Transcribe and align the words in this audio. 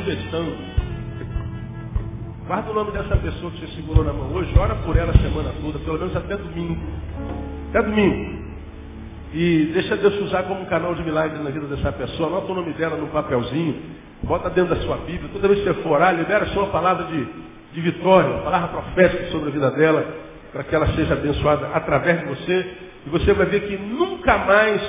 sugestão. 0.00 0.46
Guarda 2.46 2.70
o 2.70 2.74
nome 2.74 2.90
dessa 2.92 3.16
pessoa 3.16 3.52
que 3.52 3.60
você 3.60 3.76
segurou 3.76 4.02
na 4.02 4.12
mão 4.12 4.32
hoje, 4.32 4.52
ora 4.58 4.74
por 4.76 4.96
ela 4.96 5.10
a 5.10 5.18
semana 5.18 5.52
toda, 5.60 5.78
pelo 5.78 5.98
menos 5.98 6.16
até 6.16 6.36
domingo. 6.36 6.80
Até 7.68 7.82
domingo. 7.82 8.40
E 9.32 9.70
deixa 9.72 9.96
Deus 9.96 10.20
usar 10.22 10.44
como 10.44 10.62
um 10.62 10.64
canal 10.64 10.94
de 10.94 11.04
milagres 11.04 11.42
na 11.44 11.50
vida 11.50 11.66
dessa 11.66 11.92
pessoa. 11.92 12.28
Anota 12.28 12.50
o 12.50 12.54
nome 12.54 12.72
dela 12.72 12.96
no 12.96 13.06
papelzinho, 13.08 13.76
bota 14.24 14.50
dentro 14.50 14.74
da 14.74 14.80
sua 14.82 14.96
Bíblia. 14.96 15.30
Toda 15.32 15.46
vez 15.46 15.60
que 15.60 15.66
você 15.66 15.82
for 15.82 15.92
orar, 15.92 16.16
libera 16.16 16.46
só 16.46 16.64
uma 16.64 16.72
palavra 16.72 17.04
de, 17.04 17.28
de 17.72 17.80
vitória, 17.80 18.30
uma 18.30 18.42
palavra 18.42 18.68
profética 18.68 19.30
sobre 19.30 19.50
a 19.50 19.52
vida 19.52 19.70
dela, 19.70 20.04
para 20.50 20.64
que 20.64 20.74
ela 20.74 20.88
seja 20.94 21.12
abençoada 21.12 21.68
através 21.68 22.20
de 22.20 22.26
você. 22.26 22.76
E 23.06 23.10
você 23.10 23.32
vai 23.32 23.46
ver 23.46 23.60
que 23.60 23.76
nunca 23.76 24.38
mais 24.38 24.82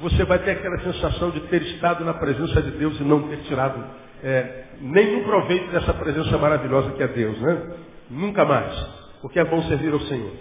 você 0.00 0.24
vai 0.24 0.40
ter 0.40 0.52
aquela 0.52 0.78
sensação 0.80 1.30
de 1.30 1.40
ter 1.42 1.62
estado 1.62 2.04
na 2.04 2.14
presença 2.14 2.60
de 2.60 2.72
Deus 2.72 2.98
e 2.98 3.04
não 3.04 3.28
ter 3.28 3.36
tirado 3.42 3.78
é, 4.24 4.64
nenhum 4.80 5.22
proveito 5.22 5.70
dessa 5.70 5.92
presença 5.92 6.38
maravilhosa 6.38 6.92
que 6.92 7.02
é 7.02 7.08
Deus, 7.08 7.38
né? 7.42 7.76
Nunca 8.10 8.42
mais. 8.44 8.74
Porque 9.20 9.38
é 9.38 9.44
bom 9.44 9.62
servir 9.64 9.92
ao 9.92 10.00
Senhor. 10.00 10.32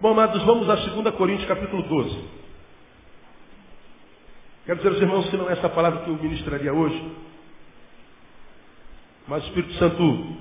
Bom, 0.00 0.10
amados, 0.10 0.42
vamos 0.42 0.68
a 0.68 0.74
2 0.74 1.14
Coríntios 1.14 1.48
capítulo 1.48 1.84
12. 1.84 2.24
Quero 4.66 4.78
dizer 4.78 4.88
aos 4.90 5.00
irmãos 5.00 5.30
que 5.30 5.36
não 5.36 5.48
é 5.48 5.52
essa 5.52 5.68
palavra 5.68 6.00
que 6.00 6.10
eu 6.10 6.16
ministraria 6.16 6.74
hoje, 6.74 7.16
mas 9.28 9.44
o 9.44 9.46
Espírito 9.46 9.74
Santo 9.74 10.36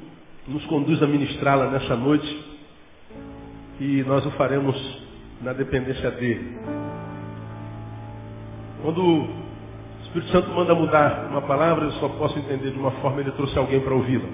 nos 0.47 0.66
conduz 0.66 1.02
a 1.03 1.08
ministrá-la 1.08 1.69
nessa 1.69 1.95
noite 1.95 2.58
e 3.80 4.03
nós 4.03 4.25
o 4.25 4.31
faremos 4.31 4.75
na 5.41 5.53
dependência 5.53 6.09
dele. 6.11 6.58
Quando 8.81 9.47
o 10.08 10.19
Espírito 10.19 10.31
Santo 10.31 10.50
manda 10.55 10.73
mudar 10.73 11.27
uma 11.30 11.41
palavra, 11.41 11.86
eu 11.86 11.91
só 11.94 12.08
posso 12.08 12.39
entender 12.39 12.72
de 12.72 12.80
uma 12.80 12.91
forma, 12.91 13.19
ele 13.19 13.31
trouxe 13.31 13.58
alguém 13.58 13.81
para 13.81 13.94
ouvi-la. 13.94 14.30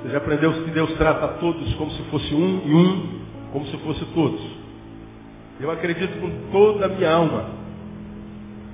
Você 0.00 0.08
já 0.08 0.18
aprendeu 0.18 0.52
que 0.52 0.70
Deus 0.70 0.92
trata 0.94 1.26
a 1.26 1.28
todos 1.28 1.74
como 1.74 1.90
se 1.90 2.02
fosse 2.04 2.34
um 2.34 2.62
e 2.64 2.74
um 2.74 3.20
como 3.52 3.66
se 3.66 3.76
fosse 3.78 4.04
todos. 4.06 4.40
Eu 5.60 5.70
acredito 5.70 6.20
com 6.20 6.50
toda 6.50 6.86
a 6.86 6.88
minha 6.88 7.12
alma 7.12 7.44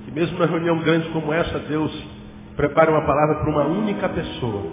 que 0.05 0.11
mesmo 0.11 0.37
numa 0.37 0.47
reunião 0.47 0.79
grande 0.79 1.09
como 1.09 1.33
essa, 1.33 1.59
Deus 1.59 1.91
prepara 2.55 2.89
uma 2.89 3.05
palavra 3.05 3.35
para 3.35 3.49
uma 3.49 3.65
única 3.65 4.07
pessoa. 4.07 4.63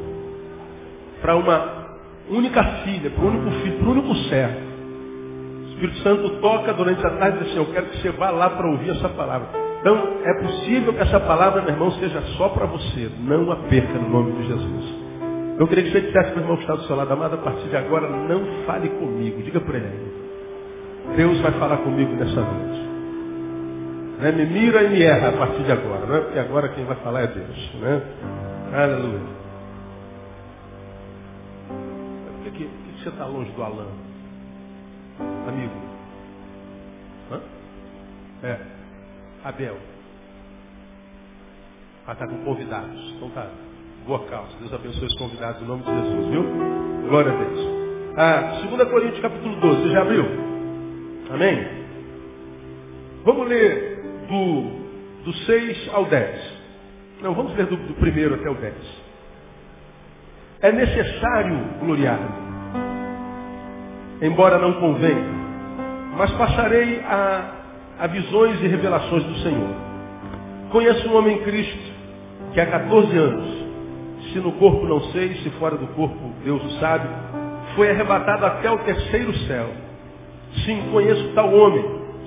Para 1.21 1.37
uma 1.37 1.89
única 2.31 2.63
filha, 2.85 3.11
para 3.11 3.25
um 3.25 3.29
único 3.29 3.51
filho, 3.63 3.79
para 3.79 3.89
um 3.89 3.91
único 3.91 4.15
servo. 4.29 4.61
O 5.65 5.69
Espírito 5.71 5.99
Santo 5.99 6.31
toca 6.41 6.73
durante 6.73 7.05
a 7.05 7.11
tarde 7.11 7.39
e 7.39 7.41
diz 7.41 7.49
assim, 7.51 7.59
eu 7.59 7.73
quero 7.73 7.87
que 7.87 7.99
você 7.99 8.11
vá 8.13 8.31
lá 8.31 8.51
para 8.51 8.69
ouvir 8.69 8.91
essa 8.91 9.09
palavra. 9.09 9.68
Então, 9.81 10.21
é 10.25 10.35
possível 10.43 10.93
que 10.93 11.01
essa 11.01 11.21
palavra, 11.21 11.63
meu 11.63 11.71
irmão, 11.71 11.91
seja 11.93 12.21
só 12.37 12.49
para 12.49 12.67
você. 12.67 13.11
Não 13.21 13.51
a 13.53 13.57
perca 13.57 13.95
no 13.95 14.09
nome 14.09 14.33
de 14.33 14.49
Jesus. 14.49 14.95
Eu 15.59 15.67
queria 15.67 15.85
que 15.85 15.91
você 15.93 16.01
dissesse 16.01 16.35
o 16.35 16.41
irmão 16.41 16.57
que 16.57 16.63
está 16.63 16.75
do 16.75 16.83
seu 16.85 16.97
lado, 16.97 17.13
amado, 17.13 17.35
a 17.35 17.39
partir 17.39 17.69
de 17.69 17.77
agora, 17.77 18.09
não 18.09 18.65
fale 18.65 18.89
comigo. 18.89 19.43
Diga 19.43 19.61
para 19.61 19.79
ele. 19.79 20.19
Deus 21.17 21.41
vai 21.41 21.53
falar 21.53 21.79
comigo 21.79 22.13
nessa 22.13 22.41
noite. 22.41 22.89
Né? 24.19 24.33
Me 24.33 24.47
mira 24.47 24.83
e 24.83 24.91
me 24.91 25.03
erra 25.03 25.29
a 25.29 25.33
partir 25.33 25.63
de 25.63 25.73
agora, 25.73 26.07
né? 26.07 26.21
porque 26.21 26.39
agora 26.39 26.69
quem 26.71 26.85
vai 26.85 26.97
falar 26.97 27.23
é 27.23 27.27
Deus. 27.29 27.75
Né? 27.75 28.03
Aleluia. 28.73 29.21
Por 31.69 32.45
que, 32.45 32.51
que, 32.51 32.65
que 32.65 33.03
você 33.03 33.09
está 33.09 33.27
longe 33.27 33.51
do 33.53 33.63
Alain? 33.63 33.87
Amigo. 35.49 35.75
Hã? 37.33 37.41
É. 38.43 38.78
Abel. 39.49 39.79
Ah, 42.07 42.13
está 42.13 42.27
com 42.27 42.45
convidados. 42.45 43.15
Então 43.17 43.31
tá. 43.31 43.47
Boa 44.07 44.27
causa. 44.27 44.51
Deus 44.61 44.75
abençoe 44.75 45.07
os 45.07 45.19
convidados 45.19 45.63
em 45.63 45.65
nome 45.65 45.83
de 45.85 45.91
Jesus, 45.91 46.27
viu? 46.29 46.45
Glória 47.09 47.33
a 47.33 47.37
Deus. 47.37 47.61
Ah, 48.17 48.61
2 48.69 48.91
Coríntios 48.91 49.21
capítulo 49.21 49.57
12. 49.57 49.83
Você 49.83 49.89
já 49.89 50.03
abriu? 50.03 50.25
Amém? 51.31 51.67
Vamos 53.25 53.49
ler 53.49 54.03
do, 54.29 55.25
do 55.25 55.33
6 55.33 55.95
ao 55.95 56.05
10. 56.05 56.59
Não, 57.23 57.35
vamos 57.35 57.57
ler 57.57 57.67
do, 57.67 57.77
do 57.77 57.95
primeiro 57.95 58.35
até 58.35 58.51
o 58.51 58.55
10. 58.55 58.75
É 60.61 60.73
necessário 60.73 61.79
gloriar-me, 61.81 62.29
embora 64.23 64.59
não 64.59 64.75
convenha, 64.75 65.29
mas 66.17 66.31
passarei 66.33 67.01
a, 67.01 67.58
a 67.99 68.07
visões 68.07 68.61
e 68.63 68.67
revelações 68.67 69.25
do 69.25 69.35
Senhor. 69.39 69.75
Conheço 70.71 71.09
um 71.09 71.17
homem 71.17 71.37
em 71.37 71.43
Cristo 71.43 71.99
que 72.53 72.61
há 72.61 72.67
14 72.67 73.17
anos, 73.17 73.67
se 74.33 74.39
no 74.39 74.53
corpo 74.53 74.87
não 74.87 75.01
sei, 75.13 75.35
se 75.37 75.51
fora 75.59 75.77
do 75.77 75.87
corpo 75.89 76.33
Deus 76.45 76.63
o 76.63 76.81
sabe, 76.81 77.09
foi 77.75 77.91
arrebatado 77.91 78.47
até 78.47 78.71
o 78.71 78.79
terceiro 78.79 79.35
céu. 79.47 79.69
Sim, 80.65 80.89
conheço 80.93 81.33
tal 81.35 81.53
homem, 81.53 81.85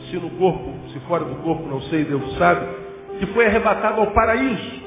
se 0.09 0.17
no 0.17 0.29
corpo, 0.31 0.73
se 0.91 0.99
fora 1.01 1.25
do 1.25 1.35
corpo, 1.43 1.67
não 1.67 1.81
sei, 1.83 2.03
Deus 2.03 2.37
sabe, 2.37 2.65
que 3.19 3.25
foi 3.27 3.45
arrebatado 3.45 4.01
ao 4.01 4.07
paraíso 4.07 4.81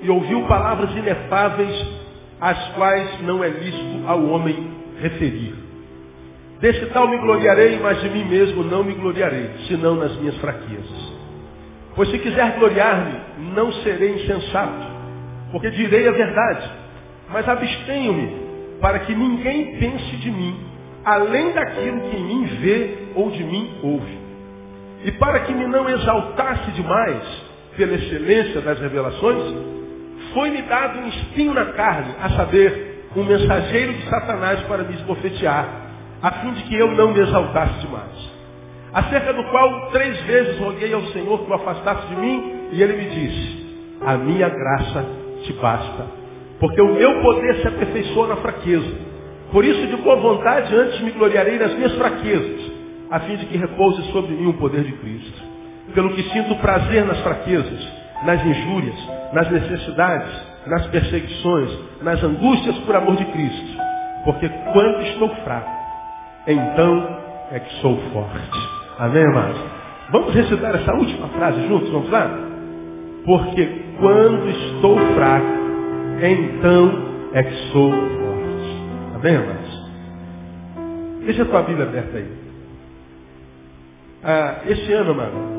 e 0.00 0.10
ouviu 0.10 0.46
palavras 0.46 0.90
inefáveis, 0.96 1.86
as 2.40 2.68
quais 2.74 3.20
não 3.22 3.42
é 3.42 3.48
lícito 3.48 4.06
ao 4.06 4.24
homem 4.26 4.70
referir. 5.00 5.54
Desse 6.60 6.86
tal 6.86 7.06
me 7.08 7.18
gloriarei, 7.18 7.78
mas 7.78 8.00
de 8.00 8.10
mim 8.10 8.24
mesmo 8.24 8.64
não 8.64 8.82
me 8.82 8.94
gloriarei, 8.94 9.50
senão 9.68 9.94
nas 9.94 10.16
minhas 10.16 10.36
fraquezas. 10.38 11.12
Pois 11.94 12.10
se 12.10 12.18
quiser 12.18 12.58
gloriar-me, 12.58 13.52
não 13.54 13.72
serei 13.72 14.14
insensato, 14.14 14.86
porque 15.52 15.70
direi 15.70 16.08
a 16.08 16.12
verdade, 16.12 16.68
mas 17.30 17.48
abstenho-me 17.48 18.48
para 18.80 19.00
que 19.00 19.14
ninguém 19.14 19.76
pense 19.78 20.16
de 20.16 20.30
mim, 20.30 20.58
além 21.04 21.52
daquilo 21.52 22.00
que 22.10 22.16
em 22.16 22.24
mim 22.24 22.44
vê 22.60 22.98
ou 23.14 23.30
de 23.30 23.44
mim 23.44 23.78
ouve. 23.82 24.18
E 25.04 25.12
para 25.12 25.40
que 25.40 25.54
me 25.54 25.66
não 25.66 25.88
exaltasse 25.88 26.72
demais 26.72 27.22
pela 27.76 27.94
excelência 27.94 28.60
das 28.60 28.80
revelações, 28.80 29.54
foi-me 30.34 30.62
dado 30.62 30.98
um 30.98 31.08
espinho 31.08 31.54
na 31.54 31.66
carne, 31.66 32.14
a 32.20 32.30
saber, 32.30 33.06
um 33.16 33.24
mensageiro 33.24 33.92
de 33.94 34.08
Satanás 34.08 34.60
para 34.62 34.82
me 34.82 34.94
esbofetear, 34.94 35.87
a 36.22 36.30
fim 36.32 36.52
de 36.52 36.62
que 36.64 36.74
eu 36.74 36.90
não 36.92 37.12
me 37.12 37.20
exaltasse 37.20 37.80
demais. 37.80 38.28
Acerca 38.92 39.32
do 39.32 39.44
qual 39.44 39.90
três 39.90 40.18
vezes 40.22 40.58
roguei 40.58 40.92
ao 40.92 41.02
Senhor 41.06 41.44
que 41.44 41.50
o 41.50 41.54
afastasse 41.54 42.06
de 42.08 42.16
mim, 42.16 42.68
e 42.72 42.82
ele 42.82 42.94
me 42.94 43.08
disse, 43.10 43.98
a 44.04 44.16
minha 44.16 44.48
graça 44.48 45.04
te 45.44 45.52
basta, 45.54 46.06
porque 46.58 46.80
o 46.80 46.94
meu 46.94 47.22
poder 47.22 47.56
se 47.56 47.68
aperfeiçoa 47.68 48.28
na 48.28 48.36
fraqueza. 48.36 49.08
Por 49.52 49.64
isso, 49.64 49.86
de 49.86 49.96
boa 49.96 50.16
vontade, 50.16 50.74
antes 50.74 51.00
me 51.00 51.10
gloriarei 51.12 51.58
nas 51.58 51.72
minhas 51.74 51.94
fraquezas, 51.94 52.72
a 53.10 53.20
fim 53.20 53.36
de 53.36 53.46
que 53.46 53.56
repouse 53.56 54.02
sobre 54.12 54.32
mim 54.32 54.46
o 54.46 54.54
poder 54.54 54.82
de 54.82 54.92
Cristo. 54.92 55.42
Pelo 55.94 56.10
que 56.10 56.22
sinto 56.24 56.54
prazer 56.56 57.06
nas 57.06 57.18
fraquezas, 57.20 57.88
nas 58.24 58.44
injúrias, 58.44 58.96
nas 59.32 59.50
necessidades, 59.50 60.32
nas 60.66 60.86
perseguições, 60.88 61.70
nas 62.02 62.22
angústias 62.22 62.76
por 62.80 62.96
amor 62.96 63.16
de 63.16 63.24
Cristo. 63.26 63.78
Porque 64.24 64.48
quando 64.72 65.02
estou 65.02 65.28
fraco, 65.36 65.77
então 66.48 67.18
é 67.52 67.60
que 67.60 67.74
sou 67.80 67.96
forte. 68.12 68.58
Amém, 68.98 69.24
amados? 69.24 69.60
Vamos 70.10 70.34
recitar 70.34 70.74
essa 70.74 70.94
última 70.94 71.28
frase 71.28 71.66
juntos? 71.68 71.90
Vamos 71.90 72.10
lá? 72.10 72.28
Porque 73.24 73.66
quando 74.00 74.48
estou 74.48 74.98
fraco, 75.14 75.46
então 76.22 77.08
é 77.34 77.42
que 77.42 77.54
sou 77.72 77.92
forte. 77.92 78.18
Amém, 79.14 79.36
amados? 79.36 79.78
Deixa 81.26 81.42
a 81.42 81.46
tua 81.46 81.62
Bíblia 81.62 81.86
aberta 81.86 82.16
aí. 82.16 82.32
Ah, 84.24 84.62
esse 84.66 84.92
ano, 84.94 85.14
mano, 85.14 85.58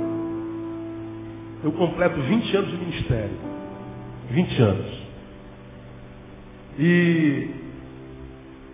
eu 1.64 1.72
completo 1.74 2.20
20 2.22 2.58
anos 2.58 2.72
de 2.72 2.78
ministério. 2.78 3.38
20 4.32 4.62
anos. 4.62 5.00
E 6.80 7.50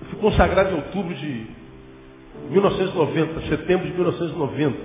fui 0.10 0.19
consagrado 0.19 0.72
em 0.72 0.75
outubro 0.75 1.13
de 1.13 1.48
1990, 2.50 3.42
setembro 3.50 3.88
de 3.88 3.94
1990. 3.94 4.78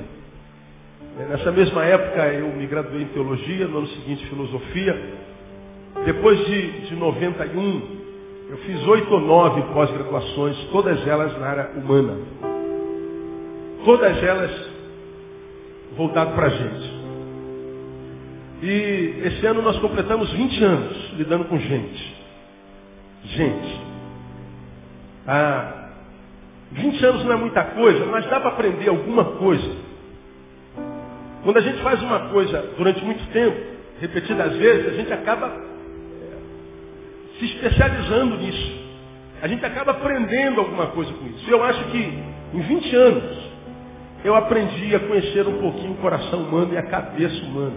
Nessa 1.28 1.52
mesma 1.52 1.84
época 1.84 2.26
eu 2.28 2.48
me 2.48 2.66
graduei 2.66 3.02
em 3.02 3.08
teologia, 3.08 3.66
no 3.66 3.78
ano 3.78 3.86
seguinte 3.88 4.26
filosofia. 4.26 4.98
Depois 6.04 6.38
de, 6.46 6.88
de 6.88 6.96
91, 6.96 7.82
eu 8.50 8.56
fiz 8.58 8.86
oito 8.86 9.12
ou 9.12 9.20
nove 9.20 9.62
pós-graduações, 9.74 10.56
todas 10.72 11.06
elas 11.06 11.38
na 11.38 11.46
área 11.46 11.70
humana. 11.76 12.16
Todas 13.84 14.22
elas 14.22 14.50
voltado 15.96 16.34
para 16.34 16.46
a 16.46 16.50
gente. 16.50 17.00
E 18.62 19.22
esse 19.24 19.46
ano 19.46 19.62
nós 19.62 19.78
completamos 19.78 20.30
20 20.32 20.64
anos 20.64 21.12
lidando 21.16 21.44
com 21.46 21.58
gente. 21.58 22.16
Gente. 23.24 23.80
Ah, 25.26 25.79
20 26.72 27.04
anos 27.04 27.24
não 27.24 27.32
é 27.32 27.36
muita 27.36 27.64
coisa, 27.64 28.06
mas 28.06 28.26
dá 28.26 28.38
para 28.40 28.50
aprender 28.50 28.88
alguma 28.88 29.24
coisa. 29.24 29.76
Quando 31.42 31.56
a 31.56 31.60
gente 31.60 31.82
faz 31.82 32.02
uma 32.02 32.28
coisa 32.28 32.74
durante 32.76 33.04
muito 33.04 33.24
tempo, 33.32 33.56
repetidas 34.00 34.56
vezes, 34.56 34.88
a 34.88 34.96
gente 34.96 35.12
acaba 35.12 35.52
se 37.38 37.44
especializando 37.46 38.36
nisso. 38.36 38.80
A 39.42 39.48
gente 39.48 39.64
acaba 39.64 39.92
aprendendo 39.92 40.60
alguma 40.60 40.88
coisa 40.88 41.12
com 41.14 41.26
isso. 41.26 41.50
Eu 41.50 41.64
acho 41.64 41.82
que 41.84 42.22
em 42.52 42.60
20 42.60 42.96
anos 42.96 43.50
eu 44.22 44.34
aprendi 44.34 44.94
a 44.94 45.00
conhecer 45.00 45.46
um 45.48 45.58
pouquinho 45.60 45.92
o 45.92 45.96
coração 45.96 46.42
humano 46.42 46.74
e 46.74 46.76
a 46.76 46.82
cabeça 46.82 47.42
humana. 47.42 47.76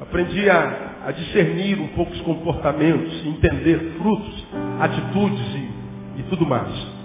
Aprendi 0.00 0.50
a, 0.50 0.96
a 1.06 1.12
discernir 1.12 1.80
um 1.80 1.88
pouco 1.88 2.12
os 2.12 2.20
comportamentos, 2.22 3.24
entender 3.24 3.94
frutos, 3.98 4.46
atitudes 4.80 5.54
e, 5.54 6.20
e 6.20 6.22
tudo 6.28 6.44
mais. 6.44 6.97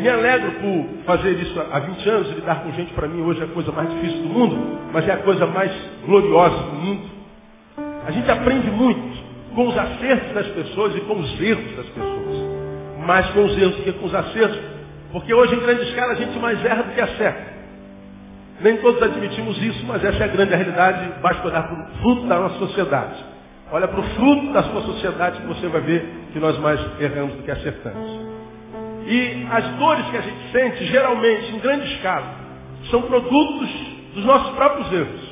Me 0.00 0.08
alegro 0.08 0.52
por 0.52 1.04
fazer 1.04 1.32
isso 1.32 1.60
há 1.60 1.78
20 1.78 2.08
anos, 2.08 2.30
lidar 2.30 2.62
com 2.62 2.72
gente 2.72 2.90
para 2.94 3.06
mim 3.06 3.20
hoje 3.20 3.42
é 3.42 3.44
a 3.44 3.48
coisa 3.48 3.70
mais 3.70 3.90
difícil 3.90 4.22
do 4.22 4.28
mundo, 4.30 4.78
mas 4.94 5.06
é 5.06 5.12
a 5.12 5.18
coisa 5.18 5.46
mais 5.46 5.70
gloriosa 6.06 6.56
do 6.56 6.72
mundo. 6.72 7.10
A 8.06 8.10
gente 8.10 8.30
aprende 8.30 8.70
muito 8.70 9.22
com 9.54 9.68
os 9.68 9.76
acertos 9.76 10.32
das 10.32 10.46
pessoas 10.46 10.96
e 10.96 11.00
com 11.00 11.20
os 11.20 11.38
erros 11.38 11.76
das 11.76 11.84
pessoas. 11.84 13.06
Mais 13.06 13.28
com 13.32 13.44
os 13.44 13.58
erros 13.58 13.76
do 13.76 13.82
que 13.82 13.92
com 13.92 14.06
os 14.06 14.14
acertos, 14.14 14.58
porque 15.12 15.34
hoje 15.34 15.54
em 15.54 15.60
grande 15.60 15.82
escala 15.82 16.12
a 16.12 16.16
gente 16.16 16.38
mais 16.38 16.64
erra 16.64 16.82
do 16.82 16.94
que 16.94 17.00
acerta. 17.02 17.50
Nem 18.62 18.78
todos 18.78 19.02
admitimos 19.02 19.62
isso, 19.62 19.84
mas 19.86 20.02
essa 20.02 20.16
é 20.16 20.24
a 20.24 20.28
grande 20.28 20.54
realidade, 20.54 21.12
basta 21.20 21.46
olhar 21.46 21.68
para 21.68 21.78
o 21.78 22.00
fruto 22.00 22.26
da 22.26 22.38
nossa 22.38 22.58
sociedade. 22.58 23.22
Olha 23.70 23.86
para 23.86 24.00
o 24.00 24.02
fruto 24.02 24.50
da 24.50 24.62
sua 24.62 24.80
sociedade 24.80 25.42
que 25.42 25.46
você 25.46 25.66
vai 25.66 25.82
ver 25.82 26.08
que 26.32 26.38
nós 26.38 26.58
mais 26.58 26.80
erramos 26.98 27.34
do 27.34 27.42
que 27.42 27.50
acertamos. 27.50 28.29
E 29.06 29.46
as 29.50 29.64
dores 29.76 30.06
que 30.10 30.16
a 30.16 30.20
gente 30.20 30.52
sente, 30.52 30.84
geralmente, 30.86 31.54
em 31.54 31.58
grande 31.58 31.92
escala, 31.94 32.34
são 32.90 33.02
produtos 33.02 33.70
dos 34.14 34.24
nossos 34.24 34.54
próprios 34.54 34.92
erros. 34.92 35.30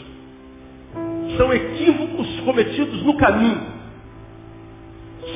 São 1.37 1.53
equívocos 1.53 2.41
cometidos 2.41 3.03
no 3.03 3.17
caminho. 3.17 3.79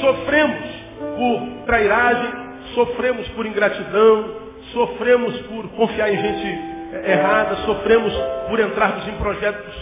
Sofremos 0.00 0.82
por 1.16 1.66
trairagem, 1.66 2.32
sofremos 2.74 3.28
por 3.28 3.46
ingratidão, 3.46 4.36
sofremos 4.72 5.36
por 5.42 5.68
confiar 5.70 6.12
em 6.12 6.16
gente 6.16 6.72
errada, 7.06 7.56
sofremos 7.64 8.12
por 8.48 8.60
entrarmos 8.60 9.06
em 9.08 9.12
projetos 9.12 9.74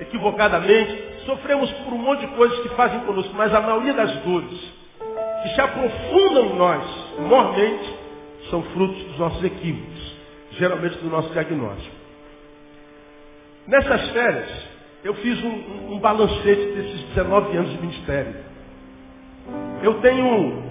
equivocadamente, 0.00 1.02
sofremos 1.26 1.70
por 1.72 1.92
um 1.92 1.98
monte 1.98 2.20
de 2.20 2.28
coisas 2.28 2.58
que 2.60 2.68
fazem 2.70 3.00
conosco, 3.00 3.32
mas 3.36 3.54
a 3.54 3.60
maioria 3.60 3.92
das 3.94 4.14
dores 4.16 4.78
que 5.42 5.48
se 5.54 5.60
aprofundam 5.60 6.46
em 6.46 6.56
nós, 6.56 6.84
mormente, 7.18 7.97
são 8.50 8.62
frutos 8.62 9.02
dos 9.04 9.18
nossos 9.18 9.44
equívocos, 9.44 10.16
geralmente 10.52 10.98
do 10.98 11.08
nosso 11.08 11.30
diagnóstico. 11.30 11.96
Nessas 13.66 14.10
férias, 14.10 14.68
eu 15.04 15.14
fiz 15.14 15.42
um, 15.44 15.94
um, 15.94 15.98
balancete 15.98 16.72
desses 16.74 17.02
19 17.14 17.56
anos 17.56 17.70
de 17.70 17.78
ministério. 17.78 18.34
Eu 19.82 19.94
tenho 20.00 20.62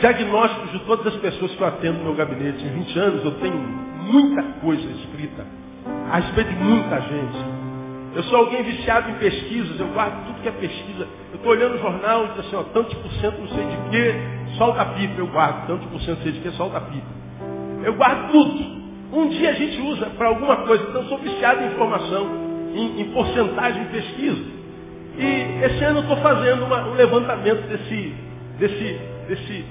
diagnósticos 0.00 0.72
de 0.72 0.78
todas 0.80 1.06
as 1.14 1.20
pessoas 1.20 1.54
que 1.54 1.60
eu 1.60 1.66
atendo 1.66 1.98
no 1.98 2.04
meu 2.04 2.14
gabinete. 2.14 2.62
Em 2.62 2.84
20 2.84 2.98
anos 2.98 3.24
eu 3.24 3.32
tenho 3.40 3.56
muita 3.56 4.42
coisa 4.60 4.82
escrita 4.82 5.46
a 6.10 6.16
respeito 6.20 6.50
de 6.50 6.56
muita 6.56 7.00
gente. 7.00 7.64
Eu 8.14 8.22
sou 8.24 8.38
alguém 8.38 8.62
viciado 8.62 9.10
em 9.10 9.14
pesquisas, 9.14 9.80
eu 9.80 9.88
guardo 9.88 10.26
tudo 10.26 10.42
que 10.42 10.48
é 10.48 10.52
pesquisa. 10.52 11.08
Eu 11.30 11.36
estou 11.36 11.50
olhando 11.50 11.74
o 11.74 11.78
jornal 11.78 12.24
e 12.24 12.28
digo 12.28 12.40
assim, 12.40 12.56
ó, 12.56 12.62
tantos 12.64 12.94
por 12.94 13.10
cento 13.14 13.38
não 13.40 13.48
sei 13.48 13.64
de 13.64 13.76
quê, 13.90 14.14
solta 14.56 14.82
a 14.82 14.86
pipa, 14.86 15.14
eu 15.18 15.26
guardo. 15.28 15.66
Tantos 15.66 15.86
por 15.86 16.00
cento 16.00 16.16
não 16.16 16.22
sei 16.22 16.32
de 16.32 16.40
quê, 16.40 16.50
solta 16.52 16.78
a 16.78 16.80
pipa. 16.80 17.06
Eu 17.84 17.94
guardo 17.94 18.30
tudo. 18.30 18.84
Um 19.12 19.28
dia 19.28 19.50
a 19.50 19.54
gente 19.54 19.80
usa 19.80 20.06
para 20.10 20.28
alguma 20.28 20.56
coisa, 20.58 20.84
então 20.88 21.04
sou 21.04 21.18
viciado 21.18 21.62
em 21.62 21.66
informação, 21.66 22.28
em, 22.74 23.00
em 23.00 23.04
porcentagem 23.12 23.84
de 23.84 23.90
pesquisa. 23.90 24.54
E 25.16 25.64
esse 25.64 25.84
ano 25.84 25.98
eu 25.98 26.02
estou 26.02 26.16
fazendo 26.16 26.64
uma, 26.64 26.88
um 26.88 26.94
levantamento 26.94 27.68
desse, 27.68 28.14
desse, 28.58 29.00
desse, 29.28 29.64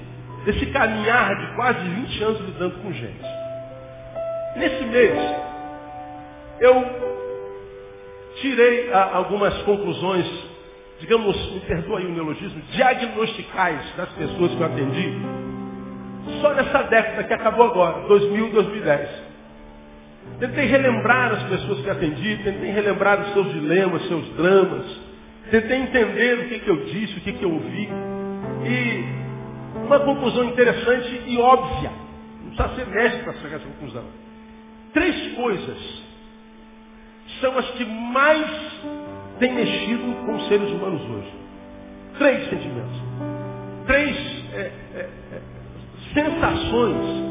desse 0.46 0.66
caminhar 0.68 1.36
de 1.36 1.56
quase 1.56 1.80
20 1.80 2.24
anos 2.24 2.42
lidando 2.42 2.76
com 2.82 2.94
gente. 2.94 3.26
Nesse 4.56 4.86
mês, 4.86 5.36
eu 6.62 6.86
tirei 8.40 8.94
a, 8.94 9.16
algumas 9.16 9.54
conclusões, 9.64 10.26
digamos, 11.04 11.36
me 11.52 11.60
perdoa 11.60 12.00
aí 12.00 12.06
o 12.06 12.12
neologismo, 12.12 12.62
diagnosticais 12.72 13.94
das 13.98 14.10
pessoas 14.14 14.56
que 14.56 14.62
eu 14.62 14.66
atendi, 14.66 15.14
só 16.42 16.54
nessa 16.54 16.84
década 16.84 17.24
que 17.26 17.34
acabou 17.34 17.66
agora, 17.66 18.08
2000 18.08 18.52
2010. 18.52 19.34
Tentei 20.40 20.66
relembrar 20.66 21.34
as 21.34 21.44
pessoas 21.44 21.82
que 21.82 21.90
atendi, 21.90 22.38
tentei 22.38 22.72
relembrar 22.72 23.20
os 23.20 23.34
seus 23.34 23.52
dilemas, 23.52 24.08
seus 24.08 24.30
dramas, 24.36 25.02
tentei 25.52 25.80
entender 25.80 26.40
o 26.40 26.48
que, 26.48 26.60
que 26.60 26.70
eu 26.70 26.86
disse, 26.86 27.18
o 27.18 27.22
que, 27.22 27.34
que 27.34 27.44
eu 27.44 27.52
ouvi. 27.52 27.90
E 28.66 29.86
uma 29.86 30.00
conclusão 30.00 30.46
interessante 30.46 31.22
e 31.28 31.38
óbvia, 31.38 31.92
não 32.46 32.56
precisa 32.56 32.76
ser 32.76 32.88
mestre 32.88 33.24
para 33.24 33.34
chegar 33.34 33.58
a 33.58 33.60
essa 33.60 33.68
conclusão. 33.68 34.06
Três 34.94 35.34
coisas 35.36 36.04
são 37.42 37.58
as 37.58 37.70
que 37.72 37.84
mais 37.84 38.48
têm 39.44 39.54
mexido 39.54 40.26
com 40.26 40.36
os 40.36 40.48
seres 40.48 40.72
humanos 40.72 41.02
hoje. 41.02 41.34
Três 42.18 42.50
sentimentos. 42.50 43.02
Três 43.86 44.16
é, 44.54 44.72
é, 44.96 45.10
é, 45.34 45.42
sensações. 46.14 47.24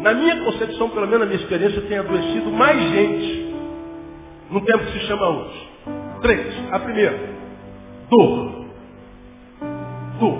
Na 0.00 0.12
minha 0.12 0.44
concepção, 0.44 0.90
pelo 0.90 1.06
menos 1.06 1.20
na 1.20 1.26
minha 1.26 1.40
experiência, 1.40 1.80
tem 1.82 1.96
adoecido 1.96 2.50
mais 2.50 2.78
gente 2.90 3.54
no 4.50 4.60
tempo 4.60 4.84
que 4.84 4.92
se 4.92 5.06
chama 5.06 5.26
hoje. 5.26 5.68
Três. 6.20 6.70
A 6.70 6.78
primeira, 6.80 7.18
dor. 8.10 8.66
Dor. 10.20 10.38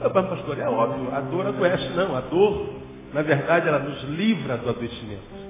Ah, 0.00 0.10
mas 0.14 0.26
pastor, 0.28 0.58
é 0.58 0.68
óbvio, 0.68 1.14
a 1.14 1.20
dor 1.20 1.46
adoece. 1.46 1.88
Não, 1.90 2.16
a 2.16 2.20
dor, 2.20 2.70
na 3.12 3.20
verdade, 3.20 3.68
ela 3.68 3.80
nos 3.80 4.02
livra 4.04 4.56
do 4.56 4.70
adoecimento. 4.70 5.47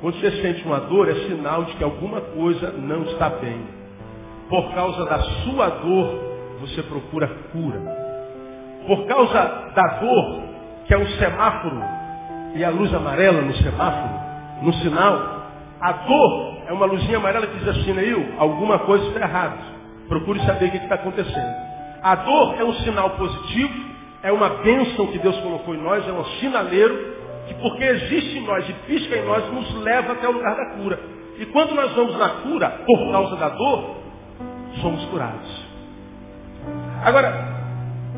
Quando 0.00 0.20
você 0.20 0.30
sente 0.42 0.64
uma 0.66 0.80
dor, 0.80 1.08
é 1.08 1.14
sinal 1.26 1.64
de 1.64 1.74
que 1.74 1.84
alguma 1.84 2.20
coisa 2.20 2.72
não 2.72 3.02
está 3.04 3.28
bem. 3.30 3.62
Por 4.48 4.74
causa 4.74 5.04
da 5.06 5.18
sua 5.18 5.68
dor, 5.68 6.20
você 6.60 6.82
procura 6.82 7.26
cura. 7.52 7.80
Por 8.86 9.06
causa 9.06 9.72
da 9.74 9.98
dor, 10.00 10.42
que 10.86 10.94
é 10.94 10.98
um 10.98 11.06
semáforo, 11.06 11.82
e 12.54 12.62
a 12.62 12.70
luz 12.70 12.92
amarela 12.92 13.40
no 13.40 13.54
semáforo, 13.54 14.14
no 14.62 14.72
sinal, 14.74 15.34
a 15.80 15.92
dor 15.92 16.54
é 16.66 16.72
uma 16.72 16.86
luzinha 16.86 17.16
amarela 17.16 17.46
que 17.46 17.58
diz 17.58 17.68
assim, 17.68 17.92
Neil, 17.92 18.34
alguma 18.38 18.78
coisa 18.80 19.06
está 19.06 19.20
errada. 19.20 19.58
Procure 20.08 20.40
saber 20.40 20.66
o 20.66 20.70
que 20.70 20.76
está 20.76 20.96
acontecendo. 20.96 21.54
A 22.02 22.14
dor 22.16 22.56
é 22.58 22.64
um 22.64 22.74
sinal 22.74 23.10
positivo, 23.10 23.72
é 24.22 24.30
uma 24.30 24.48
bênção 24.48 25.06
que 25.08 25.18
Deus 25.18 25.38
colocou 25.40 25.74
em 25.74 25.82
nós, 25.82 26.06
é 26.06 26.12
um 26.12 26.24
sinaleiro 26.40 27.23
que 27.46 27.54
porque 27.54 27.84
existe 27.84 28.38
em 28.38 28.46
nós 28.46 28.68
e 28.68 28.72
pisca 28.86 29.16
em 29.16 29.24
nós, 29.24 29.52
nos 29.52 29.74
leva 29.82 30.12
até 30.12 30.28
o 30.28 30.32
lugar 30.32 30.56
da 30.56 30.76
cura. 30.76 30.98
E 31.38 31.46
quando 31.46 31.74
nós 31.74 31.92
vamos 31.92 32.16
na 32.18 32.28
cura, 32.28 32.70
por 32.86 33.12
causa 33.12 33.36
da 33.36 33.48
dor, 33.50 33.96
somos 34.80 35.04
curados. 35.06 35.64
Agora, 37.04 37.54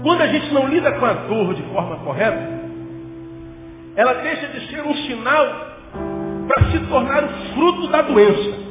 quando 0.02 0.21
a 0.23 0.26
gente 0.28 0.52
não 0.52 0.68
lida 0.68 0.92
com 0.92 1.06
a 1.06 1.12
dor 1.12 1.54
de 1.54 1.62
forma 1.64 1.97
correta, 1.97 2.56
ela 3.97 4.14
deixa 4.14 4.47
de 4.49 4.68
ser 4.68 4.83
um 4.83 4.95
sinal 4.95 5.47
para 6.47 6.71
se 6.71 6.78
tornar 6.87 7.25
o 7.25 7.28
fruto 7.54 7.88
da 7.88 8.02
doença. 8.02 8.66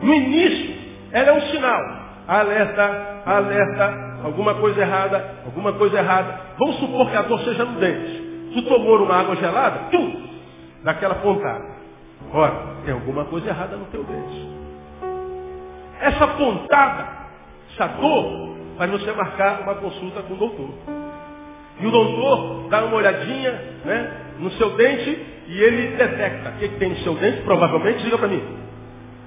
No 0.00 0.14
início, 0.14 0.76
ela 1.12 1.30
é 1.30 1.32
um 1.32 1.40
sinal. 1.50 1.98
Alerta, 2.28 3.22
alerta, 3.26 4.20
alguma 4.22 4.54
coisa 4.54 4.80
errada, 4.80 5.34
alguma 5.44 5.72
coisa 5.72 5.98
errada. 5.98 6.40
Vamos 6.58 6.76
supor 6.76 7.10
que 7.10 7.16
a 7.16 7.22
dor 7.22 7.40
seja 7.40 7.64
no 7.64 7.80
dente. 7.80 8.27
Tu 8.52 8.62
tomou 8.62 9.02
uma 9.02 9.14
água 9.14 9.36
gelada, 9.36 9.90
tum, 9.90 10.28
daquela 10.82 11.16
pontada. 11.16 11.78
Ora, 12.32 12.76
tem 12.84 12.94
alguma 12.94 13.24
coisa 13.26 13.48
errada 13.48 13.76
no 13.76 13.86
teu 13.86 14.04
dente. 14.04 14.48
Essa 16.00 16.26
pontada, 16.28 17.08
dor, 18.00 18.56
faz 18.76 18.90
você 18.90 19.12
marcar 19.12 19.62
uma 19.62 19.74
consulta 19.74 20.22
com 20.22 20.34
o 20.34 20.36
doutor. 20.36 20.70
E 21.80 21.86
o 21.86 21.90
doutor 21.90 22.68
dá 22.68 22.84
uma 22.84 22.96
olhadinha 22.96 23.52
né, 23.84 24.16
no 24.38 24.50
seu 24.52 24.70
dente 24.70 25.26
e 25.48 25.60
ele 25.62 25.96
detecta 25.96 26.50
o 26.50 26.52
que, 26.58 26.68
que 26.68 26.76
tem 26.76 26.90
no 26.90 26.96
seu 26.98 27.14
dente, 27.14 27.42
provavelmente, 27.42 28.02
diga 28.02 28.18
para 28.18 28.28
mim, 28.28 28.42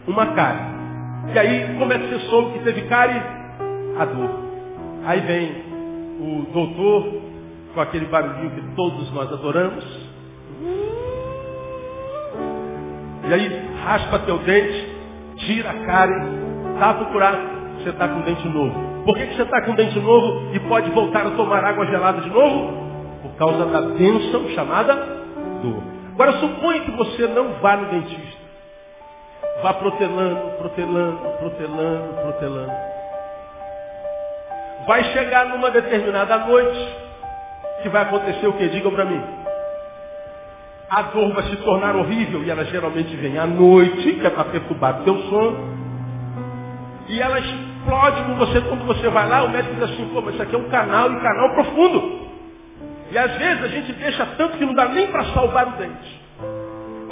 uma 0.07 0.27
cárie. 0.27 0.81
E 1.33 1.39
aí, 1.39 1.75
como 1.77 1.91
é 1.93 1.99
que 1.99 2.07
você 2.07 2.19
soube 2.29 2.57
que 2.57 2.63
teve 2.65 2.81
cárie? 2.83 3.21
A 3.97 4.05
dor. 4.05 4.29
Aí 5.05 5.19
vem 5.21 5.63
o 6.19 6.45
doutor, 6.53 7.21
com 7.73 7.81
aquele 7.81 8.05
barulhinho 8.05 8.51
que 8.51 8.75
todos 8.75 9.11
nós 9.13 9.31
adoramos. 9.31 9.85
E 13.27 13.33
aí 13.33 13.69
raspa 13.83 14.19
teu 14.19 14.37
dente, 14.39 14.95
tira 15.37 15.69
a 15.69 15.85
cara, 15.85 16.13
tá 16.79 16.93
procurado, 16.93 17.37
você 17.77 17.89
está 17.89 18.07
com 18.07 18.21
dente 18.21 18.47
novo. 18.47 18.91
Por 19.05 19.15
que, 19.15 19.25
que 19.27 19.35
você 19.35 19.43
está 19.43 19.61
com 19.61 19.73
dente 19.73 19.99
novo 19.99 20.53
e 20.53 20.59
pode 20.59 20.91
voltar 20.91 21.25
a 21.25 21.31
tomar 21.31 21.63
água 21.63 21.85
gelada 21.87 22.21
de 22.21 22.29
novo? 22.29 22.91
Por 23.21 23.31
causa 23.37 23.65
da 23.65 23.81
bênção 23.81 24.49
chamada 24.49 24.95
dor. 25.61 25.81
Agora 26.13 26.33
suponha 26.33 26.81
que 26.81 26.91
você 26.91 27.27
não 27.27 27.53
vá 27.61 27.77
no 27.77 27.89
dentista. 27.89 28.41
Vá 29.63 29.73
protelando, 29.75 30.57
protelando, 30.57 31.17
protelando, 31.39 32.13
protelando. 32.21 32.71
Vai 34.87 35.03
chegar 35.05 35.45
numa 35.49 35.71
determinada 35.71 36.37
noite 36.39 37.10
que 37.81 37.89
vai 37.89 38.03
acontecer 38.03 38.47
o 38.47 38.53
que? 38.53 38.69
Digam 38.69 38.91
para 38.91 39.05
mim. 39.05 39.21
A 40.89 41.03
dor 41.03 41.33
vai 41.33 41.43
se 41.43 41.55
tornar 41.57 41.95
horrível 41.95 42.43
e 42.43 42.49
ela 42.49 42.65
geralmente 42.65 43.15
vem 43.15 43.37
à 43.37 43.45
noite, 43.45 44.13
que 44.13 44.27
é 44.27 44.29
para 44.29 44.45
perturbar 44.45 45.01
teu 45.03 45.17
sono. 45.23 45.81
E 47.07 47.21
ela 47.21 47.39
explode 47.39 48.23
com 48.23 48.35
você 48.35 48.61
quando 48.61 48.85
você 48.85 49.09
vai 49.09 49.27
lá, 49.27 49.43
o 49.43 49.49
médico 49.49 49.75
diz 49.75 49.83
assim, 49.83 50.09
pô, 50.13 50.21
mas 50.21 50.33
isso 50.33 50.43
aqui 50.43 50.55
é 50.55 50.57
um 50.57 50.69
canal 50.69 51.11
e 51.11 51.19
canal 51.21 51.53
profundo. 51.53 52.29
E 53.11 53.17
às 53.17 53.31
vezes 53.37 53.63
a 53.63 53.67
gente 53.67 53.91
deixa 53.93 54.25
tanto 54.37 54.57
que 54.57 54.65
não 54.65 54.73
dá 54.73 54.85
nem 54.89 55.07
para 55.07 55.25
salvar 55.25 55.67
o 55.67 55.71
dente. 55.71 56.21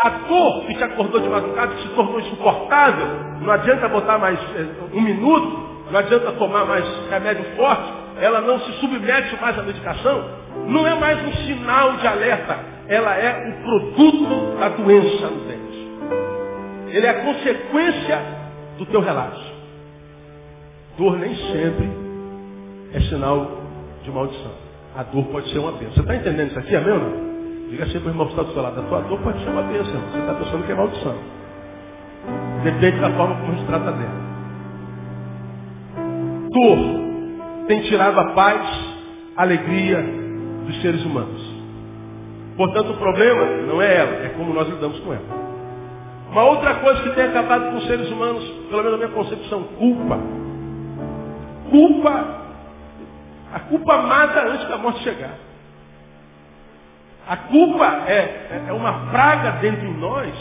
A 0.01 0.09
dor 0.09 0.65
que 0.65 0.75
te 0.75 0.83
acordou 0.83 1.19
de 1.19 1.27
madrugada, 1.27 1.75
se 1.77 1.89
tornou 1.89 2.19
insuportável, 2.21 3.07
não 3.41 3.51
adianta 3.51 3.89
botar 3.89 4.17
mais 4.17 4.39
é, 4.55 4.95
um 4.95 5.01
minuto, 5.01 5.69
não 5.91 5.99
adianta 5.99 6.31
tomar 6.33 6.65
mais 6.65 6.85
remédio 7.09 7.43
forte, 7.57 7.91
ela 8.19 8.41
não 8.41 8.59
se 8.59 8.71
submete 8.73 9.39
mais 9.41 9.57
à 9.57 9.63
medicação, 9.63 10.29
não 10.67 10.85
é 10.85 10.95
mais 10.95 11.25
um 11.25 11.33
sinal 11.45 11.97
de 11.97 12.07
alerta, 12.07 12.59
ela 12.87 13.15
é 13.15 13.49
o 13.49 13.63
produto 13.63 14.57
da 14.59 14.69
doença 14.69 15.27
no 15.27 15.45
dente. 15.45 15.69
Ele 16.89 17.05
é 17.05 17.09
a 17.09 17.23
consequência 17.23 18.21
do 18.77 18.85
teu 18.87 19.01
relapso. 19.01 19.53
Dor 20.97 21.17
nem 21.17 21.35
sempre 21.35 21.89
é 22.93 22.99
sinal 23.01 23.61
de 24.03 24.11
maldição. 24.11 24.51
A 24.95 25.03
dor 25.03 25.25
pode 25.25 25.49
ser 25.51 25.59
uma 25.59 25.71
bênção. 25.73 25.93
Você 25.93 26.01
está 26.01 26.15
entendendo 26.15 26.49
isso 26.49 26.59
aqui, 26.59 26.75
amém 26.75 26.93
ou 26.93 26.99
não? 26.99 27.29
Diga 27.69 27.83
assim 27.83 27.99
para 27.99 28.07
o 28.07 28.11
irmão 28.11 28.25
que 28.25 28.33
está 28.33 28.43
do 28.43 28.53
seu 28.53 28.61
lado. 28.61 28.79
A 28.79 28.83
tua 28.83 29.01
dor 29.01 29.19
pode 29.19 29.43
ser 29.43 29.49
uma 29.49 29.61
bênção. 29.61 30.01
Você 30.11 30.17
está 30.17 30.33
pensando 30.33 30.65
que 30.65 30.71
é 30.71 30.75
maldição. 30.75 31.15
Depende 32.63 32.99
da 32.99 33.11
forma 33.11 33.35
como 33.35 33.51
a 33.51 33.55
gente 33.55 33.67
trata 33.67 33.91
dela. 33.91 34.29
Dor 36.51 37.08
tem 37.69 37.81
tirado 37.81 38.19
a 38.19 38.31
paz, 38.31 38.67
a 39.37 39.43
alegria 39.43 40.03
dos 40.65 40.81
seres 40.81 41.05
humanos. 41.05 41.39
Portanto, 42.57 42.93
o 42.93 42.97
problema 42.97 43.45
não 43.67 43.79
é 43.79 43.95
ela, 43.95 44.25
é 44.25 44.29
como 44.29 44.51
nós 44.55 44.67
lidamos 44.67 44.99
com 45.01 45.13
ela. 45.13 45.23
Uma 46.31 46.45
outra 46.45 46.79
coisa 46.79 47.03
que 47.03 47.11
tem 47.11 47.25
acabado 47.25 47.69
com 47.69 47.77
os 47.77 47.85
seres 47.85 48.09
humanos, 48.09 48.43
pelo 48.71 48.77
menos 48.77 48.91
na 48.93 48.97
minha 48.97 49.09
concepção, 49.09 49.63
culpa. 49.77 50.19
Culpa. 51.69 52.39
A 53.53 53.59
culpa 53.59 53.97
mata 53.99 54.47
antes 54.47 54.67
da 54.67 54.77
morte 54.79 55.03
chegar. 55.03 55.35
A 57.27 57.37
culpa 57.37 57.85
é, 58.07 58.63
é 58.67 58.73
uma 58.73 59.11
praga 59.11 59.59
dentro 59.61 59.81
de 59.81 59.93
nós 59.99 60.33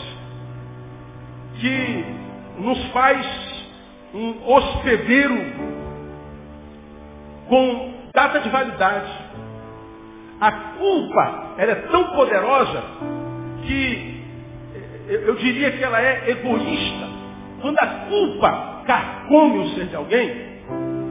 que 1.61 2.05
nos 2.59 2.87
faz 2.87 3.27
um 4.15 4.51
hospedeiro 4.51 5.78
com 7.49 7.95
data 8.15 8.41
de 8.41 8.49
validade. 8.49 9.11
A 10.41 10.53
culpa 10.53 11.55
ela 11.59 11.73
é 11.73 11.75
tão 11.91 12.05
poderosa 12.13 12.83
que 13.67 14.19
eu 15.09 15.35
diria 15.37 15.73
que 15.73 15.83
ela 15.83 16.01
é 16.01 16.31
egoísta. 16.31 17.09
Quando 17.61 17.77
a 17.81 17.87
culpa 18.09 18.83
carcome 18.87 19.59
o 19.59 19.69
ser 19.75 19.87
de 19.87 19.97
alguém, 19.97 20.49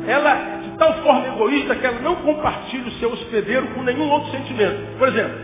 ela 0.08 0.32
é 0.32 0.58
de 0.64 0.78
tal 0.78 0.94
forma 1.04 1.28
egoísta 1.28 1.76
que 1.76 1.86
ela 1.86 2.00
não 2.00 2.16
compartilha 2.18 2.88
o 2.88 2.92
seu 2.92 3.12
hospedeiro 3.12 3.68
com 3.68 3.84
nenhum 3.84 4.10
outro 4.10 4.32
sentimento. 4.32 4.98
Por 4.98 5.08
exemplo, 5.10 5.36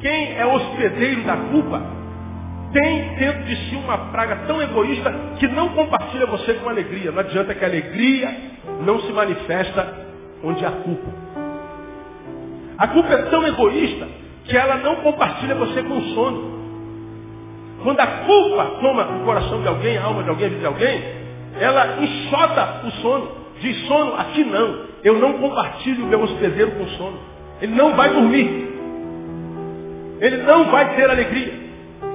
quem 0.00 0.36
é 0.38 0.46
hospedeiro 0.46 1.22
da 1.24 1.36
culpa 1.36 1.82
tem 2.72 3.14
dentro 3.16 3.44
de 3.44 3.56
si 3.68 3.76
uma 3.76 3.98
praga 4.10 4.36
tão 4.46 4.62
egoísta 4.62 5.12
que 5.38 5.46
não 5.48 5.70
compartilha 5.70 6.26
você 6.26 6.54
com 6.54 6.68
alegria. 6.68 7.10
Não 7.10 7.20
adianta 7.20 7.54
que 7.54 7.64
a 7.64 7.68
alegria 7.68 8.36
não 8.84 9.00
se 9.00 9.12
manifesta 9.12 10.05
onde 10.46 10.64
há 10.64 10.70
culpa. 10.70 11.10
A 12.78 12.88
culpa 12.88 13.12
é 13.12 13.22
tão 13.30 13.46
egoísta 13.46 14.06
que 14.44 14.56
ela 14.56 14.76
não 14.76 14.96
compartilha 14.96 15.54
você 15.54 15.82
com 15.82 15.98
o 15.98 16.04
sono. 16.14 16.56
Quando 17.82 18.00
a 18.00 18.06
culpa 18.06 18.64
toma 18.80 19.02
o 19.02 19.24
coração 19.24 19.60
de 19.60 19.68
alguém, 19.68 19.98
a 19.98 20.04
alma 20.04 20.22
de 20.22 20.30
alguém, 20.30 20.46
a 20.46 20.50
vida 20.50 20.60
de 20.60 20.66
alguém, 20.66 21.02
ela 21.58 22.02
enxota 22.02 22.82
o 22.86 22.90
sono. 23.02 23.28
Diz 23.60 23.86
sono, 23.86 24.14
aqui 24.14 24.44
não. 24.44 24.86
Eu 25.02 25.18
não 25.18 25.34
compartilho 25.34 26.04
o 26.04 26.08
meu 26.08 26.22
hospedeiro 26.22 26.72
com 26.72 26.84
o 26.84 26.88
sono. 26.90 27.18
Ele 27.60 27.74
não 27.74 27.94
vai 27.94 28.10
dormir. 28.10 28.68
Ele 30.20 30.36
não 30.38 30.64
vai 30.64 30.94
ter 30.94 31.08
alegria. 31.08 31.54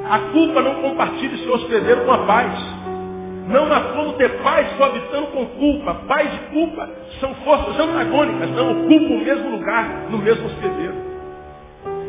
A 0.09 0.19
culpa 0.31 0.61
não 0.61 0.75
compartilha 0.75 1.35
o 1.35 1.39
seu 1.39 1.53
hospedeiro 1.53 2.05
com 2.05 2.11
a 2.11 2.19
paz. 2.19 2.80
Não 3.47 3.71
há 3.71 3.79
como 3.93 4.13
ter 4.13 4.29
paz 4.41 4.71
coabitando 4.77 5.27
com 5.27 5.45
culpa. 5.45 5.95
Paz 6.07 6.33
e 6.33 6.53
culpa 6.53 6.89
são 7.19 7.33
forças 7.35 7.79
antagônicas, 7.79 8.49
não 8.51 8.71
ocupam 8.71 9.13
o 9.15 9.23
mesmo 9.23 9.49
lugar 9.51 9.85
no 10.09 10.17
mesmo 10.17 10.45
hospedeiro. 10.45 10.95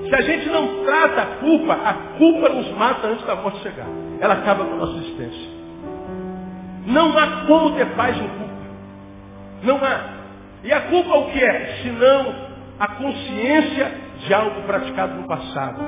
Se 0.08 0.14
a 0.14 0.20
gente 0.20 0.48
não 0.50 0.84
trata 0.84 1.22
a 1.22 1.26
culpa, 1.36 1.72
a 1.72 1.94
culpa 2.18 2.48
nos 2.50 2.70
mata 2.72 3.06
antes 3.06 3.24
da 3.24 3.34
morte 3.34 3.60
chegar. 3.60 3.86
Ela 4.20 4.34
acaba 4.34 4.64
com 4.64 4.74
a 4.74 4.76
nossa 4.76 4.98
existência. 4.98 5.50
Não 6.86 7.16
há 7.16 7.46
como 7.46 7.76
ter 7.76 7.86
paz 7.94 8.16
em 8.16 8.28
culpa. 8.28 8.52
Não 9.62 9.76
há. 9.76 10.00
E 10.64 10.72
a 10.72 10.80
culpa 10.82 11.16
o 11.16 11.30
que 11.30 11.42
é? 11.42 11.78
Senão 11.82 12.34
a 12.78 12.88
consciência 12.88 13.92
de 14.18 14.34
algo 14.34 14.62
praticado 14.62 15.14
no 15.14 15.26
passado. 15.26 15.80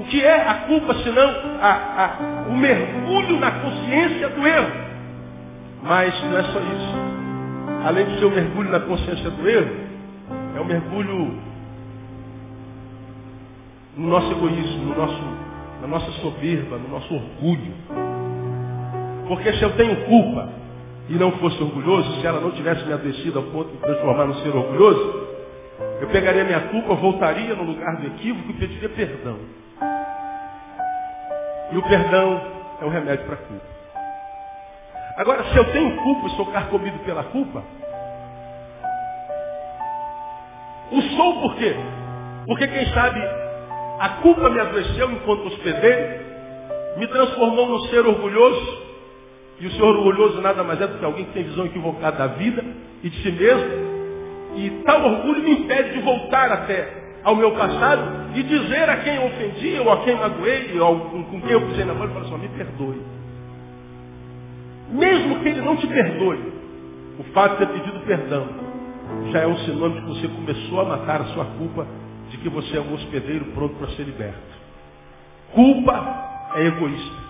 O 0.00 0.04
que 0.04 0.24
é 0.24 0.48
a 0.48 0.54
culpa 0.66 0.94
senão 1.02 1.28
a, 1.60 1.72
a, 2.04 2.48
o 2.48 2.56
mergulho 2.56 3.38
na 3.38 3.50
consciência 3.50 4.30
do 4.30 4.48
erro? 4.48 4.72
Mas 5.82 6.24
não 6.24 6.38
é 6.38 6.42
só 6.42 6.58
isso. 6.58 7.84
Além 7.84 8.06
de 8.06 8.18
ser 8.18 8.24
o 8.24 8.30
mergulho 8.30 8.70
na 8.70 8.80
consciência 8.80 9.28
do 9.28 9.46
erro, 9.46 9.76
é 10.56 10.60
o 10.60 10.64
mergulho 10.64 11.38
no 13.94 14.08
nosso 14.08 14.32
egoísmo, 14.32 14.86
no 14.86 14.96
nosso, 14.96 15.22
na 15.82 15.86
nossa 15.86 16.10
soberba, 16.12 16.78
no 16.78 16.88
nosso 16.88 17.14
orgulho. 17.14 17.74
Porque 19.28 19.52
se 19.52 19.62
eu 19.62 19.76
tenho 19.76 19.96
culpa 20.06 20.48
e 21.10 21.12
não 21.12 21.32
fosse 21.32 21.62
orgulhoso, 21.62 22.22
se 22.22 22.26
ela 22.26 22.40
não 22.40 22.52
tivesse 22.52 22.86
me 22.86 22.94
adoecido 22.94 23.38
ao 23.38 23.44
ponto 23.44 23.70
de 23.70 23.76
transformar 23.76 24.24
no 24.24 24.34
ser 24.36 24.48
orgulhoso, 24.48 25.28
eu 26.00 26.08
pegaria 26.08 26.42
minha 26.42 26.60
culpa, 26.68 26.94
voltaria 26.94 27.54
no 27.54 27.64
lugar 27.64 27.96
do 27.96 28.06
equívoco 28.06 28.50
e 28.50 28.54
pediria 28.54 28.88
perdão. 28.88 29.59
E 31.72 31.76
o 31.78 31.82
perdão 31.82 32.40
é 32.80 32.84
o 32.84 32.88
remédio 32.88 33.24
para 33.26 33.34
a 33.34 33.38
culpa. 33.38 33.66
Agora, 35.16 35.44
se 35.44 35.56
eu 35.56 35.72
tenho 35.72 35.96
culpa 35.96 36.26
e 36.26 36.36
sou 36.36 36.46
carcomido 36.46 36.98
pela 37.00 37.24
culpa, 37.24 37.62
o 40.90 41.02
sou 41.02 41.40
por 41.42 41.56
quê? 41.56 41.76
Porque 42.46 42.66
quem 42.66 42.86
sabe 42.86 43.20
a 44.00 44.08
culpa 44.22 44.48
me 44.48 44.58
adoeceu 44.58 45.12
enquanto 45.12 45.46
hospedeiro, 45.46 46.24
me 46.96 47.06
transformou 47.06 47.68
num 47.68 47.80
ser 47.88 48.06
orgulhoso, 48.06 48.82
e 49.60 49.66
o 49.66 49.70
ser 49.72 49.82
orgulhoso 49.82 50.40
nada 50.40 50.64
mais 50.64 50.80
é 50.80 50.86
do 50.86 50.98
que 50.98 51.04
alguém 51.04 51.26
que 51.26 51.32
tem 51.32 51.44
visão 51.44 51.66
equivocada 51.66 52.16
da 52.16 52.26
vida 52.28 52.64
e 53.02 53.10
de 53.10 53.22
si 53.22 53.30
mesmo, 53.30 53.90
e 54.56 54.70
tal 54.84 55.04
orgulho 55.04 55.42
me 55.42 55.52
impede 55.52 55.92
de 55.92 56.00
voltar 56.00 56.50
até 56.50 56.99
ao 57.22 57.36
meu 57.36 57.52
passado 57.52 58.30
e 58.34 58.42
dizer 58.42 58.88
a 58.88 58.96
quem 58.98 59.18
ofendi, 59.18 59.78
ou 59.80 59.92
a 59.92 59.98
quem 60.04 60.14
magoei, 60.16 60.78
ou 60.80 61.00
com 61.00 61.40
quem 61.40 61.50
eu 61.50 61.66
pisei 61.68 61.84
na 61.84 61.94
mão, 61.94 62.06
e 62.06 62.12
falar 62.12 62.26
assim, 62.26 62.38
me 62.38 62.48
perdoe. 62.48 63.02
Mesmo 64.90 65.40
que 65.40 65.48
ele 65.48 65.60
não 65.60 65.76
te 65.76 65.86
perdoe, 65.86 66.52
o 67.18 67.24
fato 67.32 67.58
de 67.58 67.66
ter 67.66 67.78
pedido 67.78 68.00
perdão 68.00 68.46
já 69.32 69.40
é 69.40 69.46
um 69.46 69.56
sinônimo 69.58 70.00
de 70.00 70.00
que 70.00 70.20
você 70.20 70.28
começou 70.28 70.80
a 70.80 70.84
matar 70.84 71.20
a 71.20 71.24
sua 71.26 71.44
culpa 71.44 71.86
de 72.30 72.38
que 72.38 72.48
você 72.48 72.76
é 72.76 72.80
um 72.80 72.94
hospedeiro 72.94 73.46
pronto 73.46 73.74
para 73.74 73.88
ser 73.88 74.04
liberto. 74.04 74.38
Culpa 75.52 76.50
é 76.54 76.66
egoísta. 76.66 77.20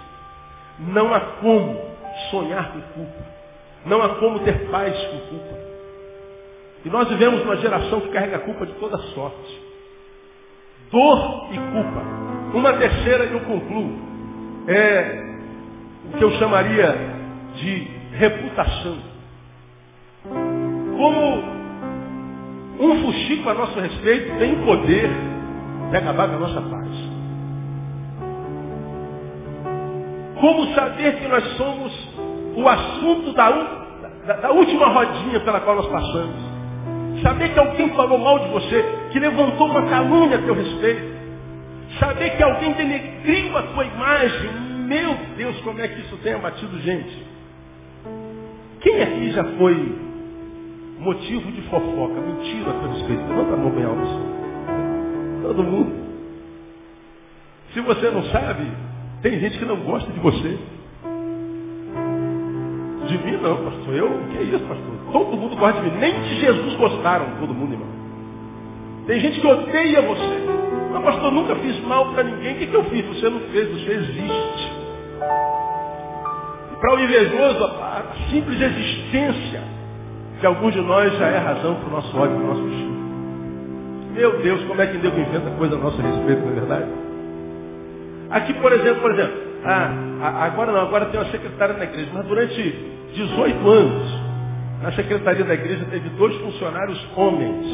Não 0.78 1.12
há 1.12 1.20
como 1.20 1.80
sonhar 2.30 2.72
com 2.72 2.80
culpa. 2.92 3.26
Não 3.86 4.02
há 4.02 4.10
como 4.16 4.40
ter 4.40 4.68
paz 4.70 4.94
com 5.06 5.18
culpa. 5.28 5.58
E 6.84 6.88
nós 6.88 7.08
vivemos 7.08 7.42
uma 7.42 7.56
geração 7.56 8.00
que 8.00 8.08
carrega 8.08 8.36
a 8.36 8.40
culpa 8.40 8.66
de 8.66 8.72
toda 8.74 8.96
sorte. 8.98 9.59
Dor 10.90 11.48
e 11.52 11.56
culpa. 11.56 12.02
Uma 12.52 12.72
terceira, 12.74 13.24
eu 13.24 13.40
concluo, 13.40 13.92
é 14.66 15.30
o 16.12 16.18
que 16.18 16.24
eu 16.24 16.30
chamaria 16.32 16.96
de 17.54 17.88
reputação. 18.12 18.98
Como 20.96 21.42
um 22.80 23.04
fuxico 23.04 23.48
a 23.48 23.54
nosso 23.54 23.78
respeito 23.78 24.38
tem 24.38 24.54
o 24.54 24.64
poder 24.64 25.10
de 25.90 25.96
acabar 25.96 26.28
com 26.28 26.36
a 26.36 26.38
nossa 26.38 26.60
paz. 26.60 26.88
Como 30.40 30.74
saber 30.74 31.16
que 31.20 31.28
nós 31.28 31.44
somos 31.56 31.92
o 32.56 32.68
assunto 32.68 33.32
da, 33.34 33.50
da, 34.26 34.34
da 34.34 34.50
última 34.50 34.86
rodinha 34.86 35.40
pela 35.40 35.60
qual 35.60 35.76
nós 35.76 35.88
passamos? 35.88 36.49
Saber 37.22 37.52
que 37.52 37.58
alguém 37.58 37.90
falou 37.90 38.18
mal 38.18 38.38
de 38.38 38.48
você, 38.48 38.84
que 39.10 39.18
levantou 39.18 39.68
uma 39.68 39.82
calúnia 39.88 40.38
a 40.38 40.42
teu 40.42 40.54
respeito. 40.54 41.10
Saber 41.98 42.30
que 42.36 42.42
alguém 42.42 42.72
denegriu 42.72 43.56
a 43.56 43.62
tua 43.62 43.84
imagem, 43.84 44.50
Meu 44.86 45.14
Deus, 45.36 45.60
como 45.60 45.80
é 45.80 45.86
que 45.86 46.00
isso 46.00 46.16
tem 46.16 46.32
abatido 46.32 46.76
gente? 46.80 47.26
Quem 48.80 49.02
aqui 49.02 49.30
já 49.30 49.44
foi 49.56 49.98
motivo 50.98 51.52
de 51.52 51.62
fofoca? 51.62 52.20
Mentira 52.20 52.70
a 52.70 52.74
teu 52.74 52.90
respeito. 52.90 53.22
Levanta 53.28 53.54
a 53.54 53.56
mão 53.56 53.70
bem 53.70 53.84
alto. 53.84 54.20
Todo 55.42 55.62
mundo. 55.62 55.92
Se 57.72 57.80
você 57.80 58.10
não 58.10 58.24
sabe, 58.24 58.66
tem 59.22 59.38
gente 59.38 59.58
que 59.58 59.64
não 59.64 59.76
gosta 59.76 60.10
de 60.10 60.18
você. 60.18 60.58
De 63.10 63.18
mim 63.18 63.36
não, 63.42 63.56
pastor. 63.56 63.94
Eu, 63.94 64.08
que 64.30 64.38
é 64.38 64.42
isso, 64.42 64.60
pastor? 64.60 64.94
Todo 65.12 65.36
mundo 65.36 65.56
gosta 65.56 65.80
de 65.80 65.90
mim. 65.90 65.98
Nem 65.98 66.20
de 66.20 66.40
Jesus 66.40 66.76
gostaram, 66.76 67.26
todo 67.40 67.52
mundo, 67.52 67.72
irmão. 67.72 67.88
Tem 69.06 69.18
gente 69.18 69.40
que 69.40 69.46
odeia 69.46 70.00
você. 70.02 70.46
Não, 70.92 71.02
pastor, 71.02 71.32
nunca 71.32 71.56
fiz 71.56 71.80
mal 71.86 72.12
para 72.12 72.22
ninguém. 72.22 72.54
O 72.54 72.58
que, 72.58 72.66
que 72.68 72.74
eu 72.74 72.84
fiz? 72.84 73.04
Você 73.06 73.28
não 73.28 73.40
fez, 73.40 73.68
você 73.68 73.92
existe. 73.92 74.72
E 76.72 76.76
para 76.76 76.94
o 76.94 77.00
invejoso, 77.00 77.64
a, 77.64 78.04
simples 78.30 78.60
existência 78.60 79.62
de 80.38 80.46
alguns 80.46 80.72
de 80.72 80.80
nós 80.80 81.12
já 81.18 81.26
é 81.26 81.38
razão 81.38 81.74
para 81.74 81.88
o 81.88 81.90
nosso 81.90 82.16
ódio, 82.16 82.36
para 82.36 82.44
o 82.44 82.46
nosso 82.46 82.62
bichinho. 82.62 83.00
Meu 84.14 84.40
Deus, 84.40 84.62
como 84.64 84.80
é 84.80 84.86
que 84.86 84.98
Deus 84.98 85.14
inventa 85.14 85.50
coisa 85.58 85.74
a 85.74 85.78
nosso 85.78 86.00
respeito, 86.00 86.42
não 86.42 86.52
é 86.52 86.54
verdade? 86.54 86.86
Aqui, 88.30 88.54
por 88.54 88.72
exemplo, 88.72 89.00
por 89.02 89.10
exemplo, 89.12 89.34
ah, 89.64 90.46
agora 90.46 90.70
não, 90.70 90.82
agora 90.82 91.06
tem 91.06 91.20
uma 91.20 91.30
secretária 91.30 91.76
na 91.76 91.84
igreja, 91.84 92.10
mas 92.14 92.26
durante 92.26 92.99
18 93.14 93.68
anos, 93.68 94.20
na 94.82 94.92
secretaria 94.92 95.44
da 95.44 95.54
igreja 95.54 95.84
teve 95.90 96.08
dois 96.10 96.34
funcionários 96.36 97.06
homens. 97.16 97.66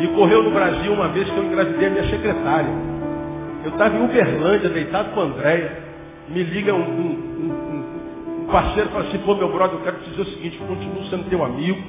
E 0.00 0.08
correu 0.08 0.42
no 0.42 0.50
Brasil 0.50 0.92
uma 0.92 1.08
vez 1.08 1.28
que 1.28 1.36
eu 1.36 1.44
engravidei 1.44 1.88
a 1.88 1.90
minha 1.90 2.08
secretária. 2.10 2.70
Eu 3.64 3.70
estava 3.70 3.96
em 3.96 4.04
Uberlândia, 4.04 4.68
deitado 4.68 5.10
com 5.10 5.20
a 5.20 5.24
Andréia. 5.24 5.72
Me 6.28 6.42
liga 6.42 6.74
um, 6.74 6.78
um, 6.78 8.42
um, 8.42 8.46
parceiro 8.50 8.88
e 8.88 8.92
fala 8.92 9.04
assim, 9.04 9.18
pô 9.18 9.34
meu 9.34 9.50
brother, 9.50 9.78
eu 9.78 9.84
quero 9.84 9.96
te 9.98 10.10
dizer 10.10 10.22
o 10.22 10.26
seguinte, 10.26 10.58
continuo 10.58 11.04
sendo 11.08 11.28
teu 11.30 11.44
amigo. 11.44 11.80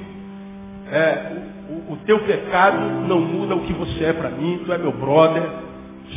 É, 0.90 1.32
o, 1.68 1.92
o, 1.92 1.96
teu 2.06 2.20
pecado 2.20 2.78
não 3.06 3.20
muda 3.20 3.54
o 3.54 3.60
que 3.60 3.72
você 3.74 4.04
é 4.04 4.12
para 4.12 4.30
mim, 4.30 4.62
tu 4.64 4.72
é 4.72 4.78
meu 4.78 4.92
brother. 4.92 5.42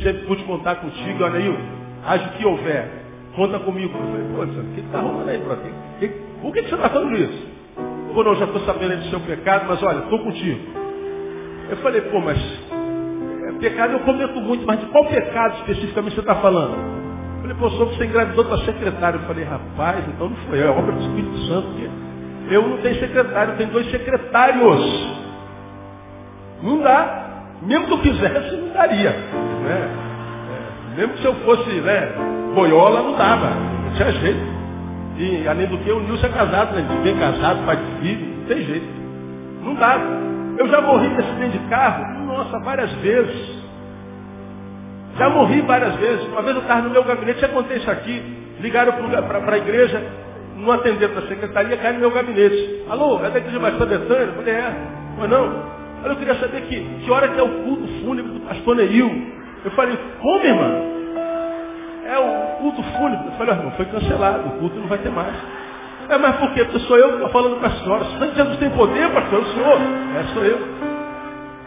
Sempre 0.02 0.26
pude 0.26 0.44
contar 0.44 0.76
contigo, 0.76 1.24
olha 1.24 1.40
aí, 1.40 1.58
age 2.06 2.26
o 2.26 2.32
que 2.38 2.46
houver. 2.46 3.01
Conta 3.36 3.60
comigo. 3.60 3.98
Eu 3.98 4.06
falei, 4.06 4.56
pô, 4.56 4.62
o 4.62 4.74
que 4.74 4.82
está 4.82 5.00
rolando 5.00 5.30
aí, 5.30 5.38
brother? 5.38 5.72
Por 6.42 6.54
que, 6.54 6.64
que 6.64 6.70
você 6.70 6.76
está 6.76 6.90
falando 6.90 7.16
isso? 7.16 7.48
Pô, 8.14 8.24
não, 8.24 8.36
já 8.36 8.46
estou 8.46 8.62
sabendo 8.62 8.98
do 8.98 9.10
seu 9.10 9.20
pecado, 9.22 9.66
mas 9.68 9.82
olha, 9.82 10.00
estou 10.00 10.20
contigo. 10.20 10.60
Eu 11.70 11.78
falei, 11.78 12.02
pô, 12.02 12.20
mas 12.20 12.38
é, 12.38 13.52
pecado 13.60 13.94
eu 13.94 14.00
cometo 14.02 14.42
muito, 14.42 14.66
mas 14.66 14.80
de 14.82 14.86
qual 14.88 15.06
pecado 15.06 15.60
especificamente 15.60 16.16
você 16.16 16.20
está 16.20 16.36
falando? 16.36 16.76
Eu 17.36 17.42
falei, 17.42 17.58
pô, 17.58 17.70
sou 17.72 17.88
que 17.88 17.96
você 17.98 18.06
engravidou 18.06 18.44
tua 18.44 18.66
secretária. 18.66 19.18
Eu 19.18 19.24
falei, 19.24 19.46
rapaz, 19.46 20.06
então 20.10 20.30
não 20.30 20.36
foi 20.48 20.60
eu, 20.60 20.68
é 20.68 20.70
obra 20.70 20.92
do 20.92 21.02
Espírito 21.02 21.38
Santo. 21.48 21.68
Que 21.70 22.54
eu 22.54 22.68
não 22.68 22.78
tenho 22.78 23.00
secretário, 23.00 23.54
eu 23.54 23.58
tenho 23.58 23.72
dois 23.72 23.90
secretários. 23.90 25.08
Não 26.62 26.80
dá. 26.82 27.20
Mesmo 27.62 27.86
que 27.86 27.94
eu 27.94 28.00
quisesse, 28.00 28.58
não 28.58 28.74
daria. 28.74 29.12
Né? 29.12 29.90
É, 30.50 30.98
mesmo 30.98 31.14
que 31.14 31.22
se 31.22 31.26
eu 31.26 31.36
fosse 31.36 31.70
né, 31.82 32.41
boiola, 32.54 33.02
não 33.02 33.16
dava. 33.16 33.50
Não 33.50 33.94
tinha 33.96 34.12
jeito. 34.12 34.62
E 35.18 35.48
além 35.48 35.68
do 35.68 35.78
que, 35.80 35.92
o 35.92 36.00
Nilson 36.00 36.26
é 36.26 36.30
casado, 36.30 36.76
né? 36.76 36.86
Bem 37.04 37.18
casado, 37.18 37.66
pai 37.66 37.78
de 37.78 38.02
filho, 38.02 38.38
não 38.38 38.46
tem 38.46 38.64
jeito. 38.64 38.88
Não 39.64 39.76
dá. 39.76 40.00
Eu 40.58 40.68
já 40.68 40.82
morri 40.82 41.10
de 41.10 41.22
acidente 41.22 41.58
de 41.58 41.70
carro, 41.70 42.26
nossa, 42.26 42.60
várias 42.60 42.92
vezes. 42.94 43.62
Já 45.18 45.30
morri 45.30 45.62
várias 45.62 45.96
vezes. 45.96 46.28
Uma 46.28 46.42
vez 46.42 46.56
eu 46.56 46.62
estava 46.62 46.82
no 46.82 46.90
meu 46.90 47.04
gabinete, 47.04 47.40
já 47.40 47.50
contei 47.50 47.78
isso 47.78 47.92
aqui. 47.92 48.24
Ligaram 48.60 48.94
para 48.94 49.56
a 49.56 49.58
igreja, 49.58 50.02
não 50.58 50.72
atenderam 50.72 51.16
da 51.16 51.22
secretaria, 51.24 51.78
caiu 51.78 51.96
no 51.96 52.00
meu 52.00 52.12
gabinete. 52.12 52.84
Alô, 52.90 53.24
é 53.24 53.30
da 53.30 53.40
igreja 53.40 53.60
Batista 53.60 53.86
Betânia? 53.86 54.24
Eu 54.24 54.34
falei, 54.34 54.54
é. 54.54 54.76
Mas 55.18 55.30
não. 55.30 55.44
Olha, 56.04 56.12
eu 56.12 56.16
queria 56.16 56.36
saber 56.36 56.62
que, 56.62 56.82
que 56.82 57.12
hora 57.12 57.28
que 57.28 57.40
é 57.40 57.44
o 57.44 57.64
culto 57.64 57.88
fúnebre 58.04 58.32
do 58.32 58.40
pastor 58.42 58.76
Neil. 58.76 59.32
Eu 59.64 59.72
falei, 59.72 59.98
como, 60.20 60.44
irmão? 60.44 60.92
É 62.08 62.18
o 62.18 62.41
culto 62.62 62.84
fúnebre. 62.84 63.26
Eu 63.28 63.32
falei, 63.34 63.56
irmão, 63.56 63.72
foi 63.72 63.86
cancelado, 63.86 64.48
o 64.48 64.52
culto 64.60 64.76
não 64.78 64.88
vai 64.88 65.00
ter 65.00 65.10
mais. 65.10 65.36
É, 66.08 66.18
mas 66.18 66.36
por 66.38 66.54
quê? 66.54 66.64
Porque 66.64 66.80
sou 66.88 66.98
eu 66.98 67.10
que 67.10 67.16
estou 67.16 67.30
falando 67.30 67.60
com 67.60 67.66
a 67.66 67.72
senhora. 67.72 68.06
Se 68.06 68.36
Jesus 68.36 68.58
tem 68.58 68.70
poder, 68.72 69.12
pastor, 69.12 69.40
é 69.40 69.42
o 69.42 69.46
senhor. 69.46 69.80
É, 70.16 70.24
sou 70.34 70.44
eu. 70.44 70.60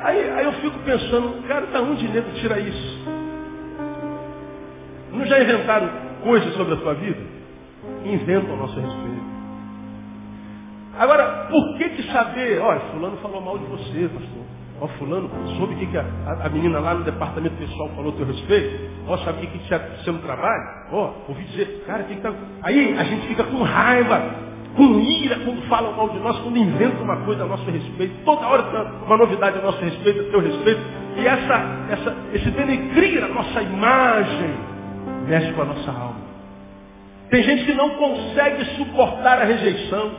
Aí, 0.00 0.30
aí 0.30 0.44
eu 0.44 0.52
fico 0.54 0.78
pensando, 0.80 1.46
cara, 1.48 1.66
da 1.66 1.80
onde 1.80 2.06
nego 2.08 2.30
tira 2.34 2.60
isso? 2.60 3.04
Não 5.12 5.24
já 5.26 5.42
inventaram 5.42 5.88
coisas 6.22 6.54
sobre 6.54 6.74
a 6.74 6.76
sua 6.78 6.94
vida? 6.94 7.20
Inventam 8.04 8.54
a 8.54 8.56
nosso 8.58 8.78
respeito. 8.78 9.24
Agora, 10.98 11.48
por 11.50 11.78
que 11.78 11.88
que 11.90 12.12
saber? 12.12 12.60
Olha, 12.60 12.80
fulano 12.92 13.16
falou 13.16 13.40
mal 13.40 13.58
de 13.58 13.64
você, 13.64 14.08
pastor. 14.08 14.44
Ó, 14.80 14.88
fulano, 14.98 15.30
soube 15.56 15.74
o 15.74 15.78
que, 15.78 15.86
que 15.86 15.96
a, 15.96 16.04
a, 16.44 16.48
menina 16.48 16.78
lá 16.80 16.94
no 16.94 17.04
departamento 17.04 17.56
pessoal 17.56 17.88
falou 17.96 18.12
a 18.12 18.16
teu 18.16 18.26
respeito? 18.26 18.93
Ó, 19.06 19.18
sabe 19.18 19.44
o 19.44 19.50
que, 19.50 19.58
te 19.58 19.74
aconteceu 19.74 20.12
no 20.14 20.20
trabalho? 20.20 20.62
Ó, 20.92 21.12
ouvi 21.28 21.44
dizer, 21.44 21.84
cara, 21.86 22.04
que, 22.04 22.14
que 22.14 22.20
tá... 22.22 22.32
Aí 22.62 22.96
a 22.98 23.04
gente 23.04 23.26
fica 23.26 23.44
com 23.44 23.62
raiva, 23.62 24.34
com 24.76 24.98
ira, 24.98 25.36
quando 25.44 25.62
falam 25.68 25.92
mal 25.92 26.08
de 26.08 26.18
nós, 26.18 26.38
quando 26.38 26.56
inventam 26.56 27.02
uma 27.02 27.18
coisa 27.18 27.44
a 27.44 27.46
nosso 27.46 27.70
respeito. 27.70 28.14
Toda 28.24 28.46
hora 28.46 28.62
tem 28.62 28.80
uma 29.06 29.16
novidade 29.16 29.58
a 29.58 29.62
nosso 29.62 29.82
respeito, 29.82 30.20
a 30.20 30.30
teu 30.30 30.40
respeito. 30.40 30.80
E 31.16 31.26
essa, 31.26 31.86
essa, 31.90 32.16
esse 32.32 32.50
denegrir 32.50 33.22
a 33.24 33.28
nossa 33.28 33.62
imagem 33.62 34.54
mexe 35.26 35.52
com 35.52 35.62
a 35.62 35.66
nossa 35.66 35.90
alma. 35.90 36.24
Tem 37.30 37.42
gente 37.42 37.64
que 37.64 37.74
não 37.74 37.90
consegue 37.90 38.64
suportar 38.76 39.40
a 39.40 39.44
rejeição. 39.44 40.12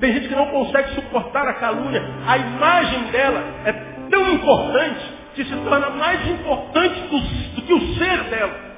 Tem 0.00 0.12
gente 0.12 0.28
que 0.28 0.34
não 0.34 0.46
consegue 0.46 0.94
suportar 0.94 1.46
a 1.46 1.54
calúnia. 1.54 2.02
A 2.26 2.36
imagem 2.36 3.04
dela 3.12 3.44
é 3.64 3.72
tão 4.10 4.32
importante 4.32 5.23
que 5.34 5.44
se 5.44 5.56
torna 5.56 5.90
mais 5.90 6.26
importante 6.28 7.00
do, 7.02 7.20
do 7.56 7.62
que 7.62 7.72
o 7.72 7.94
ser 7.96 8.24
dela. 8.24 8.74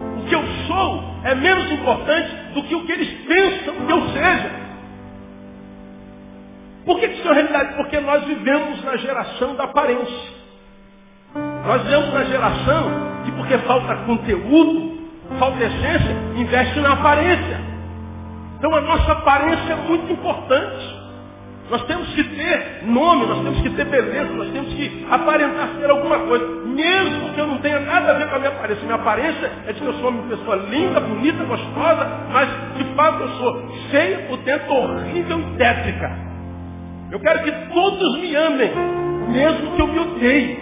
O 0.00 0.24
que 0.24 0.34
eu 0.34 0.42
sou 0.66 1.04
é 1.24 1.34
menos 1.34 1.70
importante 1.70 2.34
do 2.54 2.62
que 2.64 2.74
o 2.74 2.84
que 2.84 2.92
eles 2.92 3.26
pensam 3.26 3.74
que 3.86 3.92
eu 3.92 4.08
seja. 4.08 4.62
Por 6.84 6.98
que 6.98 7.06
isso 7.06 7.28
é 7.28 7.32
realidade? 7.32 7.76
Porque 7.76 8.00
nós 8.00 8.24
vivemos 8.24 8.82
na 8.84 8.96
geração 8.96 9.54
da 9.54 9.64
aparência. 9.64 10.42
Nós 11.64 11.82
vivemos 11.82 12.12
na 12.12 12.24
geração 12.24 12.90
que 13.24 13.32
porque 13.32 13.56
falta 13.58 13.94
conteúdo, 14.04 14.98
falta 15.38 15.62
essência, 15.62 16.16
investe 16.36 16.80
na 16.80 16.92
aparência. 16.92 17.60
Então 18.58 18.74
a 18.74 18.80
nossa 18.80 19.12
aparência 19.12 19.72
é 19.72 19.76
muito 19.76 20.12
importante. 20.12 21.01
Nós 21.72 21.84
temos 21.84 22.06
que 22.14 22.22
ter 22.22 22.82
nome, 22.84 23.24
nós 23.24 23.42
temos 23.44 23.62
que 23.62 23.70
ter 23.70 23.86
beleza, 23.86 24.30
nós 24.34 24.50
temos 24.50 24.74
que 24.74 25.06
aparentar 25.10 25.70
ser 25.80 25.88
alguma 25.88 26.18
coisa. 26.18 26.46
Mesmo 26.66 27.32
que 27.32 27.40
eu 27.40 27.46
não 27.46 27.56
tenha 27.62 27.80
nada 27.80 28.10
a 28.10 28.14
ver 28.18 28.28
com 28.28 28.36
a 28.36 28.38
minha 28.40 28.50
aparência. 28.50 28.82
Minha 28.82 28.96
aparência 28.96 29.50
é 29.66 29.72
de 29.72 29.80
que 29.80 29.86
eu 29.86 29.94
sou 29.94 30.10
uma 30.10 30.22
pessoa 30.24 30.56
linda, 30.56 31.00
bonita, 31.00 31.42
gostosa, 31.44 32.06
mas 32.30 32.48
de 32.76 32.84
fato 32.94 33.22
eu 33.22 33.28
sou 33.38 33.72
cheia, 33.90 34.18
por 34.28 34.36
dentro, 34.40 34.70
horrível 34.70 35.40
e 35.40 35.56
tétrica. 35.56 36.10
Eu 37.10 37.18
quero 37.20 37.42
que 37.42 37.52
todos 37.72 38.18
me 38.18 38.36
amem, 38.36 38.70
mesmo 39.30 39.74
que 39.74 39.80
eu 39.80 39.86
me 39.86 39.98
odeie. 39.98 40.60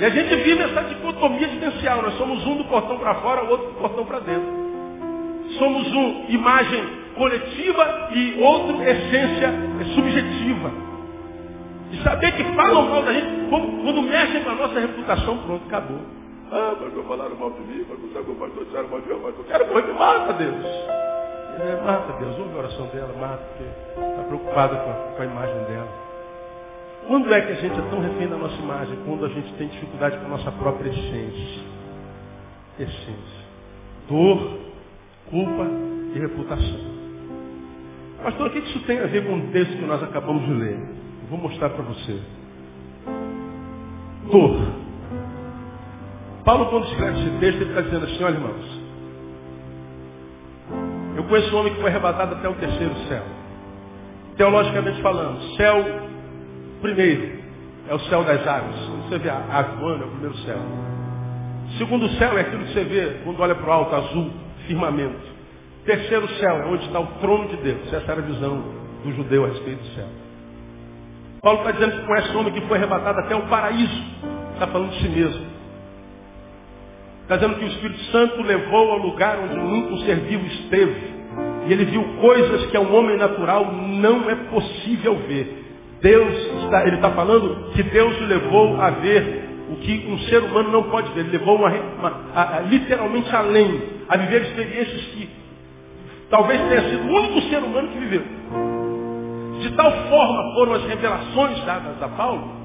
E 0.00 0.04
a 0.06 0.08
gente 0.08 0.34
vive 0.34 0.62
essa 0.62 0.80
dicotomia 0.84 1.46
existencial. 1.46 2.00
Nós 2.00 2.16
somos 2.16 2.46
um 2.46 2.56
do 2.56 2.64
portão 2.64 2.98
para 2.98 3.14
fora, 3.16 3.44
o 3.44 3.50
outro 3.50 3.66
do 3.66 3.74
portão 3.74 4.06
para 4.06 4.20
dentro. 4.20 4.48
Somos 5.58 5.92
um 5.92 6.24
imagem 6.30 7.05
coletiva 7.16 8.08
e 8.12 8.40
outro 8.42 8.82
essência 8.82 9.52
subjetiva. 9.94 10.70
E 11.90 12.02
saber 12.02 12.32
que 12.32 12.44
falam 12.54 12.88
mal 12.88 13.02
da 13.02 13.12
gente, 13.12 13.48
quando, 13.48 13.82
quando 13.82 14.02
mexem 14.02 14.42
com 14.42 14.50
a 14.50 14.54
nossa 14.54 14.78
reputação, 14.80 15.38
pronto, 15.38 15.64
acabou. 15.66 16.00
Ah, 16.50 16.76
mas 16.80 16.94
eu 16.94 17.04
falaram 17.04 17.36
mal 17.36 17.50
de 17.50 17.60
mim, 17.60 17.84
mas 17.88 17.98
não 17.98 18.34
o 18.34 18.36
pastor 18.36 18.64
disseram 18.64 18.88
mal 18.88 19.00
de 19.00 19.08
mim, 19.08 19.20
mas 19.22 19.38
eu 19.38 19.44
quero 19.44 19.66
morrer, 19.66 19.92
mata 19.94 20.32
Deus. 20.34 20.66
É, 21.58 21.80
mata 21.84 22.12
Deus, 22.18 22.38
ouve 22.38 22.54
a 22.54 22.58
oração 22.58 22.86
dela, 22.88 23.14
mata, 23.18 23.42
porque 23.44 24.00
está 24.00 24.22
preocupada 24.24 24.76
com 24.76 24.90
a, 24.90 24.94
com 25.16 25.22
a 25.22 25.24
imagem 25.24 25.64
dela. 25.64 26.06
Quando 27.06 27.32
é 27.32 27.40
que 27.40 27.52
a 27.52 27.54
gente 27.54 27.78
é 27.78 27.82
tão 27.88 28.00
refém 28.00 28.28
da 28.28 28.36
nossa 28.36 28.56
imagem? 28.56 28.98
Quando 29.06 29.24
a 29.24 29.28
gente 29.28 29.52
tem 29.54 29.68
dificuldade 29.68 30.18
com 30.18 30.26
a 30.26 30.28
nossa 30.28 30.50
própria 30.52 30.90
essência. 30.90 31.62
Essência. 32.80 33.46
Dor, 34.08 34.58
culpa 35.30 35.66
e 36.14 36.18
reputação. 36.18 36.95
Pastor, 38.26 38.48
o 38.48 38.50
que 38.50 38.58
isso 38.58 38.80
tem 38.80 38.98
a 38.98 39.06
ver 39.06 39.24
com 39.24 39.36
o 39.36 39.40
texto 39.52 39.76
que 39.76 39.86
nós 39.86 40.02
acabamos 40.02 40.44
de 40.46 40.52
ler? 40.52 40.76
Vou 41.30 41.38
mostrar 41.38 41.70
para 41.70 41.84
você. 41.84 42.20
Dor. 44.28 44.58
Paulo, 46.44 46.66
quando 46.66 46.88
escreve 46.88 47.20
esse 47.20 47.38
texto, 47.38 47.60
ele 47.60 47.70
está 47.70 47.82
dizendo 47.82 48.04
assim, 48.04 48.24
olha 48.24 48.34
irmãos, 48.34 48.80
eu 51.14 51.22
conheço 51.22 51.54
um 51.54 51.58
homem 51.60 51.74
que 51.74 51.80
foi 51.80 51.88
arrebatado 51.88 52.34
até 52.34 52.48
o 52.48 52.54
terceiro 52.54 52.96
céu. 53.08 53.22
Teologicamente 54.36 55.00
falando, 55.02 55.40
céu 55.56 55.84
primeiro 56.82 57.44
é 57.88 57.94
o 57.94 58.00
céu 58.00 58.24
das 58.24 58.44
águas. 58.44 58.74
Quando 58.74 59.08
você 59.08 59.18
vê 59.18 59.30
a 59.30 59.62
voando, 59.78 60.02
é 60.02 60.06
o 60.06 60.10
primeiro 60.10 60.36
céu. 60.38 60.58
Segundo 61.78 62.08
céu 62.18 62.36
é 62.36 62.40
aquilo 62.40 62.64
que 62.64 62.72
você 62.72 62.82
vê 62.82 63.20
quando 63.22 63.38
olha 63.38 63.54
para 63.54 63.68
o 63.68 63.72
alto, 63.72 63.94
azul, 63.94 64.32
firmamento. 64.66 65.35
Terceiro 65.86 66.28
céu 66.40 66.56
é 66.56 66.66
onde 66.66 66.84
está 66.84 66.98
o 66.98 67.06
trono 67.20 67.48
de 67.48 67.56
Deus. 67.58 67.92
Essa 67.92 68.10
era 68.12 68.20
a 68.20 68.24
visão 68.24 68.64
do 69.04 69.12
judeu 69.12 69.44
a 69.44 69.48
respeito 69.48 69.82
do 69.82 69.94
céu. 69.94 70.08
Paulo 71.40 71.60
está 71.60 71.70
dizendo 71.70 72.00
que 72.00 72.06
conhece 72.06 72.36
um 72.36 72.40
homem 72.40 72.52
que 72.52 72.60
foi 72.62 72.76
arrebatado 72.76 73.20
até 73.20 73.36
o 73.36 73.42
paraíso. 73.42 74.02
Está 74.54 74.66
falando 74.66 74.90
de 74.90 74.98
si 74.98 75.08
mesmo. 75.08 75.46
Está 77.22 77.36
dizendo 77.36 77.54
que 77.56 77.64
o 77.64 77.68
Espírito 77.68 78.00
Santo 78.10 78.42
levou 78.42 78.90
ao 78.90 78.98
lugar 78.98 79.38
onde 79.38 79.54
nunca 79.54 79.94
um 79.94 79.98
ser 79.98 80.16
vivo 80.16 80.44
esteve. 80.46 81.14
E 81.68 81.72
ele 81.72 81.84
viu 81.84 82.02
coisas 82.20 82.66
que 82.66 82.78
um 82.78 82.94
homem 82.94 83.16
natural 83.16 83.72
não 83.72 84.28
é 84.28 84.34
possível 84.34 85.14
ver. 85.28 85.64
Deus 86.02 86.34
está, 86.64 86.84
ele 86.84 86.96
está 86.96 87.10
falando 87.12 87.70
que 87.72 87.82
Deus 87.84 88.20
o 88.20 88.24
levou 88.24 88.80
a 88.80 88.90
ver 88.90 89.44
o 89.70 89.76
que 89.76 90.06
um 90.08 90.18
ser 90.28 90.42
humano 90.42 90.70
não 90.70 90.82
pode 90.84 91.12
ver. 91.12 91.20
Ele 91.20 91.38
levou 91.38 91.56
uma, 91.56 91.68
uma, 91.68 92.20
a, 92.34 92.56
a, 92.56 92.60
literalmente 92.60 93.34
além, 93.34 93.82
a 94.08 94.16
viver 94.16 94.42
experiências 94.42 95.00
que 95.06 95.35
talvez 96.30 96.60
tenha 96.68 96.88
sido 96.90 97.06
o 97.06 97.14
único 97.14 97.40
ser 97.42 97.58
humano 97.58 97.88
que 97.88 97.98
viveu. 97.98 98.22
De 99.60 99.70
tal 99.72 99.90
forma 100.08 100.54
foram 100.54 100.74
as 100.74 100.84
revelações 100.84 101.64
dadas 101.64 102.02
a 102.02 102.08
Paulo, 102.08 102.56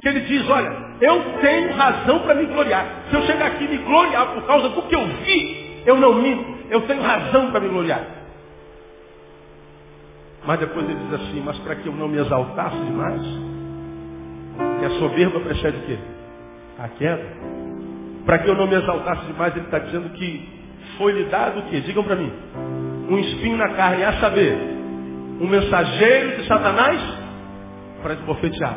que 0.00 0.08
ele 0.08 0.20
diz, 0.20 0.48
olha, 0.48 0.88
eu 1.00 1.22
tenho 1.40 1.72
razão 1.74 2.20
para 2.20 2.34
me 2.34 2.46
gloriar. 2.46 2.86
Se 3.10 3.16
eu 3.16 3.22
chegar 3.22 3.46
aqui 3.46 3.64
e 3.64 3.68
me 3.68 3.78
gloriar 3.78 4.34
por 4.34 4.42
causa 4.44 4.68
do 4.70 4.82
que 4.82 4.94
eu 4.94 5.06
vi, 5.24 5.82
eu 5.86 5.96
não 5.96 6.14
minto. 6.14 6.58
Eu 6.70 6.82
tenho 6.82 7.02
razão 7.02 7.50
para 7.50 7.60
me 7.60 7.68
gloriar. 7.68 8.04
Mas 10.46 10.60
depois 10.60 10.88
ele 10.88 10.98
diz 11.04 11.14
assim, 11.14 11.42
mas 11.44 11.58
para 11.58 11.76
que 11.76 11.86
eu 11.86 11.92
não 11.92 12.08
me 12.08 12.18
exaltasse 12.18 12.76
demais, 12.76 13.22
que 14.78 14.84
a 14.86 14.90
soberba 14.98 15.40
precede 15.40 15.76
o 15.76 15.80
quê? 15.82 15.98
A 16.78 16.88
queda. 16.88 17.26
Para 18.24 18.38
que 18.38 18.48
eu 18.48 18.54
não 18.54 18.66
me 18.66 18.74
exaltasse 18.74 19.26
demais, 19.26 19.54
ele 19.56 19.64
está 19.64 19.78
dizendo 19.78 20.10
que 20.10 20.48
foi-lhe 20.96 21.24
dado 21.24 21.60
o 21.60 21.62
quê? 21.64 21.80
Digam 21.80 22.04
para 22.04 22.16
mim. 22.16 22.32
Um 23.08 23.18
espinho 23.18 23.56
na 23.56 23.70
carne, 23.70 24.04
a 24.04 24.20
saber, 24.20 24.56
um 25.40 25.46
mensageiro 25.46 26.38
de 26.38 26.46
Satanás 26.46 27.00
para 28.02 28.14
esbofetear. 28.14 28.76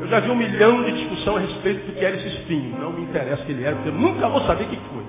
Eu 0.00 0.08
já 0.08 0.20
vi 0.20 0.30
um 0.30 0.36
milhão 0.36 0.82
de 0.82 0.92
discussão 0.92 1.36
a 1.36 1.40
respeito 1.40 1.86
do 1.86 1.92
que 1.92 2.04
era 2.04 2.16
esse 2.16 2.28
espinho. 2.28 2.78
Não 2.78 2.92
me 2.92 3.02
interessa 3.02 3.42
o 3.42 3.46
que 3.46 3.52
ele 3.52 3.64
era, 3.64 3.76
porque 3.76 3.90
eu 3.90 3.94
nunca 3.94 4.28
vou 4.28 4.40
saber 4.42 4.64
o 4.64 4.68
que 4.68 4.76
foi. 4.76 5.04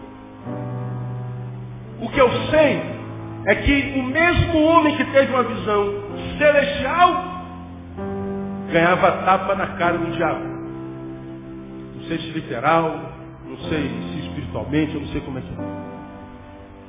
O 2.01 2.09
que 2.09 2.19
eu 2.19 2.29
sei 2.49 2.81
é 3.45 3.55
que 3.55 3.99
o 3.99 4.03
mesmo 4.03 4.61
homem 4.61 4.97
que 4.97 5.05
teve 5.05 5.31
uma 5.31 5.43
visão 5.43 5.93
celestial 6.37 7.35
ganhava 8.71 9.11
tapa 9.23 9.55
na 9.55 9.67
cara 9.77 9.97
do 9.97 10.11
diabo. 10.11 10.43
Não 11.95 12.03
sei 12.07 12.17
se 12.17 12.29
literal, 12.31 13.13
não 13.45 13.57
sei 13.69 13.89
se 13.89 14.27
espiritualmente, 14.27 14.93
eu 14.93 15.01
não 15.01 15.07
sei 15.07 15.21
como 15.21 15.37
é 15.37 15.41
que 15.41 15.47
é. 15.47 15.84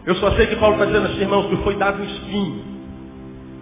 Eu 0.07 0.15
só 0.17 0.31
sei 0.33 0.47
que 0.47 0.57
Paulo 0.57 0.75
está 0.75 0.87
dizendo 0.87 1.07
assim, 1.07 1.21
irmãos, 1.21 1.47
que 1.49 1.57
foi 1.59 1.77
dado 1.77 2.01
um 2.01 2.05
espinho 2.05 2.77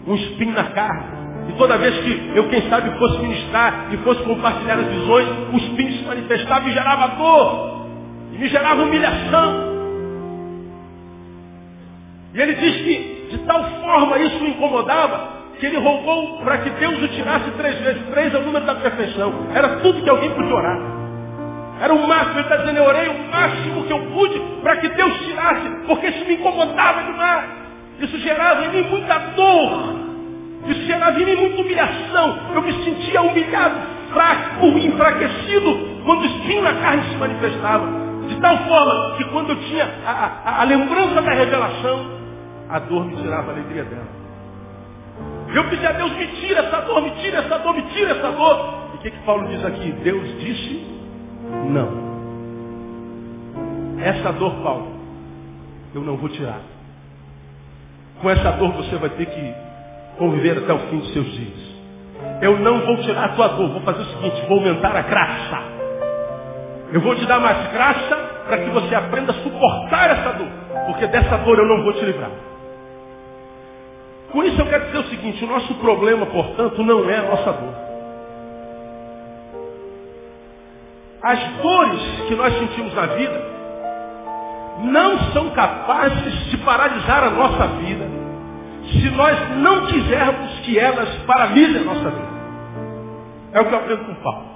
um 0.07 0.15
espinho 0.15 0.53
na 0.53 0.65
carne. 0.65 1.25
E 1.49 1.53
toda 1.55 1.77
vez 1.77 1.95
que 2.01 2.33
eu, 2.35 2.49
quem 2.49 2.63
sabe, 2.69 2.91
fosse 2.99 3.19
ministrar 3.19 3.89
e 3.93 3.97
fosse 3.99 4.23
compartilhar 4.23 4.79
as 4.79 4.87
visões, 4.87 5.29
o 5.53 5.57
espinho 5.57 5.93
se 5.99 6.05
manifestava 6.05 6.69
e 6.69 6.73
gerava 6.73 7.09
dor. 7.17 7.87
E 8.33 8.39
me 8.39 8.49
gerava 8.49 8.83
humilhação. 8.83 9.75
E 12.33 12.41
ele 12.41 12.55
diz 12.55 12.77
que 12.77 13.29
de 13.31 13.39
tal 13.47 13.63
forma 13.81 14.19
isso 14.19 14.43
o 14.43 14.49
incomodava, 14.49 15.35
que 15.59 15.67
ele 15.67 15.79
rogou 15.79 16.39
para 16.39 16.59
que 16.59 16.71
Deus 16.71 17.03
o 17.03 17.09
tirasse 17.09 17.51
três 17.53 17.79
vezes. 17.79 18.03
Três 18.11 18.35
é 18.35 18.39
o 18.39 18.43
número 18.43 18.65
da 18.65 18.75
perfeição. 18.77 19.33
Era 19.55 19.77
tudo 19.77 20.03
que 20.03 20.11
alguém 20.11 20.31
podia 20.31 20.55
orar. 20.55 21.04
Era 21.85 21.93
o 21.93 22.09
máximo, 22.09 22.39
ele 22.39 22.41
está 22.41 22.57
dizendo, 22.57 22.79
eu 22.79 22.85
orei 22.85 23.09
o 23.09 23.31
máximo 23.31 23.85
que 23.85 23.93
eu 23.93 23.99
pude 24.07 24.41
para 24.63 24.79
que 24.79 24.89
Deus 24.89 25.19
tirasse, 25.19 25.69
porque 25.87 26.07
isso 26.07 26.25
me 26.25 26.33
incomodava 26.37 27.03
demais. 27.03 27.45
Isso 28.01 28.19
gerava 28.21 28.65
em 28.65 28.69
mim 28.71 28.89
muita 28.89 29.19
dor. 29.37 29.95
Isso 30.67 30.81
gerava 30.87 31.21
em 31.21 31.27
mim 31.27 31.37
muita 31.37 31.61
humilhação. 31.61 32.39
Eu 32.55 32.63
me 32.63 32.73
sentia 32.85 33.21
humilhado, 33.21 33.75
fraco, 34.15 34.67
enfraquecido, 34.79 36.01
quando 36.07 36.23
o 36.23 36.25
espinho 36.25 36.63
na 36.63 36.73
carne 36.73 37.03
se 37.11 37.17
manifestava. 37.17 37.87
De 38.29 38.37
tal 38.41 38.57
forma 38.67 39.17
que 39.19 39.25
quando 39.25 39.51
eu 39.51 39.57
tinha 39.57 39.87
a, 40.07 40.11
a, 40.11 40.61
a 40.63 40.65
lembrança 40.65 41.21
da 41.21 41.33
revelação, 41.33 42.07
a 42.71 42.79
dor 42.79 43.05
me 43.05 43.17
tirava 43.17 43.51
a 43.51 43.55
alegria 43.57 43.85
dela. 43.85 44.09
Eu 45.55 45.65
pedi 45.69 45.87
a 45.87 45.93
Deus, 45.93 46.13
me 46.13 46.29
tira 46.29 46.61
essa 46.61 46.81
dor, 46.81 47.03
me 47.03 47.11
tira 47.11 47.41
essa 47.41 47.59
dor, 47.59 47.75
me 47.75 47.83
tira 47.83 48.13
essa 48.13 48.31
dor. 48.31 48.75
E 48.95 48.97
o 48.97 49.01
que, 49.01 49.11
que 49.11 49.19
Paulo 49.27 49.47
diz 49.49 49.63
aqui? 49.63 49.93
Deus 50.03 50.41
disse 50.41 50.94
não. 51.71 52.05
Essa 54.01 54.33
dor, 54.33 54.55
Paulo, 54.63 54.89
eu 55.95 56.03
não 56.03 56.17
vou 56.17 56.29
tirar. 56.29 56.61
Com 58.21 58.31
essa 58.31 58.53
dor 58.53 58.73
você 58.73 58.97
vai 58.97 59.11
ter 59.11 59.27
que 59.27 59.55
conviver 60.19 60.59
até 60.59 60.73
o 60.73 60.79
fim 60.91 60.99
dos 60.99 61.13
seus 61.13 61.27
dias. 61.33 61.75
Eu 62.43 62.59
não 62.59 62.81
vou 62.81 62.97
tirar 62.99 63.25
a 63.25 63.29
tua 63.31 63.49
dor, 63.49 63.71
vou 63.71 63.81
fazer 63.83 64.03
o 64.03 64.07
seguinte, 64.07 64.47
vou 64.49 64.59
aumentar 64.59 64.97
a 64.97 65.03
graça. 65.03 65.63
Eu 66.93 67.01
vou 67.01 67.15
te 67.17 67.27
dar 67.27 67.41
mais 67.41 67.73
graça 67.73 68.17
para 68.47 68.59
que 68.59 68.71
você 68.71 68.95
aprenda 68.95 69.33
a 69.33 69.43
suportar 69.43 70.11
essa 70.11 70.33
dor. 70.33 70.49
Porque 70.87 71.07
dessa 71.07 71.39
dor 71.39 71.59
eu 71.59 71.67
não 71.67 71.83
vou 71.83 71.93
te 71.95 72.05
livrar. 72.05 72.31
Com 74.31 74.43
isso 74.43 74.61
eu 74.61 74.67
quero 74.67 74.87
dizer 74.87 74.99
o 74.99 75.05
seguinte, 75.05 75.45
o 75.45 75.49
nosso 75.49 75.75
problema, 75.75 76.27
portanto, 76.27 76.83
não 76.83 77.09
é 77.09 77.19
a 77.19 77.23
nossa 77.23 77.53
dor. 77.53 77.84
As 81.25 81.41
dores 81.63 82.03
que 82.29 82.35
nós 82.35 82.53
sentimos 82.59 82.93
na 82.95 83.07
vida 83.07 83.55
não 84.81 85.19
são 85.33 85.49
capazes 85.51 86.51
de 86.51 86.59
paralisar 86.59 87.25
a 87.25 87.31
nossa 87.31 87.67
vida 87.79 88.07
se 88.93 89.11
nós 89.11 89.57
não 89.57 89.87
quisermos 89.87 90.61
que 90.61 90.79
elas 90.79 91.09
paralisem 91.27 91.81
a 91.81 91.85
nossa 91.85 92.11
vida. 92.11 92.35
É 93.55 93.61
o 93.61 93.65
que 93.65 93.73
eu 93.73 93.79
aprendo 93.79 94.05
com 94.05 94.15
Paulo. 94.17 94.47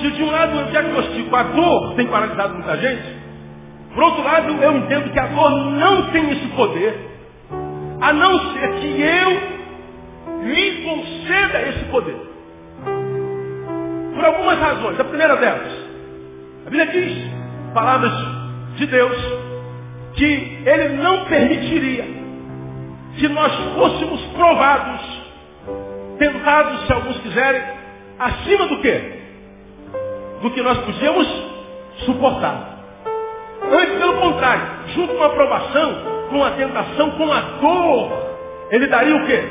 Se 0.00 0.10
de 0.12 0.22
um 0.22 0.30
lado 0.30 0.60
eu 0.60 0.66
diagnostico 0.66 1.34
a 1.34 1.42
dor 1.42 1.94
tem 1.94 2.06
paralisado 2.06 2.54
muita 2.54 2.76
gente, 2.76 3.18
por 3.92 4.04
outro 4.04 4.22
lado 4.22 4.52
eu 4.62 4.76
entendo 4.76 5.12
que 5.12 5.18
a 5.18 5.26
dor 5.26 5.50
não 5.72 6.10
tem 6.12 6.30
esse 6.30 6.46
poder, 6.48 7.10
a 8.00 8.12
não 8.12 8.52
ser 8.52 8.74
que 8.74 9.00
eu 9.02 10.44
lhe 10.44 10.84
conceda 10.84 11.62
esse 11.62 11.84
poder. 11.86 12.33
Por 14.14 14.24
algumas 14.24 14.58
razões. 14.58 15.00
A 15.00 15.04
primeira 15.04 15.36
delas, 15.36 15.72
a 16.66 16.70
Bíblia 16.70 16.86
diz, 16.86 17.30
palavras 17.74 18.12
de 18.76 18.86
Deus, 18.86 19.16
que 20.14 20.62
Ele 20.64 20.88
não 21.02 21.24
permitiria 21.24 22.04
que 23.16 23.28
nós 23.28 23.52
fôssemos 23.74 24.20
provados, 24.36 25.00
tentados, 26.18 26.86
se 26.86 26.92
alguns 26.92 27.18
quiserem, 27.18 27.62
acima 28.18 28.66
do 28.68 28.78
que? 28.78 29.14
Do 30.42 30.50
que 30.50 30.62
nós 30.62 30.78
podíamos 30.78 31.26
suportar. 32.04 32.74
Antes, 33.70 33.98
pelo 33.98 34.14
contrário, 34.14 34.62
junto 34.94 35.14
com 35.14 35.22
a 35.22 35.26
aprovação, 35.26 35.94
com 36.30 36.44
a 36.44 36.50
tentação, 36.52 37.10
com 37.12 37.32
a 37.32 37.40
dor, 37.40 38.12
Ele 38.70 38.86
daria 38.86 39.16
o 39.16 39.26
quê? 39.26 39.42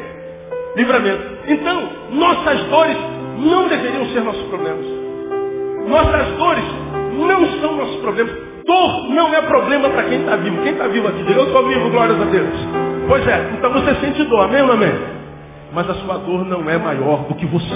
Livramento. 0.76 1.38
Então, 1.48 1.90
nossas 2.12 2.64
dores 2.66 2.98
não 3.40 3.68
deveriam 3.68 4.06
ser 4.08 4.22
nossos 4.22 4.44
problemas. 4.48 4.86
Nossas 5.88 6.38
dores 6.38 6.64
não 7.18 7.46
são 7.60 7.76
nossos 7.76 7.96
problemas. 7.98 8.34
Dor 8.66 9.10
não 9.10 9.34
é 9.34 9.42
problema 9.42 9.90
para 9.90 10.04
quem 10.04 10.20
está 10.20 10.36
vivo. 10.38 10.62
Quem 10.64 10.72
está 10.72 10.88
vivo 10.88 11.08
aqui, 11.08 11.26
eu 11.30 11.46
estou 11.46 11.68
vivo, 11.68 11.90
glórias 11.90 12.22
a 12.22 12.26
Deus. 12.26 12.50
Pois 13.08 13.28
é, 13.28 13.52
então 13.58 13.74
você 13.74 13.96
sente 13.96 14.24
dor, 14.26 14.46
amém 14.46 14.62
ou 14.62 14.68
não 14.68 14.76
amém? 14.76 14.94
Mas 15.74 15.90
a 15.90 15.94
sua 15.96 16.18
dor 16.20 16.46
não 16.46 16.70
é 16.70 16.78
maior 16.78 17.26
do 17.28 17.36
que 17.36 17.46
você. 17.46 17.76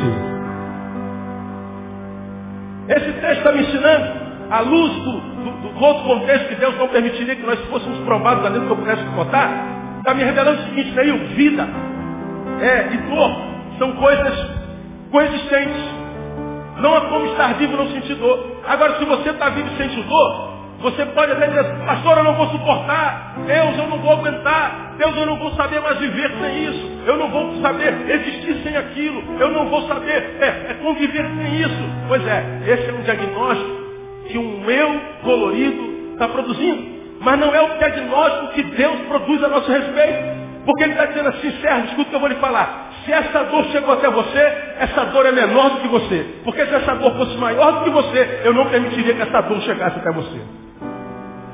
Esse 2.87 3.11
texto 3.11 3.37
está 3.39 3.51
me 3.51 3.61
ensinando, 3.61 4.27
à 4.49 4.61
luz 4.61 4.93
do, 5.03 5.11
do, 5.11 5.73
do, 5.73 5.83
outro 5.83 6.03
contexto 6.03 6.47
que 6.47 6.55
Deus 6.55 6.77
não 6.77 6.87
permitiria 6.87 7.35
que 7.35 7.45
nós 7.45 7.59
fôssemos 7.65 7.99
provados 7.99 8.45
a 8.45 8.49
dentro 8.49 8.67
que 8.67 8.71
eu 8.71 8.77
pudesse 8.77 9.03
suportar, 9.03 9.49
está 9.97 10.13
me 10.13 10.23
revelando 10.23 10.61
o 10.61 10.63
seguinte, 10.67 10.91
daí 10.91 11.11
vida 11.35 11.67
é, 12.61 12.93
e 12.93 12.97
dor 13.09 13.31
são 13.77 13.91
coisas 13.93 14.66
coexistentes. 15.11 16.07
Não 16.77 16.95
há 16.95 17.01
como 17.01 17.25
estar 17.27 17.55
vivo 17.55 17.73
e 17.73 17.77
não 17.77 17.87
sentir 17.89 18.15
dor. 18.15 18.61
Agora, 18.67 18.99
se 18.99 19.05
você 19.05 19.29
está 19.29 19.49
vivo 19.49 19.67
e 19.73 19.77
sente 19.77 20.01
dor, 20.03 20.57
você 20.79 21.05
pode 21.07 21.31
até 21.31 21.47
dizer, 21.47 21.63
pastor, 21.85 22.17
eu 22.17 22.23
não 22.23 22.35
vou 22.35 22.47
suportar. 22.49 23.35
Deus, 23.47 23.77
eu 23.77 23.87
não 23.87 23.97
vou 23.97 24.11
aguentar. 24.11 24.95
Deus, 24.97 25.15
eu 25.17 25.25
não 25.25 25.37
vou 25.37 25.51
saber 25.53 25.81
mais 25.81 25.97
viver 25.97 26.31
sem 26.39 26.65
isso. 26.65 27.01
Eu 27.05 27.17
não 27.17 27.29
vou 27.29 27.61
saber 27.61 27.93
existir 28.09 28.61
sem 28.63 28.77
aquilo. 28.77 29.23
Eu 29.39 29.49
não 29.49 29.69
vou 29.69 29.87
saber 29.87 30.37
é, 30.39 30.71
é 30.71 30.77
conviver 30.81 31.25
sem 31.25 31.61
isso. 31.61 31.89
Pois 32.07 32.25
é, 32.27 32.61
esse 32.67 32.89
é 32.89 32.93
um 32.93 33.01
diagnóstico 33.01 33.77
que 34.27 34.37
um 34.37 34.69
eu 34.69 35.01
colorido 35.23 36.13
está 36.13 36.27
produzindo. 36.27 36.97
Mas 37.21 37.39
não 37.39 37.55
é 37.55 37.61
o 37.61 37.77
diagnóstico 37.79 38.53
que 38.53 38.63
Deus 38.63 38.99
produz 39.07 39.43
a 39.43 39.47
nosso 39.47 39.71
respeito. 39.71 40.37
Porque 40.63 40.83
ele 40.83 40.91
está 40.91 41.05
dizendo 41.05 41.29
assim, 41.29 41.51
Sérgio, 41.61 41.85
escuta 41.85 42.01
o 42.01 42.09
que 42.09 42.15
eu 42.15 42.19
vou 42.19 42.29
lhe 42.29 42.35
falar. 42.35 42.86
Se 43.07 43.13
essa 43.13 43.45
dor 43.45 43.63
chegou 43.67 43.93
até 43.93 44.09
você, 44.09 44.39
essa 44.79 45.05
dor 45.05 45.25
é 45.25 45.31
menor 45.31 45.69
do 45.69 45.79
que 45.79 45.87
você. 45.87 46.41
Porque 46.43 46.65
se 46.65 46.75
essa 46.75 46.93
dor 46.95 47.15
fosse 47.15 47.37
maior 47.37 47.79
do 47.79 47.85
que 47.85 47.89
você, 47.89 48.41
eu 48.43 48.53
não 48.53 48.69
permitiria 48.69 49.13
que 49.13 49.21
essa 49.21 49.41
dor 49.43 49.61
chegasse 49.61 49.97
até 49.97 50.11
você. 50.11 50.41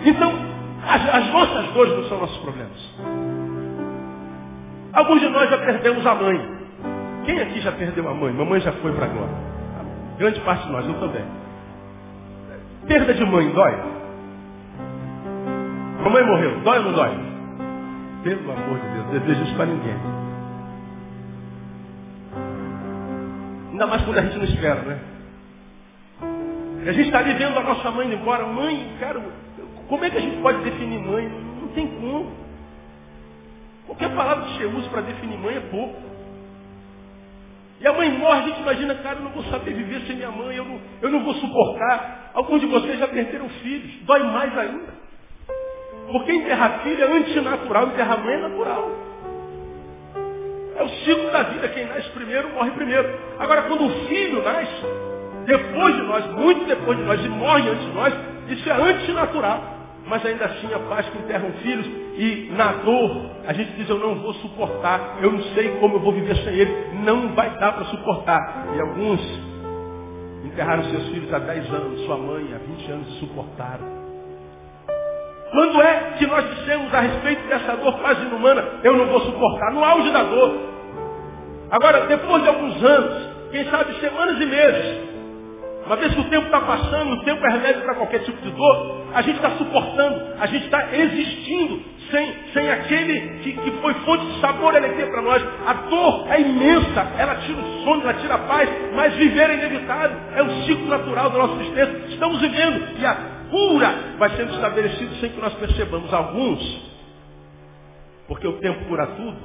Então, 0.04 0.34
as, 0.84 1.14
as 1.14 1.32
nossas 1.32 1.66
dores 1.74 1.96
não 1.96 2.06
são 2.06 2.20
nossos 2.22 2.38
problemas. 2.40 2.72
Alguns 4.94 5.22
de 5.22 5.30
nós 5.30 5.48
já 5.48 5.60
perdemos 5.60 6.04
a 6.08 6.16
mãe. 6.16 6.58
Quem 7.24 7.40
aqui 7.40 7.62
já 7.62 7.72
perdeu 7.72 8.10
a 8.10 8.16
mãe? 8.16 8.34
Mamãe 8.34 8.60
já 8.60 8.72
foi 8.72 8.92
para 8.94 9.06
a 9.06 9.10
glória. 9.10 9.36
Grande 10.18 10.40
parte 10.40 10.66
de 10.66 10.72
nós, 10.72 10.88
eu 10.88 10.96
também. 10.96 11.24
Perda 12.88 13.14
de 13.14 13.26
mãe, 13.26 13.48
dói? 13.52 13.78
Mamãe 16.04 16.24
morreu, 16.26 16.62
dói 16.62 16.80
ou 16.80 16.86
não 16.86 16.94
dói? 16.94 17.12
Pelo 18.24 18.52
amor 18.52 18.80
de 18.80 18.88
Deus, 18.88 19.22
desejo 19.22 19.44
isso 19.44 19.56
para 19.56 19.68
ninguém. 19.68 20.24
Ainda 23.74 23.88
mais 23.88 24.04
quando 24.04 24.20
a 24.20 24.22
gente 24.22 24.38
não 24.38 24.46
espera, 24.46 24.82
né? 24.84 25.00
A 26.86 26.92
gente 26.92 27.08
está 27.08 27.20
ali 27.20 27.34
vendo 27.34 27.58
a 27.58 27.64
nossa 27.64 27.90
mãe 27.90 28.06
indo 28.06 28.16
embora. 28.16 28.46
Mãe, 28.46 28.96
cara, 29.00 29.20
como 29.88 30.06
é 30.06 30.12
que 30.12 30.18
a 30.18 30.22
gente 30.22 30.38
pode 30.44 30.64
definir 30.64 31.00
mãe? 31.00 31.28
Não 31.60 31.70
tem 31.70 31.88
como. 31.88 32.32
Qualquer 33.88 34.14
palavra 34.16 34.46
que 34.46 34.58
você 34.58 34.66
use 34.66 34.88
para 34.90 35.02
definir 35.02 35.40
mãe 35.40 35.56
é 35.56 35.60
pouco. 35.60 36.00
E 37.82 37.88
a 37.88 37.94
mãe 37.94 38.12
morre, 38.12 38.42
a 38.42 38.48
gente 38.48 38.62
imagina, 38.62 38.94
cara, 38.96 39.18
eu 39.18 39.24
não 39.24 39.32
vou 39.32 39.44
saber 39.46 39.74
viver 39.74 40.02
sem 40.02 40.18
minha 40.18 40.32
mãe, 40.32 40.56
eu 40.56 40.66
não, 40.66 40.80
eu 41.02 41.10
não 41.10 41.24
vou 41.24 41.34
suportar. 41.34 42.32
Alguns 42.36 42.62
de 42.62 42.68
vocês 42.68 43.00
já 43.00 43.08
perderam 43.08 43.50
filhos, 43.50 43.92
dói 44.04 44.24
mais 44.24 44.56
ainda. 44.56 44.94
Porque 46.12 46.32
enterrar 46.32 46.84
filho 46.84 47.04
é 47.04 47.12
antinatural, 47.12 47.88
enterrar 47.88 48.24
mãe 48.24 48.36
é 48.36 48.38
natural. 48.38 49.13
É 50.76 50.84
o 50.84 50.90
ciclo 50.90 51.30
da 51.32 51.44
vida, 51.44 51.68
quem 51.70 51.86
nasce 51.86 52.10
primeiro 52.10 52.50
morre 52.50 52.72
primeiro. 52.72 53.08
Agora, 53.40 53.64
quando 53.64 53.86
o 53.86 54.08
filho 54.08 54.42
nasce, 54.44 54.86
depois 55.46 55.96
de 55.96 56.02
nós, 56.02 56.26
muito 56.32 56.66
depois 56.66 56.98
de 56.98 57.04
nós, 57.04 57.24
e 57.24 57.30
morre 57.30 57.70
antes 57.70 57.86
de 57.86 57.94
nós, 57.94 58.14
isso 58.50 58.70
é 58.70 58.74
antinatural. 58.74 59.74
Mas 60.06 60.26
ainda 60.26 60.46
assim 60.46 60.74
a 60.74 60.80
paz 60.80 61.08
que 61.08 61.18
enterram 61.18 61.52
filhos 61.62 61.86
e 62.18 62.52
na 62.52 62.74
dor 62.74 63.32
a 63.48 63.54
gente 63.54 63.72
diz 63.74 63.90
eu 63.90 63.98
não 63.98 64.16
vou 64.16 64.34
suportar, 64.36 65.18
eu 65.22 65.32
não 65.32 65.42
sei 65.56 65.70
como 65.80 65.96
eu 65.96 66.00
vou 66.02 66.12
viver 66.12 66.36
sem 66.38 66.54
ele, 66.54 66.90
não 67.04 67.30
vai 67.30 67.50
dar 67.58 67.72
para 67.72 67.86
suportar. 67.86 68.68
E 68.76 68.82
alguns 68.82 69.22
enterraram 70.44 70.84
seus 70.84 71.08
filhos 71.08 71.34
há 71.34 71.40
10 71.40 71.74
anos, 71.74 72.02
sua 72.02 72.18
mãe 72.18 72.54
há 72.54 72.58
20 72.58 72.92
anos 72.92 73.08
e 73.16 73.20
suportaram. 73.20 74.03
Quando 75.54 75.82
é 75.84 76.16
que 76.18 76.26
nós 76.26 76.50
dissemos 76.50 76.92
a 76.92 77.00
respeito 77.00 77.48
dessa 77.48 77.78
dor 77.78 77.94
quase 78.00 78.26
inumana, 78.26 78.66
eu 78.84 78.98
não 78.98 79.06
vou 79.06 79.22
suportar? 79.22 79.72
No 79.72 79.84
auge 79.84 80.12
da 80.12 80.24
dor. 80.24 80.58
Agora, 81.70 82.08
depois 82.08 82.42
de 82.42 82.50
alguns 82.50 82.84
anos, 82.84 83.30
quem 83.52 83.64
sabe 83.70 83.94
semanas 84.00 84.42
e 84.42 84.46
meses, 84.48 85.14
uma 85.86 85.96
vez 85.96 86.12
que 86.12 86.22
o 86.22 86.30
tempo 86.30 86.46
está 86.48 86.60
passando, 86.60 87.14
o 87.14 87.24
tempo 87.24 87.46
é 87.46 87.52
remédio 87.52 87.84
para 87.84 87.94
qualquer 87.94 88.20
tipo 88.24 88.42
de 88.42 88.50
dor, 88.50 89.06
a 89.14 89.22
gente 89.22 89.36
está 89.36 89.52
suportando, 89.52 90.22
a 90.40 90.48
gente 90.48 90.66
está 90.66 90.88
existindo 90.92 91.82
sem, 92.10 92.34
sem 92.52 92.72
aquele 92.72 93.20
que, 93.44 93.54
que 93.54 93.72
foi 93.80 93.94
fonte 94.06 94.26
de 94.26 94.42
sabor 94.42 94.74
e 94.76 95.06
para 95.06 95.22
nós. 95.22 95.44
A 95.68 95.74
dor 95.74 96.26
é 96.32 96.42
imensa, 96.42 97.08
ela 97.20 97.36
tira 97.36 97.60
o 97.60 97.84
sono, 97.84 98.02
ela 98.02 98.14
tira 98.16 98.34
a 98.34 98.40
paz, 98.40 98.70
mas 98.96 99.14
viver 99.14 99.52
é 99.52 99.54
inevitável, 99.54 100.18
é 100.36 100.42
o 100.42 100.50
ciclo 100.66 100.88
natural 100.88 101.30
da 101.30 101.38
nossa 101.38 101.62
existência. 101.62 102.06
Estamos 102.10 102.42
vivendo 102.42 102.88
e 102.98 103.06
a 103.06 103.43
cura 103.54 104.16
vai 104.18 104.36
sendo 104.36 104.56
estabelecida 104.56 105.16
sem 105.20 105.30
que 105.30 105.40
nós 105.40 105.54
percebamos. 105.54 106.12
Alguns, 106.12 106.92
porque 108.28 108.48
o 108.48 108.54
tempo 108.54 108.86
cura 108.86 109.06
tudo, 109.06 109.38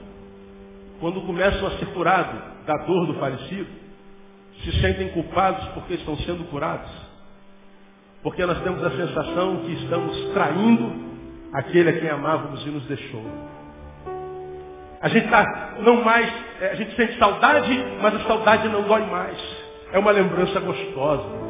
quando 0.99 1.21
começam 1.21 1.69
a 1.69 1.73
ser 1.73 1.87
curados 1.93 2.41
da 2.67 2.75
dor 2.87 3.07
do 3.07 3.15
falecido, 3.15 3.69
se 4.65 4.81
sentem 4.81 5.11
culpados 5.11 5.63
porque 5.69 5.95
estão 5.95 6.17
sendo 6.19 6.45
curados. 6.51 6.91
Porque 8.23 8.45
nós 8.45 8.61
temos 8.63 8.83
a 8.83 8.91
sensação 8.91 9.59
que 9.59 9.73
estamos 9.75 10.33
traindo 10.33 10.93
aquele 11.53 11.91
a 11.91 12.01
quem 12.01 12.09
amávamos 12.09 12.67
e 12.67 12.71
nos 12.71 12.85
deixou. 12.87 13.23
A 15.01 15.09
gente 15.09 15.27
está 15.27 15.75
não 15.81 16.03
mais, 16.03 16.29
é, 16.61 16.71
a 16.71 16.75
gente 16.75 16.97
sente 16.97 17.17
saudade, 17.19 17.71
mas 18.03 18.15
a 18.17 18.21
saudade 18.27 18.69
não 18.69 18.83
dói 18.83 19.03
mais. 19.07 19.39
É 19.93 19.99
uma 19.99 20.11
lembrança 20.11 20.59
gostosa. 20.59 21.48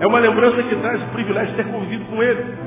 É 0.00 0.06
uma 0.06 0.18
lembrança 0.18 0.62
que 0.62 0.74
traz 0.76 1.02
o 1.02 1.06
privilégio 1.08 1.50
de 1.50 1.62
ter 1.62 1.70
convivido 1.70 2.06
com 2.06 2.22
ele. 2.22 2.58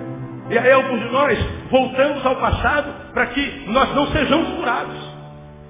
E 0.52 0.58
aí 0.58 0.72
alguns 0.72 1.00
de 1.00 1.12
nós 1.12 1.40
voltamos 1.72 2.24
ao 2.24 2.36
passado 2.36 3.12
para 3.12 3.26
que 3.28 3.64
nós 3.68 3.94
não 3.96 4.08
sejamos 4.08 4.50
curados. 4.50 4.96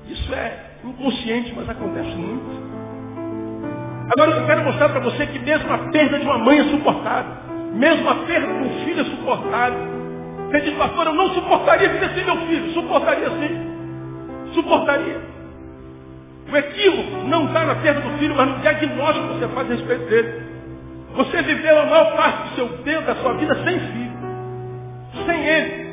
Isso 0.10 0.36
é 0.36 0.72
inconsciente, 0.84 1.54
mas 1.56 1.70
acontece 1.70 2.10
muito. 2.10 2.64
Agora 4.12 4.32
eu 4.32 4.46
quero 4.46 4.64
mostrar 4.66 4.90
para 4.90 5.00
você 5.00 5.26
que 5.28 5.40
mesmo 5.40 5.72
a 5.72 5.78
perda 5.90 6.20
de 6.20 6.26
uma 6.26 6.38
mãe 6.38 6.60
é 6.60 6.64
suportável. 6.66 7.32
Mesmo 7.76 8.10
a 8.10 8.16
perda 8.16 8.48
de 8.48 8.64
um 8.64 8.86
filho 8.86 9.02
é 9.02 9.06
suportável. 9.06 9.80
Você 10.50 10.62
diz, 10.62 10.74
pastor, 10.74 11.08
eu 11.08 11.14
não 11.14 11.30
suportaria 11.30 11.90
viver 11.90 12.10
sem 12.10 12.26
meu 12.26 12.38
filho. 12.46 12.74
Suportaria 12.74 13.30
sim. 13.30 14.54
Suportaria. 14.54 15.22
O 16.52 16.58
equívoco 16.58 17.26
não 17.26 17.46
está 17.46 17.64
na 17.64 17.76
perda 17.76 18.02
do 18.02 18.18
filho, 18.18 18.36
mas 18.36 18.50
no 18.50 18.60
diagnóstico 18.60 19.28
que 19.30 19.34
você 19.40 19.48
faz 19.48 19.72
a 19.72 19.74
respeito 19.76 20.10
dele. 20.10 20.53
Você 21.16 21.42
viveu 21.44 21.80
a 21.80 21.86
maior 21.86 22.16
parte 22.16 22.50
do 22.50 22.56
seu 22.56 22.68
tempo, 22.80 23.06
da 23.06 23.16
sua 23.16 23.34
vida, 23.34 23.56
sem 23.64 23.80
filho. 23.80 24.14
Sem 25.26 25.46
ele. 25.46 25.84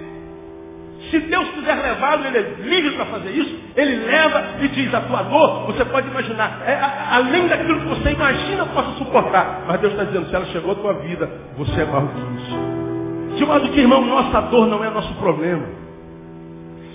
Se 1.10 1.18
Deus 1.18 1.48
quiser 1.50 1.74
levá-lo, 1.74 2.26
Ele 2.26 2.38
é 2.38 2.42
livre 2.60 2.92
para 2.92 3.06
fazer 3.06 3.30
isso. 3.30 3.58
Ele 3.74 3.96
leva 4.06 4.44
e 4.60 4.68
diz, 4.68 4.94
a 4.94 5.00
tua 5.00 5.22
dor, 5.22 5.66
você 5.66 5.84
pode 5.84 6.08
imaginar, 6.08 6.62
é 6.66 6.74
a, 6.74 7.16
além 7.16 7.48
daquilo 7.48 7.80
que 7.80 7.86
você 7.86 8.10
imagina 8.10 8.66
possa 8.66 8.92
suportar. 8.92 9.64
Mas 9.66 9.80
Deus 9.80 9.92
está 9.92 10.04
dizendo, 10.04 10.28
se 10.28 10.36
ela 10.36 10.44
chegou 10.46 10.72
à 10.72 10.74
tua 10.74 10.92
vida, 10.94 11.28
você 11.56 11.80
é 11.80 11.84
maior 11.84 12.08
que 12.08 12.20
isso. 12.20 13.36
De 13.36 13.44
modo 13.44 13.68
que, 13.70 13.80
irmão, 13.80 14.04
nossa 14.04 14.40
dor 14.42 14.66
não 14.66 14.84
é 14.84 14.90
nosso 14.90 15.12
problema. 15.14 15.64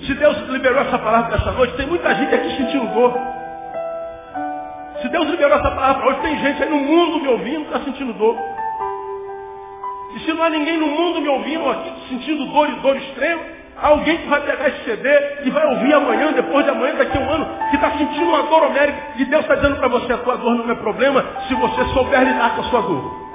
Se 0.06 0.14
Deus 0.14 0.38
liberou 0.50 0.82
essa 0.82 1.00
palavra 1.00 1.36
dessa 1.36 1.52
noite, 1.52 1.76
tem 1.76 1.88
muita 1.88 2.14
gente 2.16 2.36
aqui 2.36 2.58
sentindo 2.58 2.94
dor. 2.94 3.18
Se 5.06 5.10
Deus 5.10 5.30
liberou 5.30 5.56
essa 5.56 5.70
palavra 5.70 6.08
hoje, 6.08 6.20
tem 6.22 6.36
gente 6.40 6.64
aí 6.64 6.70
no 6.70 6.78
mundo 6.78 7.20
me 7.20 7.28
ouvindo, 7.28 7.62
está 7.66 7.80
sentindo 7.82 8.12
dor. 8.14 8.36
E 10.16 10.20
se 10.22 10.34
não 10.34 10.44
há 10.44 10.50
ninguém 10.50 10.80
no 10.80 10.88
mundo 10.88 11.22
me 11.22 11.28
ouvindo 11.28 11.70
aqui, 11.70 11.92
sentindo 12.10 12.44
dor 12.48 12.68
e 12.70 12.76
dor 12.80 12.96
extrema, 12.96 13.42
Alguém 13.78 14.18
que 14.18 14.30
vai 14.30 14.40
pegar 14.40 14.70
esse 14.70 14.86
CD 14.86 15.10
e 15.44 15.50
vai 15.50 15.68
ouvir 15.68 15.94
amanhã, 15.94 16.32
depois 16.32 16.64
de 16.64 16.72
amanhã, 16.72 16.96
daqui 16.96 17.18
a 17.18 17.20
um 17.20 17.30
ano, 17.30 17.46
que 17.70 17.76
está 17.76 17.92
sentindo 17.92 18.30
uma 18.30 18.44
dor 18.44 18.64
homérica. 18.64 18.98
E 19.18 19.26
Deus 19.26 19.42
está 19.42 19.56
dizendo 19.56 19.76
para 19.76 19.90
você, 19.90 20.14
a 20.14 20.18
tua 20.20 20.38
dor 20.38 20.56
não 20.56 20.72
é 20.72 20.76
problema 20.76 21.26
se 21.46 21.54
você 21.54 21.84
souber 21.94 22.24
lidar 22.24 22.56
com 22.56 22.62
a 22.62 22.64
sua 22.70 22.82
dor. 22.82 23.26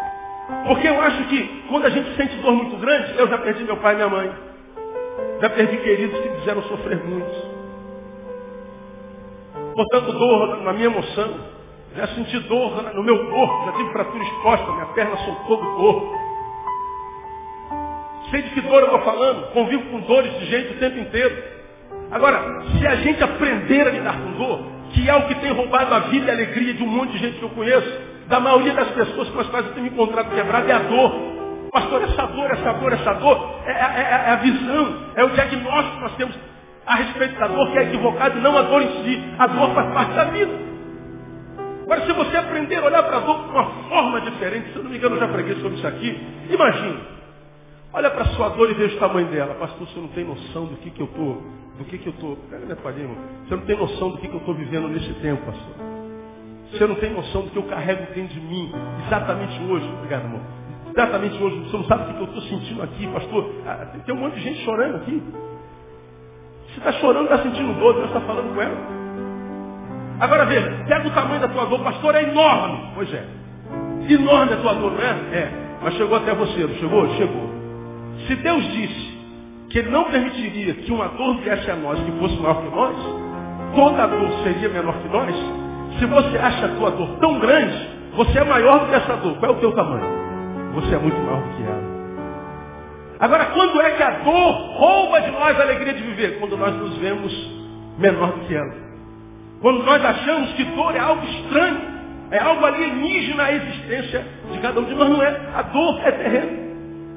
Porque 0.67 0.89
eu 0.89 0.99
acho 1.03 1.25
que 1.25 1.65
quando 1.69 1.85
a 1.85 1.91
gente 1.91 2.17
sente 2.17 2.37
dor 2.37 2.55
muito 2.55 2.75
grande, 2.79 3.19
eu 3.19 3.29
já 3.29 3.37
perdi 3.37 3.65
meu 3.65 3.77
pai 3.77 3.93
e 3.93 3.97
minha 3.97 4.09
mãe. 4.09 4.33
Já 5.43 5.51
perdi 5.51 5.77
queridos 5.77 6.19
que 6.19 6.29
fizeram 6.31 6.63
sofrer 6.63 7.05
muito. 7.05 7.51
Botando 9.77 10.19
dor 10.19 10.63
na 10.63 10.73
minha 10.73 10.87
emoção. 10.87 11.60
Já 11.97 12.07
senti 12.09 12.39
dor 12.41 12.83
no 12.95 13.03
meu 13.03 13.31
corpo, 13.31 13.67
já 13.67 13.73
tive 13.73 13.93
fratura 13.93 14.23
exposta, 14.23 14.73
minha 14.73 14.87
perna 14.87 15.17
soltou 15.17 15.57
do 15.57 15.77
corpo. 15.77 16.21
Sei 18.31 18.43
de 18.43 18.51
que 18.51 18.61
dor 18.61 18.81
eu 18.81 18.85
estou 18.85 19.01
falando. 19.01 19.53
Convivo 19.53 19.83
com 19.91 20.01
dores 20.01 20.33
de 20.39 20.47
gente 20.47 20.75
o 20.75 20.79
tempo 20.79 20.99
inteiro. 20.99 21.37
Agora, 22.13 22.63
se 22.79 22.87
a 22.87 22.97
gente 22.97 23.23
aprender 23.23 23.89
a 23.89 23.91
lidar 23.91 24.21
com 24.21 24.33
dor, 24.33 24.63
que 24.93 25.09
é 25.09 25.15
o 25.15 25.27
que 25.27 25.35
tem 25.37 25.53
roubado 25.53 25.95
a 25.95 25.99
vida 26.01 26.27
e 26.27 26.31
a 26.31 26.35
alegria 26.35 26.75
de 26.75 26.83
um 26.83 26.87
monte 26.87 27.13
de 27.13 27.19
gente 27.19 27.39
que 27.39 27.43
eu 27.43 27.51
conheço, 27.51 28.01
da 28.29 28.39
maioria 28.39 28.73
das 28.73 28.89
pessoas 28.91 29.29
com 29.31 29.41
as 29.41 29.49
quais 29.49 29.67
eu 29.67 29.73
tenho 29.73 29.87
me 29.87 29.93
encontrado 29.93 30.33
quebrado, 30.33 30.71
é 30.71 30.73
a 30.73 30.79
dor. 30.79 31.13
Pastor, 31.73 32.03
essa 32.03 32.27
dor, 32.27 32.51
essa 32.51 32.73
dor, 32.73 32.93
essa 32.93 33.13
dor, 33.15 33.61
é, 33.67 33.71
é, 33.71 33.75
é, 33.75 34.25
é 34.29 34.31
a 34.31 34.37
visão, 34.37 34.97
é 35.17 35.25
o 35.25 35.31
diagnóstico 35.31 35.97
que 35.97 36.03
nós 36.03 36.15
temos 36.17 36.39
a 36.87 36.95
respeito 36.97 37.39
da 37.39 37.49
dor, 37.49 37.71
que 37.73 37.79
é 37.79 37.83
equivocado, 37.83 38.39
e 38.39 38.41
não 38.41 38.57
a 38.57 38.63
dor 38.63 38.83
em 38.83 39.05
si. 39.05 39.23
A 39.39 39.47
dor 39.49 39.75
faz 39.75 39.93
parte 39.93 40.15
da 40.15 40.25
vida. 40.25 40.53
Agora, 41.91 42.07
se 42.07 42.13
você 42.13 42.37
aprender 42.37 42.77
a 42.77 42.85
olhar 42.85 43.03
para 43.03 43.17
a 43.17 43.21
dor 43.21 43.45
de 43.45 43.51
uma 43.51 43.65
forma 43.89 44.21
diferente, 44.21 44.71
se 44.71 44.77
eu 44.77 44.85
não 44.85 44.91
me 44.91 44.97
engano, 44.97 45.17
eu 45.17 45.21
já 45.21 45.29
preguei 45.29 45.57
sobre 45.57 45.77
isso 45.77 45.87
aqui, 45.87 46.21
imagine, 46.49 47.01
Olha 47.93 48.09
para 48.09 48.23
a 48.23 48.27
sua 48.37 48.51
dor 48.51 48.71
e 48.71 48.75
veja 48.75 48.95
o 48.97 48.99
tamanho 49.01 49.27
dela. 49.29 49.55
Pastor, 49.55 49.89
você 49.89 49.99
não 49.99 50.09
tem 50.09 50.25
noção 50.25 50.67
do 50.67 50.77
que, 50.77 50.91
que 50.91 51.01
eu 51.01 51.07
estou. 51.07 51.43
Do 51.77 51.85
que, 51.87 51.99
que 51.99 52.07
eu 52.07 52.13
estou. 52.13 52.37
Pega 52.49 52.65
minha 52.65 52.77
palhinha, 52.77 53.05
irmão. 53.05 53.19
Você 53.45 53.57
não 53.57 53.63
tem 53.65 53.77
noção 53.77 54.11
do 54.11 54.19
que, 54.19 54.29
que 54.29 54.35
eu 54.35 54.39
estou 54.39 54.55
vivendo 54.55 54.89
nesse 54.89 55.13
tempo, 55.15 55.45
pastor. 55.45 55.75
Você 56.71 56.87
não 56.87 56.95
tem 56.95 57.13
noção 57.13 57.43
do 57.43 57.51
que 57.51 57.57
eu 57.57 57.65
carrego 57.65 58.15
dentro 58.15 58.33
de 58.33 58.41
mim, 58.41 58.73
exatamente 59.07 59.61
hoje. 59.65 59.89
Obrigado, 59.97 60.23
irmão. 60.23 60.41
Exatamente 60.89 61.43
hoje. 61.43 61.59
Você 61.65 61.77
não 61.77 61.85
sabe 61.87 62.03
o 62.03 62.07
que, 62.07 62.15
que 62.15 62.21
eu 62.21 62.27
estou 62.27 62.43
sentindo 62.43 62.83
aqui, 62.83 63.07
pastor. 63.09 63.51
Ah, 63.67 63.87
tem 64.07 64.15
um 64.15 64.19
monte 64.19 64.35
de 64.35 64.43
gente 64.43 64.65
chorando 64.65 64.97
aqui. 64.97 65.21
Você 66.69 66.79
está 66.79 66.93
chorando, 66.93 67.25
está 67.25 67.43
sentindo 67.43 67.77
dor, 67.81 67.95
Deus 67.95 68.07
está 68.07 68.21
falando 68.21 68.55
com 68.55 68.63
ela. 68.63 69.00
Agora 70.21 70.45
veja, 70.45 70.85
pega 70.87 71.09
o 71.09 71.11
tamanho 71.13 71.41
da 71.41 71.49
tua 71.49 71.65
dor, 71.65 71.81
pastor, 71.81 72.15
é 72.15 72.23
enorme. 72.25 72.91
Pois 72.95 73.13
é. 73.13 73.25
Enorme 74.09 74.53
a 74.53 74.57
tua 74.59 74.75
dor, 74.75 74.93
não 74.93 75.01
é? 75.01 75.39
É. 75.39 75.51
Mas 75.83 75.95
chegou 75.95 76.17
até 76.17 76.35
você, 76.35 76.61
não 76.61 76.75
chegou? 76.75 77.09
Chegou. 77.15 77.51
Se 78.27 78.35
Deus 78.37 78.63
disse 78.73 79.19
que 79.71 79.79
ele 79.79 79.91
não 79.91 80.05
permitiria 80.05 80.75
que 80.75 80.93
uma 80.93 81.09
dor 81.09 81.39
viesse 81.39 81.71
a 81.71 81.77
nós 81.77 81.99
que 82.01 82.13
fosse 82.13 82.37
maior 82.37 82.63
que 82.63 82.77
nós, 82.77 82.97
toda 83.75 84.07
dor 84.07 84.31
seria 84.43 84.69
menor 84.69 84.95
que 85.01 85.09
nós, 85.09 85.35
se 85.99 86.05
você 86.05 86.37
acha 86.37 86.67
a 86.67 86.69
tua 86.77 86.91
dor 86.91 87.09
tão 87.19 87.39
grande, 87.39 87.89
você 88.15 88.41
é 88.41 88.45
maior 88.45 88.81
do 88.81 88.87
que 88.89 88.95
essa 88.95 89.17
dor. 89.17 89.37
Qual 89.39 89.53
é 89.53 89.55
o 89.55 89.61
teu 89.61 89.73
tamanho? 89.73 90.05
Você 90.75 90.95
é 90.95 90.99
muito 90.99 91.17
maior 91.19 91.41
do 91.41 91.57
que 91.57 91.63
ela. 91.63 91.91
Agora, 93.21 93.47
quando 93.47 93.81
é 93.81 93.91
que 93.93 94.03
a 94.03 94.11
dor 94.11 94.53
rouba 94.77 95.21
de 95.23 95.31
nós 95.31 95.59
a 95.59 95.63
alegria 95.63 95.95
de 95.95 96.03
viver? 96.03 96.39
Quando 96.39 96.57
nós 96.57 96.75
nos 96.75 96.97
vemos 96.99 97.33
menor 97.99 98.33
do 98.33 98.41
que 98.47 98.55
ela. 98.55 98.90
Quando 99.61 99.83
nós 99.83 100.05
achamos 100.05 100.53
que 100.55 100.65
dor 100.65 100.95
é 100.95 100.99
algo 100.99 101.25
estranho, 101.25 101.81
é 102.31 102.39
algo 102.39 102.65
alienígena 102.65 103.45
à 103.45 103.53
existência 103.53 104.25
de 104.51 104.59
cada 104.59 104.81
um 104.81 104.85
de 104.85 104.95
nós, 104.95 105.09
não 105.09 105.23
é. 105.23 105.41
A 105.55 105.63
dor 105.63 106.01
é 106.05 106.13
terrena. 106.13 106.71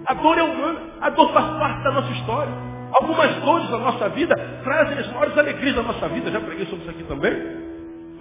A 0.05 0.13
dor 0.15 0.37
é 0.37 0.43
humana. 0.43 0.79
A 1.01 1.09
dor 1.09 1.31
faz 1.31 1.45
parte 1.57 1.83
da 1.83 1.91
nossa 1.91 2.11
história. 2.11 2.51
Algumas 2.99 3.35
dores 3.37 3.69
da 3.69 3.77
nossa 3.77 4.09
vida 4.09 4.35
trazem 4.63 4.99
as 4.99 5.07
maiores 5.13 5.37
alegrias 5.37 5.75
da 5.75 5.83
nossa 5.83 6.07
vida. 6.09 6.31
Já 6.31 6.39
preguei 6.39 6.65
sobre 6.65 6.81
isso 6.81 6.89
aqui 6.89 7.03
também. 7.03 7.33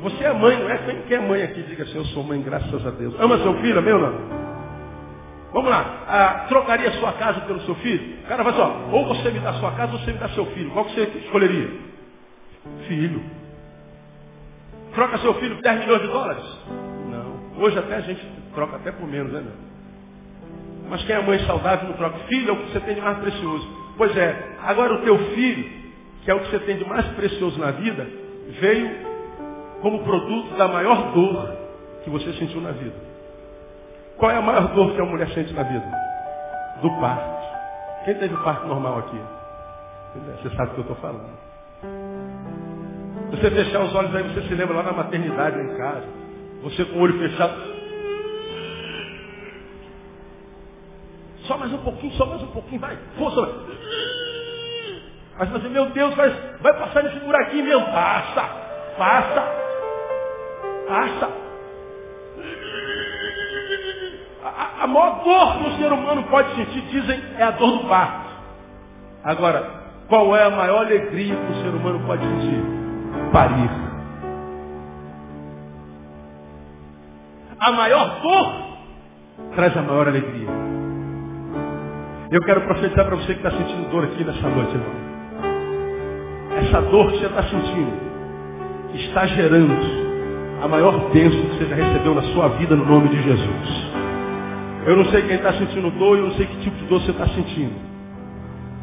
Você 0.03 0.25
é 0.25 0.33
mãe, 0.33 0.57
não 0.59 0.71
é? 0.71 0.79
Quem 1.09 1.17
é 1.17 1.21
mãe 1.21 1.43
aqui? 1.43 1.63
Diga 1.63 1.85
assim, 1.85 1.97
eu 1.97 2.05
sou 2.07 2.23
mãe, 2.23 2.41
graças 2.43 2.87
a 2.87 2.91
Deus. 2.91 3.15
Ama 3.21 3.39
seu 3.39 3.55
filho, 3.61 3.83
meu 3.83 3.99
não? 3.99 4.43
Vamos 5.53 5.71
lá. 5.71 6.05
Ah, 6.09 6.47
trocaria 6.49 6.91
sua 6.93 7.13
casa 7.13 7.41
pelo 7.43 7.61
seu 7.63 7.75
filho? 7.77 8.19
O 8.25 8.29
cara 8.29 8.43
vai 8.43 8.53
assim, 8.53 8.63
ó, 8.63 8.97
ou 8.97 9.07
você 9.09 9.31
me 9.31 9.39
dá 9.41 9.53
sua 9.55 9.73
casa 9.73 9.93
ou 9.93 9.99
você 9.99 10.13
me 10.13 10.19
dá 10.19 10.29
seu 10.31 10.47
filho. 10.47 10.71
Qual 10.71 10.85
que 10.87 10.95
você 10.95 11.19
escolheria? 11.19 11.71
Filho. 12.89 13.42
Troca 14.95 15.19
seu 15.19 15.35
filho 15.35 15.57
por 15.57 15.63
10 15.63 15.81
milhões 15.81 16.03
de 16.03 16.09
dólares? 16.09 16.45
Não. 17.11 17.63
Hoje 17.63 17.79
até 17.79 17.97
a 17.97 18.01
gente 18.01 18.27
troca 18.55 18.77
até 18.77 18.93
por 18.93 19.07
menos, 19.09 19.33
né, 19.33 19.41
meu? 19.41 19.73
Mas 20.91 21.03
quem 21.05 21.17
é 21.17 21.23
mãe 21.23 21.39
saudável 21.47 21.89
não 21.89 21.97
troca. 21.97 22.19
Filho 22.29 22.51
é 22.51 22.53
o 22.53 22.57
que 22.57 22.73
você 22.73 22.81
tem 22.81 22.95
de 22.95 23.01
mais 23.01 23.19
precioso. 23.19 23.67
Pois 23.97 24.15
é, 24.17 24.57
agora 24.63 24.95
o 24.95 25.03
teu 25.03 25.19
filho, 25.35 25.71
que 26.23 26.31
é 26.31 26.35
o 26.35 26.41
que 26.41 26.51
você 26.51 26.59
tem 26.61 26.77
de 26.77 26.85
mais 26.85 27.07
precioso 27.15 27.59
na 27.59 27.71
vida, 27.71 28.07
veio 28.61 28.91
como 29.81 30.05
produto 30.05 30.55
da 30.57 30.69
maior 30.69 31.13
dor 31.13 31.57
que 32.05 32.11
você 32.11 32.33
sentiu 32.35 32.61
na 32.61 32.73
vida. 32.73 32.95
Qual 34.19 34.31
é 34.31 34.37
a 34.37 34.43
maior 34.43 34.69
dor 34.75 34.95
que 34.95 35.01
a 35.01 35.05
mulher 35.05 35.29
sente 35.31 35.53
na 35.55 35.63
vida? 35.63 35.85
Do 36.83 36.91
parto. 37.01 37.43
Quem 38.05 38.15
teve 38.17 38.37
parto 38.39 38.67
normal 38.67 38.99
aqui? 38.99 39.21
Você 40.43 40.55
sabe 40.55 40.73
o 40.73 40.75
que 40.75 40.79
eu 40.81 40.83
estou 40.83 40.97
falando. 40.97 41.42
Você 43.33 43.51
fechar 43.51 43.81
os 43.81 43.95
olhos 43.95 44.15
aí, 44.15 44.23
você 44.25 44.43
se 44.43 44.55
lembra 44.55 44.77
lá 44.77 44.83
na 44.83 44.93
maternidade 44.93 45.59
em 45.59 45.75
casa. 45.75 46.05
Você 46.63 46.85
com 46.85 46.99
o 46.99 47.01
olho 47.01 47.19
fechado. 47.19 47.55
Só 51.47 51.57
mais 51.57 51.73
um 51.73 51.79
pouquinho, 51.79 52.13
só 52.13 52.27
mais 52.27 52.43
um 52.43 52.49
pouquinho, 52.49 52.81
vai. 52.81 52.97
Força. 53.17 53.55
Mas 55.39 55.49
você, 55.49 55.69
meu 55.71 55.87
Deus, 55.87 56.15
vai, 56.15 56.31
vai 56.61 56.75
passar 56.75 57.03
nesse 57.05 57.21
buraquinho 57.21 57.65
mesmo. 57.65 57.87
Passa, 57.87 58.43
passa, 58.99 59.43
passa. 60.87 61.31
A, 64.45 64.85
a 64.85 64.87
maior 64.87 65.25
dor 65.25 65.57
que 65.57 65.69
o 65.71 65.77
ser 65.79 65.91
humano 65.91 66.23
pode 66.25 66.55
sentir, 66.55 66.83
dizem, 66.83 67.23
é 67.39 67.45
a 67.45 67.51
dor 67.53 67.79
do 67.79 67.89
parto. 67.89 68.31
Agora, 69.25 69.71
qual 70.07 70.37
é 70.37 70.45
a 70.45 70.51
maior 70.51 70.85
alegria 70.85 71.35
que 71.35 71.53
o 71.53 71.63
ser 71.63 71.69
humano 71.69 72.07
pode 72.07 72.23
sentir? 72.23 72.82
Parir. 73.33 73.71
A 77.61 77.73
maior 77.73 78.21
dor 78.21 78.63
traz 79.55 79.77
a 79.77 79.83
maior 79.83 80.09
alegria. 80.09 80.49
Eu 82.31 82.41
quero 82.43 82.63
profetizar 82.63 83.05
para 83.05 83.17
você 83.17 83.35
que 83.35 83.47
está 83.47 83.51
sentindo 83.51 83.91
dor 83.91 84.05
aqui 84.05 84.25
nessa 84.25 84.49
noite, 84.49 84.73
irmão. 84.73 85.03
Essa 86.59 86.81
dor 86.83 87.11
que 87.13 87.19
você 87.19 87.27
está 87.27 87.43
sentindo 87.45 87.93
está 88.95 89.27
gerando 89.27 90.03
a 90.63 90.69
maior 90.69 91.11
bênção 91.11 91.41
que 91.41 91.59
você 91.59 91.67
já 91.67 91.77
recebeu 91.77 92.15
na 92.15 92.23
sua 92.23 92.49
vida 92.51 92.75
no 92.75 92.85
nome 92.85 93.09
de 93.09 93.23
Jesus. 93.23 93.93
Eu 94.87 94.97
não 94.97 95.05
sei 95.07 95.23
quem 95.23 95.37
está 95.37 95.53
sentindo 95.55 95.91
dor, 95.91 96.19
eu 96.19 96.25
não 96.25 96.35
sei 96.35 96.47
que 96.47 96.57
tipo 96.59 96.77
de 96.77 96.87
dor 96.87 97.01
você 97.01 97.11
está 97.11 97.27
sentindo. 97.29 97.75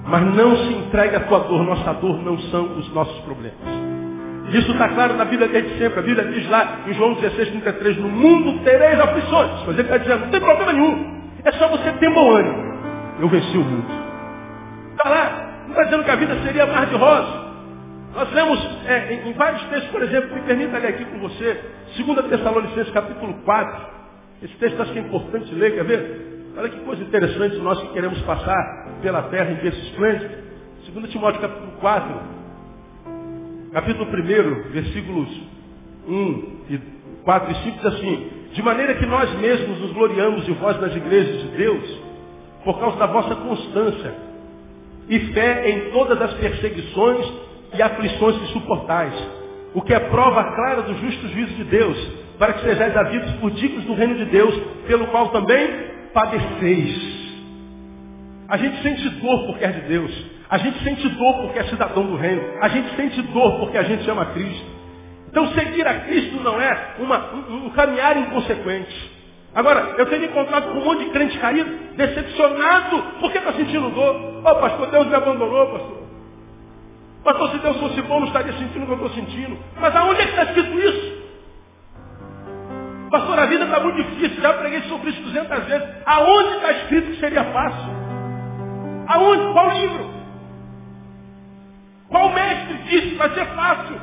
Mas 0.05 0.23
não 0.35 0.55
se 0.55 0.73
entregue 0.73 1.15
à 1.15 1.19
tua 1.21 1.39
dor. 1.39 1.63
Nossa 1.63 1.93
dor 1.93 2.21
não 2.23 2.37
são 2.51 2.77
os 2.77 2.93
nossos 2.93 3.19
problemas. 3.21 3.98
Isso 4.51 4.71
está 4.71 4.89
claro 4.89 5.15
na 5.15 5.25
Bíblia 5.25 5.47
desde 5.47 5.77
sempre. 5.77 5.99
A 5.99 6.03
Bíblia 6.03 6.25
diz 6.31 6.49
lá 6.49 6.79
em 6.87 6.93
João 6.93 7.13
16, 7.13 7.49
33, 7.49 7.97
no 7.97 8.09
mundo 8.09 8.63
tereis 8.63 8.99
aflições. 8.99 9.51
Mas 9.65 9.69
ele 9.69 9.81
está 9.81 9.97
dizendo, 9.97 10.21
não 10.21 10.29
tem 10.29 10.41
problema 10.41 10.73
nenhum. 10.73 11.21
É 11.43 11.51
só 11.53 11.67
você 11.67 11.91
ter 11.93 12.09
bom 12.09 12.35
ânimo. 12.35 12.73
Eu 13.19 13.29
venci 13.29 13.57
o 13.57 13.63
mundo. 13.63 13.87
Está 14.91 15.09
lá. 15.09 15.49
Não 15.63 15.71
está 15.71 15.83
dizendo 15.83 16.03
que 16.03 16.11
a 16.11 16.15
vida 16.15 16.35
seria 16.43 16.65
mar 16.65 16.85
de 16.87 16.95
rosa. 16.95 17.49
Nós 18.15 18.33
lemos 18.33 18.59
é, 18.87 19.13
em, 19.13 19.29
em, 19.29 19.33
vários 19.33 19.61
textos, 19.65 19.91
por 19.91 20.01
exemplo, 20.01 20.33
me 20.33 20.41
permita 20.41 20.79
ler 20.79 20.87
aqui 20.87 21.05
com 21.05 21.19
você, 21.19 21.61
2 21.95 22.27
Tessalonicenses 22.27 22.91
capítulo 22.91 23.33
4. 23.45 23.87
Esse 24.41 24.55
texto 24.55 24.81
acho 24.81 24.91
que 24.93 24.99
é 24.99 25.01
importante 25.01 25.53
ler, 25.53 25.75
quer 25.75 25.83
ver? 25.83 26.29
Olha 26.57 26.69
que 26.69 26.79
coisa 26.79 27.03
interessante 27.03 27.57
nós 27.57 27.79
que 27.79 27.93
queremos 27.93 28.19
passar 28.23 28.87
pela 29.01 29.23
terra 29.23 29.51
em 29.51 29.55
berço 29.55 29.79
esplêndido. 29.79 30.49
2 30.91 31.11
Timóteo 31.11 31.39
capítulo 31.39 31.71
4, 31.79 32.21
capítulo 33.71 34.09
1, 34.09 34.71
versículos 34.71 35.29
1 36.07 36.13
e 36.69 36.79
4 37.23 37.51
e 37.51 37.55
5 37.55 37.77
diz 37.77 37.85
assim, 37.85 38.27
de 38.51 38.63
maneira 38.63 38.95
que 38.95 39.05
nós 39.05 39.31
mesmos 39.39 39.79
nos 39.79 39.91
gloriamos 39.91 40.45
de 40.45 40.51
vós 40.53 40.79
nas 40.81 40.95
igrejas 40.95 41.41
de 41.43 41.47
Deus, 41.49 41.99
por 42.63 42.79
causa 42.79 42.97
da 42.97 43.05
vossa 43.05 43.35
constância 43.35 44.13
e 45.07 45.19
fé 45.33 45.69
em 45.69 45.91
todas 45.91 46.19
as 46.19 46.33
perseguições 46.35 47.31
e 47.77 47.81
aflições 47.81 48.37
que 48.37 48.53
suportais, 48.53 49.13
o 49.75 49.81
que 49.81 49.93
é 49.93 49.99
prova 49.99 50.43
clara 50.55 50.81
do 50.81 50.95
justo 50.95 51.27
juízo 51.27 51.53
de 51.53 51.63
Deus, 51.65 51.97
para 52.39 52.53
que 52.53 52.61
sejais 52.61 52.95
havidos 52.97 53.31
por 53.33 53.51
dignos 53.51 53.85
do 53.85 53.93
reino 53.93 54.15
de 54.15 54.25
Deus, 54.25 54.55
pelo 54.87 55.07
qual 55.07 55.29
também 55.29 55.67
padeceis. 56.11 57.19
A 58.47 58.57
gente 58.57 58.81
sente 58.81 59.09
dor 59.21 59.45
porque 59.45 59.63
é 59.63 59.71
de 59.71 59.81
Deus. 59.81 60.38
A 60.49 60.57
gente 60.57 60.83
sente 60.83 61.07
dor 61.09 61.41
porque 61.41 61.59
é 61.59 61.63
cidadão 61.65 62.03
do 62.03 62.15
reino. 62.15 62.41
A 62.61 62.69
gente 62.69 62.95
sente 62.95 63.21
dor 63.21 63.59
porque 63.59 63.77
a 63.77 63.83
gente 63.83 64.09
ama 64.09 64.25
Cristo. 64.27 64.65
Então 65.29 65.47
seguir 65.53 65.87
a 65.87 65.99
Cristo 66.01 66.41
não 66.41 66.59
é 66.59 66.95
uma, 66.97 67.33
um, 67.35 67.65
um 67.67 67.69
caminhar 67.69 68.17
inconsequente. 68.17 69.19
Agora, 69.53 69.95
eu 69.97 70.05
tenho 70.07 70.25
encontrado 70.25 70.71
com 70.71 70.79
um 70.79 70.85
monte 70.85 71.05
de 71.05 71.11
crente 71.11 71.37
caído, 71.37 71.69
decepcionado, 71.95 73.03
porque 73.19 73.37
está 73.37 73.53
sentindo 73.53 73.89
dor. 73.89 74.41
Oh, 74.43 74.55
pastor, 74.55 74.87
Deus 74.89 75.07
me 75.07 75.15
abandonou, 75.15 75.67
pastor. 75.67 75.99
Pastor, 77.23 77.51
se 77.51 77.57
Deus 77.59 77.77
fosse 77.77 78.01
bom, 78.03 78.19
não 78.19 78.27
estaria 78.27 78.53
sentindo 78.53 78.83
o 78.83 78.85
que 78.85 78.91
eu 78.91 79.07
estou 79.07 79.09
sentindo. 79.11 79.57
Mas 79.79 79.95
aonde 79.95 80.21
é 80.21 80.23
que 80.25 80.29
está 80.31 80.43
escrito 80.45 80.79
isso? 80.79 81.19
Pastor, 83.11 83.39
a 83.39 83.45
vida 83.47 83.65
está 83.65 83.79
muito 83.79 83.95
difícil, 84.03 84.41
já 84.41 84.53
preguei 84.53 84.81
sobre 84.83 85.09
isso 85.09 85.21
200 85.21 85.65
vezes. 85.65 85.87
Aonde 86.05 86.55
está 86.55 86.71
escrito 86.71 87.11
que 87.11 87.19
seria 87.19 87.43
fácil? 87.45 87.89
Aonde? 89.07 89.53
Qual 89.53 89.71
livro? 89.71 90.18
Qual 92.09 92.29
mestre 92.29 92.73
disse 92.89 93.09
que 93.09 93.15
vai 93.15 93.29
ser 93.29 93.45
fácil? 93.47 94.01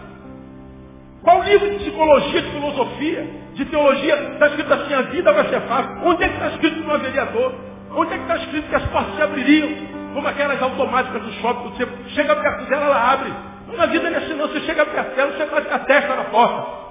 Qual 1.22 1.42
livro 1.42 1.70
de 1.70 1.76
psicologia, 1.78 2.42
de 2.42 2.50
filosofia, 2.50 3.30
de 3.54 3.64
teologia 3.64 4.14
está 4.32 4.46
escrito 4.46 4.72
assim, 4.72 4.94
a 4.94 5.02
vida 5.02 5.32
vai 5.32 5.48
ser 5.48 5.60
fácil? 5.62 5.90
Onde 6.04 6.22
é 6.22 6.28
que 6.28 6.34
está 6.34 6.48
escrito 6.48 6.74
que 6.76 6.86
não 6.86 6.94
haveria 6.94 7.24
dor? 7.26 7.54
Onde 7.96 8.14
é 8.14 8.16
que 8.16 8.22
está 8.22 8.36
escrito 8.36 8.68
que 8.68 8.74
as 8.76 8.84
portas 8.84 9.16
se 9.16 9.22
abririam? 9.22 9.68
Como 10.14 10.28
aquelas 10.28 10.62
automáticas 10.62 11.20
do 11.20 11.32
shopping, 11.32 11.70
você 11.70 11.88
chega 12.14 12.36
perto 12.36 12.64
dela, 12.70 12.84
ela 12.86 13.12
abre. 13.12 13.32
Na 13.76 13.86
vida 13.86 14.08
não 14.08 14.18
é 14.18 14.22
assim 14.22 14.34
não, 14.34 14.46
você 14.46 14.60
chega 14.60 14.86
perto 14.86 15.16
dela, 15.16 15.32
você 15.32 15.46
bate 15.46 15.68
a 15.72 15.78
testa 15.80 16.14
na 16.14 16.24
porta. 16.24 16.86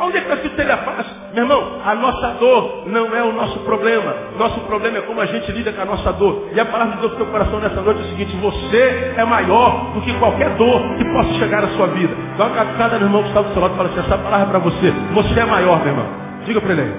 Onde 0.00 0.16
é 0.16 0.20
que 0.20 0.26
está 0.26 0.34
escrito 0.34 0.56
seria 0.56 0.76
fácil? 0.76 1.23
Meu 1.34 1.42
irmão, 1.42 1.80
a 1.84 1.96
nossa 1.96 2.28
dor 2.38 2.84
não 2.86 3.12
é 3.12 3.20
o 3.24 3.32
nosso 3.32 3.58
problema. 3.60 4.14
Nosso 4.38 4.60
problema 4.60 4.98
é 4.98 5.00
como 5.00 5.20
a 5.20 5.26
gente 5.26 5.50
lida 5.50 5.72
com 5.72 5.82
a 5.82 5.84
nossa 5.84 6.12
dor. 6.12 6.48
E 6.54 6.60
a 6.60 6.64
palavra 6.64 6.94
de 6.94 7.00
Deus 7.00 7.14
para 7.14 7.22
o 7.22 7.24
teu 7.24 7.32
coração 7.32 7.58
nessa 7.58 7.80
noite 7.82 8.02
é 8.02 8.04
o 8.04 8.08
seguinte, 8.10 8.36
você 8.36 9.14
é 9.16 9.24
maior 9.24 9.92
do 9.94 10.00
que 10.02 10.16
qualquer 10.20 10.50
dor 10.50 10.80
que 10.96 11.04
possa 11.04 11.32
chegar 11.40 11.64
à 11.64 11.68
sua 11.70 11.88
vida. 11.88 12.14
Dá 12.38 12.46
uma 12.46 12.64
cada 12.78 12.96
irmão 12.96 13.20
que 13.22 13.30
está 13.30 13.42
do 13.42 13.52
seu 13.52 13.60
lado 13.60 13.74
e 13.74 13.76
fala 13.76 13.88
assim, 13.88 13.98
essa 13.98 14.16
palavra 14.16 14.46
é 14.46 14.50
para 14.50 14.58
você. 14.60 14.92
Você 15.12 15.40
é 15.40 15.44
maior, 15.44 15.78
meu 15.80 15.88
irmão. 15.88 16.06
Diga 16.44 16.60
para 16.60 16.72
ele 16.72 16.82
aí. 16.82 16.94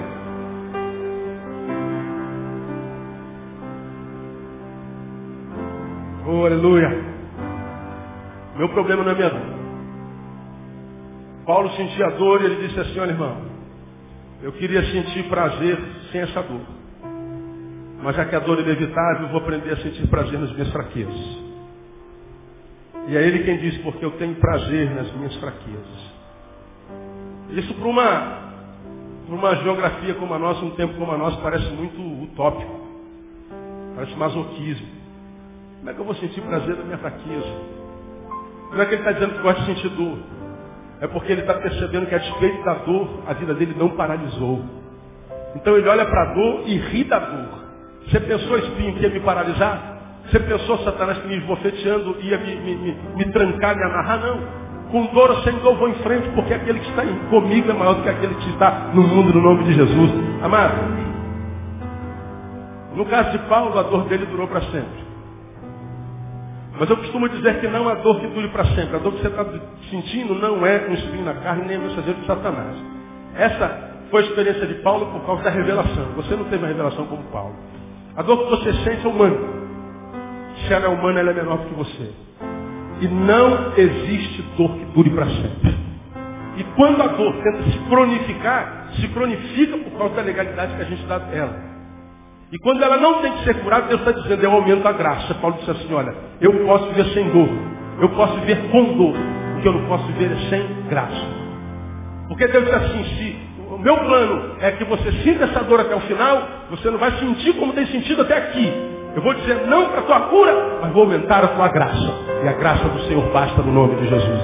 Oh, 6.28 6.46
aleluia. 6.46 7.06
Meu 8.58 8.68
problema 8.68 9.02
não 9.02 9.12
é 9.14 9.16
minha 9.16 9.30
dor. 9.30 9.40
Paulo 11.46 11.70
sentia 11.70 12.10
dor 12.18 12.42
e 12.42 12.46
ele 12.46 12.68
disse 12.68 12.78
assim, 12.82 13.00
olha 13.00 13.12
irmão, 13.12 13.55
eu 14.46 14.52
queria 14.52 14.80
sentir 14.92 15.24
prazer 15.24 15.76
sem 16.12 16.22
essa 16.22 16.40
dor. 16.44 16.62
Mas 18.04 18.16
já 18.16 18.26
que 18.26 18.36
a 18.36 18.40
dor 18.40 18.60
é 18.60 18.62
inevitável, 18.62 19.24
eu 19.24 19.30
vou 19.30 19.42
aprender 19.42 19.74
a 19.74 19.78
sentir 19.78 20.06
prazer 20.06 20.38
nas 20.38 20.52
minhas 20.52 20.72
fraquezas. 20.72 21.40
E 23.08 23.18
é 23.18 23.28
ele 23.28 23.40
quem 23.44 23.58
diz, 23.58 23.76
porque 23.80 24.06
eu 24.06 24.12
tenho 24.20 24.36
prazer 24.36 24.92
nas 24.92 25.12
minhas 25.14 25.36
fraquezas. 25.38 26.12
Isso 27.54 27.74
para 27.74 27.88
uma, 27.88 28.40
uma 29.30 29.56
geografia 29.56 30.14
como 30.14 30.32
a 30.36 30.38
nossa, 30.38 30.64
um 30.64 30.76
tempo 30.76 30.94
como 30.94 31.12
a 31.12 31.18
nossa, 31.18 31.38
parece 31.38 31.68
muito 31.72 32.00
utópico. 32.26 32.86
Parece 33.96 34.16
masoquismo. 34.16 34.88
Como 35.80 35.90
é 35.90 35.94
que 35.96 36.00
eu 36.00 36.06
vou 36.06 36.16
sentir 36.18 36.42
prazer 36.42 36.78
na 36.78 36.84
minha 36.84 37.00
fraqueza? 37.00 37.62
Não 38.72 38.80
é 38.80 38.86
que 38.86 38.94
ele 38.94 39.02
está 39.02 39.12
dizendo 39.12 39.34
que 39.38 39.42
gosta 39.42 39.62
de 39.62 39.74
sentir 39.74 39.90
dor. 39.90 40.35
É 41.02 41.08
porque 41.08 41.32
ele 41.32 41.42
está 41.42 41.56
percebendo 41.56 42.08
que 42.08 42.16
a 42.16 42.18
despeito 42.18 42.64
da 42.64 42.74
dor, 42.76 43.24
a 43.28 43.34
vida 43.34 43.54
dele 43.54 43.76
não 43.78 43.90
paralisou. 43.90 44.64
Então 45.56 45.78
ele 45.78 45.88
olha 45.88 46.06
para 46.06 46.22
a 46.22 46.34
dor 46.34 46.64
e 46.66 46.78
ri 46.78 47.04
da 47.04 47.20
dor. 47.20 47.66
Você 48.08 48.20
pensou, 48.20 48.58
espinho, 48.58 48.94
que 48.96 49.04
ia 49.04 49.10
me 49.10 49.20
paralisar? 49.20 49.96
Você 50.26 50.40
pensou, 50.40 50.78
Satanás, 50.80 51.18
que 51.20 51.28
me 51.28 51.38
esbofeteando 51.38 52.18
ia 52.22 52.38
me, 52.38 52.56
me, 52.56 52.76
me, 52.76 52.98
me 53.16 53.26
trancar, 53.32 53.76
me 53.76 53.84
amarrar? 53.84 54.20
Não. 54.20 54.66
Com 54.92 55.06
dor 55.08 55.32
ou 55.32 55.44
sem 55.44 55.54
dor 55.60 55.76
vou 55.78 55.90
em 55.90 55.96
frente, 55.96 56.30
porque 56.30 56.54
aquele 56.54 56.80
que 56.80 56.90
está 56.90 57.04
comigo 57.30 57.70
é 57.70 57.74
maior 57.74 57.96
do 57.96 58.04
que 58.04 58.10
aquele 58.10 58.36
que 58.36 58.50
está 58.50 58.92
no 58.94 59.02
mundo, 59.02 59.34
no 59.34 59.42
nome 59.42 59.64
de 59.66 59.74
Jesus. 59.74 60.12
Amado, 60.44 61.06
no 62.96 63.06
caso 63.06 63.32
de 63.32 63.40
Paulo, 63.50 63.78
a 63.78 63.84
dor 63.84 64.06
dele 64.06 64.26
durou 64.26 64.48
para 64.48 64.62
sempre. 64.62 65.06
Mas 66.78 66.90
eu 66.90 66.98
costumo 66.98 67.30
dizer 67.30 67.60
que 67.62 67.68
não 67.68 67.88
há 67.88 67.96
dor 67.96 68.20
que 68.20 68.28
dure 68.28 68.50
para 68.50 68.66
sempre. 68.66 68.96
A 68.96 69.00
dor 69.00 69.14
que 69.14 69.22
você 69.22 69.28
está 69.28 69.46
sentindo 69.90 70.36
não 70.36 70.66
é 70.66 70.88
um 70.90 70.94
espinho 70.94 71.24
na 71.24 71.34
carne, 71.36 71.66
nem 71.66 71.78
um 71.78 71.84
mensageiro 71.84 72.20
de 72.20 72.26
Satanás. 72.28 72.76
Essa 73.36 73.94
foi 74.12 74.24
a 74.24 74.26
experiência 74.26 74.68
de 74.68 74.76
Paulo 74.76 75.08
por 75.08 75.26
causa 75.26 75.44
da 75.44 75.50
revelação. 75.50 76.06
Você 76.16 76.36
não 76.36 76.46
teve 76.46 76.58
uma 76.58 76.68
revelação 76.68 77.06
como 77.06 77.24
Paulo. 77.32 77.56
A 78.16 78.22
dor 78.22 78.44
que 78.44 78.50
você 78.50 78.74
sente 78.84 79.06
é 79.06 79.10
humana. 79.10 79.38
Se 80.68 80.74
ela 80.74 80.86
é 80.86 80.90
humana, 80.90 81.20
ela 81.20 81.32
é 81.32 81.34
menor 81.34 81.58
do 81.58 81.66
que 81.66 81.76
você. 81.76 82.12
E 83.02 83.08
não 83.08 83.74
existe 83.78 84.42
dor 84.58 84.72
que 84.72 84.86
dure 84.94 85.10
para 85.10 85.26
sempre. 85.26 85.76
E 86.58 86.64
quando 86.76 87.02
a 87.02 87.08
dor 87.08 87.34
tenta 87.44 87.64
se 87.64 87.78
cronificar, 87.90 88.88
se 89.00 89.08
cronifica 89.10 89.78
por 89.78 89.98
causa 89.98 90.16
da 90.16 90.22
legalidade 90.22 90.76
que 90.76 90.82
a 90.82 90.86
gente 90.86 91.06
dá 91.06 91.18
a 91.18 91.36
ela. 91.36 91.75
E 92.52 92.60
quando 92.60 92.84
ela 92.84 92.98
não 92.98 93.22
tem 93.22 93.32
que 93.34 93.44
ser 93.44 93.56
curada, 93.62 93.88
Deus 93.88 94.02
está 94.02 94.12
dizendo, 94.12 94.48
o 94.48 94.52
aumento 94.52 94.84
da 94.84 94.92
graça. 94.92 95.34
Paulo 95.36 95.58
disse 95.58 95.72
assim, 95.72 95.94
olha, 95.94 96.14
eu 96.40 96.54
posso 96.66 96.86
viver 96.90 97.06
sem 97.14 97.30
dor. 97.30 97.50
Eu 98.00 98.10
posso 98.10 98.34
viver 98.40 98.70
com 98.70 98.84
dor. 98.94 99.16
O 99.58 99.62
que 99.62 99.68
eu 99.68 99.74
não 99.74 99.88
posso 99.88 100.06
viver 100.08 100.32
é 100.32 100.50
sem 100.50 100.68
graça. 100.90 101.26
Porque 102.28 102.48
Deus 102.48 102.66
disse 102.66 102.76
assim, 102.76 103.04
se 103.04 103.38
o 103.74 103.78
meu 103.78 103.98
plano 103.98 104.56
é 104.60 104.72
que 104.72 104.84
você 104.86 105.12
sinta 105.24 105.46
essa 105.46 105.64
dor 105.64 105.80
até 105.80 105.96
o 105.96 106.02
final, 106.02 106.48
você 106.70 106.90
não 106.90 107.00
vai 107.00 107.12
sentir 107.14 107.54
como 107.54 107.74
tem 107.74 107.88
sentido 107.88 108.22
até 108.22 108.38
aqui. 108.38 108.72
Eu 109.16 109.22
vou 109.22 109.34
dizer 109.34 109.66
não 109.68 109.90
para 109.90 110.00
a 110.00 110.04
tua 110.04 110.20
cura, 110.22 110.80
mas 110.82 110.92
vou 110.92 111.04
aumentar 111.04 111.44
a 111.44 111.48
tua 111.48 111.68
graça. 111.70 112.14
E 112.44 112.48
a 112.48 112.54
graça 112.54 112.84
do 112.90 113.00
Senhor 113.04 113.24
basta 113.32 113.62
no 113.62 113.72
nome 113.72 113.96
de 113.96 114.08
Jesus. 114.08 114.42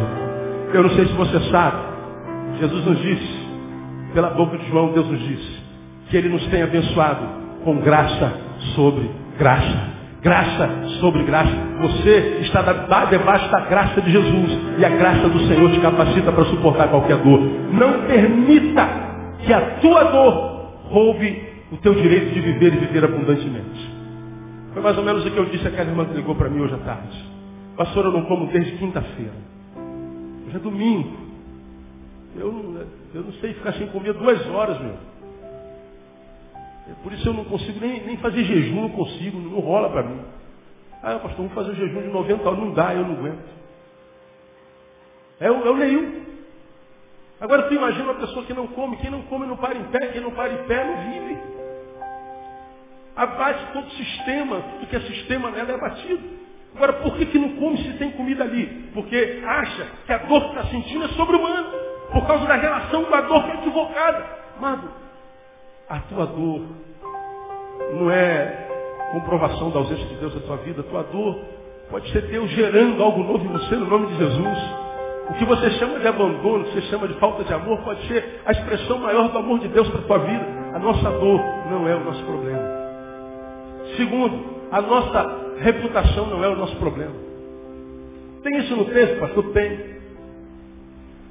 Eu 0.73 0.83
não 0.83 0.89
sei 0.91 1.05
se 1.05 1.13
você 1.13 1.39
sabe, 1.51 1.77
Jesus 2.57 2.85
nos 2.85 2.99
disse, 2.99 3.47
pela 4.13 4.29
boca 4.29 4.57
de 4.57 4.69
João, 4.69 4.93
Deus 4.93 5.07
nos 5.07 5.19
disse, 5.19 5.61
que 6.09 6.17
Ele 6.17 6.29
nos 6.29 6.47
tem 6.47 6.63
abençoado 6.63 7.40
com 7.63 7.77
graça 7.81 8.33
sobre 8.75 9.09
graça. 9.37 9.91
Graça 10.21 10.69
sobre 10.99 11.23
graça. 11.23 11.51
Você 11.81 12.39
está 12.41 12.61
debaixo 13.05 13.49
da 13.51 13.61
graça 13.61 14.01
de 14.01 14.11
Jesus. 14.11 14.59
E 14.77 14.85
a 14.85 14.89
graça 14.89 15.27
do 15.27 15.39
Senhor 15.47 15.71
te 15.71 15.79
capacita 15.79 16.31
para 16.31 16.45
suportar 16.45 16.89
qualquer 16.89 17.17
dor. 17.17 17.39
Não 17.73 18.05
permita 18.05 18.87
que 19.43 19.51
a 19.51 19.61
tua 19.79 20.03
dor 20.05 20.71
roube 20.89 21.49
o 21.71 21.77
teu 21.77 21.95
direito 21.95 22.33
de 22.33 22.39
viver 22.39 22.73
e 22.73 22.77
viver 22.77 23.03
abundantemente. 23.05 23.91
Foi 24.73 24.81
mais 24.81 24.97
ou 24.97 25.03
menos 25.03 25.25
o 25.25 25.31
que 25.31 25.37
eu 25.37 25.45
disse 25.45 25.67
àquela 25.67 25.89
irmã 25.89 26.05
que 26.05 26.13
ligou 26.13 26.35
para 26.35 26.49
mim 26.49 26.61
hoje 26.61 26.75
à 26.75 26.77
tarde. 26.77 27.31
Pastor, 27.75 28.05
eu 28.05 28.11
não 28.11 28.23
como 28.25 28.47
desde 28.47 28.73
quinta-feira. 28.73 29.33
Hoje 30.47 30.55
é 30.55 30.59
domingo. 30.59 31.17
Eu 32.37 32.85
eu 33.13 33.23
não 33.23 33.33
sei 33.33 33.53
ficar 33.53 33.73
sem 33.73 33.87
comer 33.87 34.13
duas 34.13 34.45
horas, 34.49 34.79
meu. 34.79 34.95
Por 37.03 37.13
isso 37.13 37.27
eu 37.27 37.33
não 37.33 37.45
consigo 37.45 37.79
nem, 37.79 38.03
nem 38.03 38.17
fazer 38.17 38.43
jejum, 38.43 38.81
não 38.81 38.89
consigo, 38.89 39.39
não 39.39 39.59
rola 39.59 39.89
para 39.89 40.03
mim. 40.03 40.21
Ah, 41.03 41.19
pastor, 41.19 41.37
vamos 41.37 41.53
fazer 41.53 41.75
jejum 41.75 42.01
de 42.01 42.07
90 42.09 42.47
horas. 42.47 42.59
Não 42.59 42.73
dá, 42.73 42.93
eu 42.93 43.07
não 43.07 43.15
aguento. 43.15 43.49
É 45.39 45.51
o, 45.51 45.65
é 45.65 45.69
o 45.71 45.77
Neil. 45.77 46.21
Agora 47.39 47.63
tu 47.63 47.73
imagina 47.73 48.03
uma 48.03 48.19
pessoa 48.19 48.45
que 48.45 48.53
não 48.53 48.67
come, 48.67 48.97
quem 48.97 49.09
não 49.09 49.23
come 49.23 49.47
não 49.47 49.57
para 49.57 49.75
em 49.75 49.83
pé, 49.85 50.07
quem 50.09 50.21
não 50.21 50.31
para 50.31 50.53
em 50.53 50.67
pé 50.67 50.83
não 50.83 51.11
vive. 51.11 51.41
Abate 53.15 53.73
todo 53.73 53.87
o 53.87 53.91
sistema, 53.91 54.61
tudo 54.61 54.87
que 54.87 54.95
é 54.95 54.99
sistema 55.01 55.49
nela 55.49 55.71
é 55.71 55.75
abatido. 55.75 56.21
Agora, 56.75 56.93
por 56.93 57.17
que, 57.17 57.25
que 57.25 57.39
não 57.39 57.55
come 57.57 57.77
se 57.79 57.93
tem 57.97 58.11
comida 58.11 58.43
ali? 58.43 58.89
Porque 58.93 59.41
acha 59.45 59.87
que 60.05 60.13
a 60.13 60.19
dor 60.19 60.41
que 60.41 60.47
está 60.49 60.63
sentindo 60.67 61.05
é 61.05 61.07
sobre-humana. 61.09 61.69
Por 62.11 62.27
causa 62.27 62.45
da 62.45 62.55
relação 62.55 63.05
com 63.05 63.15
a 63.15 63.21
dor 63.21 63.43
que 63.43 63.51
é 63.51 63.55
equivocada. 63.55 64.25
Amado, 64.57 64.91
a 65.91 65.99
tua 65.99 66.25
dor 66.25 66.61
não 67.95 68.09
é 68.09 68.69
comprovação 69.11 69.69
da 69.71 69.79
ausência 69.79 70.05
de 70.05 70.15
Deus 70.15 70.33
na 70.33 70.39
tua 70.41 70.55
vida. 70.57 70.79
A 70.79 70.83
tua 70.85 71.03
dor 71.03 71.37
pode 71.89 72.09
ser 72.13 72.21
Deus 72.27 72.49
gerando 72.51 73.03
algo 73.03 73.21
novo 73.21 73.43
em 73.43 73.49
você 73.49 73.75
no 73.75 73.87
nome 73.87 74.07
de 74.07 74.17
Jesus. 74.17 74.57
O 75.29 75.33
que 75.33 75.43
você 75.43 75.69
chama 75.71 75.99
de 75.99 76.07
abandono, 76.07 76.61
o 76.61 76.63
que 76.63 76.75
você 76.75 76.81
chama 76.83 77.09
de 77.09 77.13
falta 77.15 77.43
de 77.43 77.53
amor, 77.53 77.77
pode 77.79 78.07
ser 78.07 78.41
a 78.45 78.51
expressão 78.51 78.99
maior 78.99 79.27
do 79.29 79.37
amor 79.37 79.59
de 79.59 79.67
Deus 79.67 79.89
para 79.89 79.99
a 79.99 80.03
tua 80.03 80.17
vida. 80.19 80.45
A 80.73 80.79
nossa 80.79 81.11
dor 81.11 81.41
não 81.69 81.87
é 81.87 81.95
o 81.95 82.03
nosso 82.05 82.23
problema. 82.23 82.63
Segundo, 83.97 84.45
a 84.71 84.81
nossa 84.81 85.39
reputação 85.59 86.27
não 86.27 86.41
é 86.41 86.47
o 86.47 86.55
nosso 86.55 86.75
problema. 86.77 87.15
Tem 88.43 88.59
isso 88.59 88.75
no 88.77 88.85
texto, 88.85 89.19
pastor? 89.19 89.43
Tem. 89.51 89.91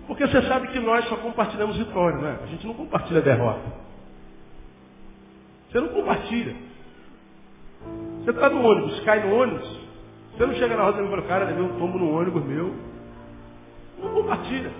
Porque 0.06 0.26
você 0.26 0.42
sabe 0.42 0.68
que 0.68 0.78
nós 0.80 1.08
só 1.08 1.16
compartilhamos 1.16 1.78
vitória, 1.78 2.18
não 2.18 2.28
é? 2.28 2.36
A 2.42 2.46
gente 2.46 2.66
não 2.66 2.74
compartilha 2.74 3.22
derrota. 3.22 3.89
Você 5.70 5.80
não 5.80 5.88
compartilha. 5.88 6.56
Você 8.24 8.30
está 8.30 8.50
no 8.50 8.62
ônibus, 8.62 9.00
cai 9.00 9.20
no 9.20 9.34
ônibus, 9.34 9.80
você 10.32 10.46
não 10.46 10.54
chega 10.54 10.76
na 10.76 10.84
roda 10.84 11.02
e 11.02 11.08
fala, 11.08 11.22
cara, 11.22 11.44
levei 11.46 11.62
um 11.62 11.78
tombo 11.78 11.98
no 11.98 12.18
ônibus 12.18 12.44
meu. 12.44 12.74
Não 14.02 14.10
compartilha. 14.10 14.70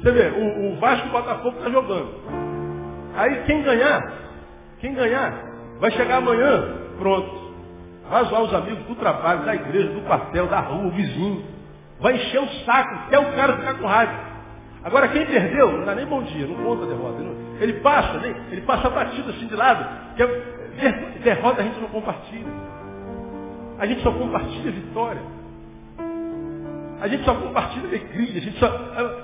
Você 0.00 0.12
vê, 0.12 0.28
o, 0.28 0.72
o 0.72 0.76
Vasco 0.80 1.06
e 1.06 1.10
o 1.10 1.12
Botafogo 1.12 1.56
está 1.58 1.70
jogando. 1.70 2.08
Aí 3.16 3.44
quem 3.44 3.62
ganhar, 3.62 4.12
quem 4.80 4.94
ganhar, 4.94 5.44
vai 5.80 5.90
chegar 5.90 6.16
amanhã, 6.16 6.76
pronto. 6.98 7.48
Vai 8.08 8.24
zoar 8.24 8.42
os 8.42 8.54
amigos 8.54 8.84
do 8.86 8.94
trabalho, 8.94 9.44
da 9.44 9.54
igreja, 9.54 9.92
do 9.92 10.00
quartel, 10.02 10.46
da 10.46 10.60
rua, 10.60 10.86
o 10.86 10.90
vizinho. 10.92 11.44
Vai 12.00 12.14
encher 12.14 12.40
o 12.40 12.48
saco 12.64 12.94
até 12.94 13.18
o 13.18 13.32
cara 13.32 13.56
ficar 13.58 13.74
com 13.74 13.86
raiva. 13.86 14.28
Agora 14.84 15.08
quem 15.08 15.26
perdeu, 15.26 15.72
não 15.72 15.84
dá 15.84 15.94
nem 15.94 16.06
bom 16.06 16.22
dia, 16.22 16.46
não 16.46 16.54
conta 16.56 16.84
a 16.84 16.88
derrota. 16.88 17.22
Ele 17.60 17.74
passa, 17.74 18.18
né? 18.18 18.34
ele 18.50 18.60
passa 18.62 18.88
batido 18.88 19.30
assim 19.30 19.46
de 19.46 19.56
lado. 19.56 19.84
Que 20.16 20.22
é, 20.22 20.92
derrota 21.22 21.60
a 21.60 21.64
gente 21.64 21.80
não 21.80 21.88
compartilha. 21.88 22.46
A 23.78 23.86
gente 23.86 24.02
só 24.02 24.12
compartilha 24.12 24.70
vitória. 24.70 25.22
A 27.00 27.06
gente 27.06 27.24
só 27.24 27.34
compartilha 27.34 27.86
alegria. 27.86 28.38
A 28.38 28.42
gente 28.42 28.58
só... 28.58 28.68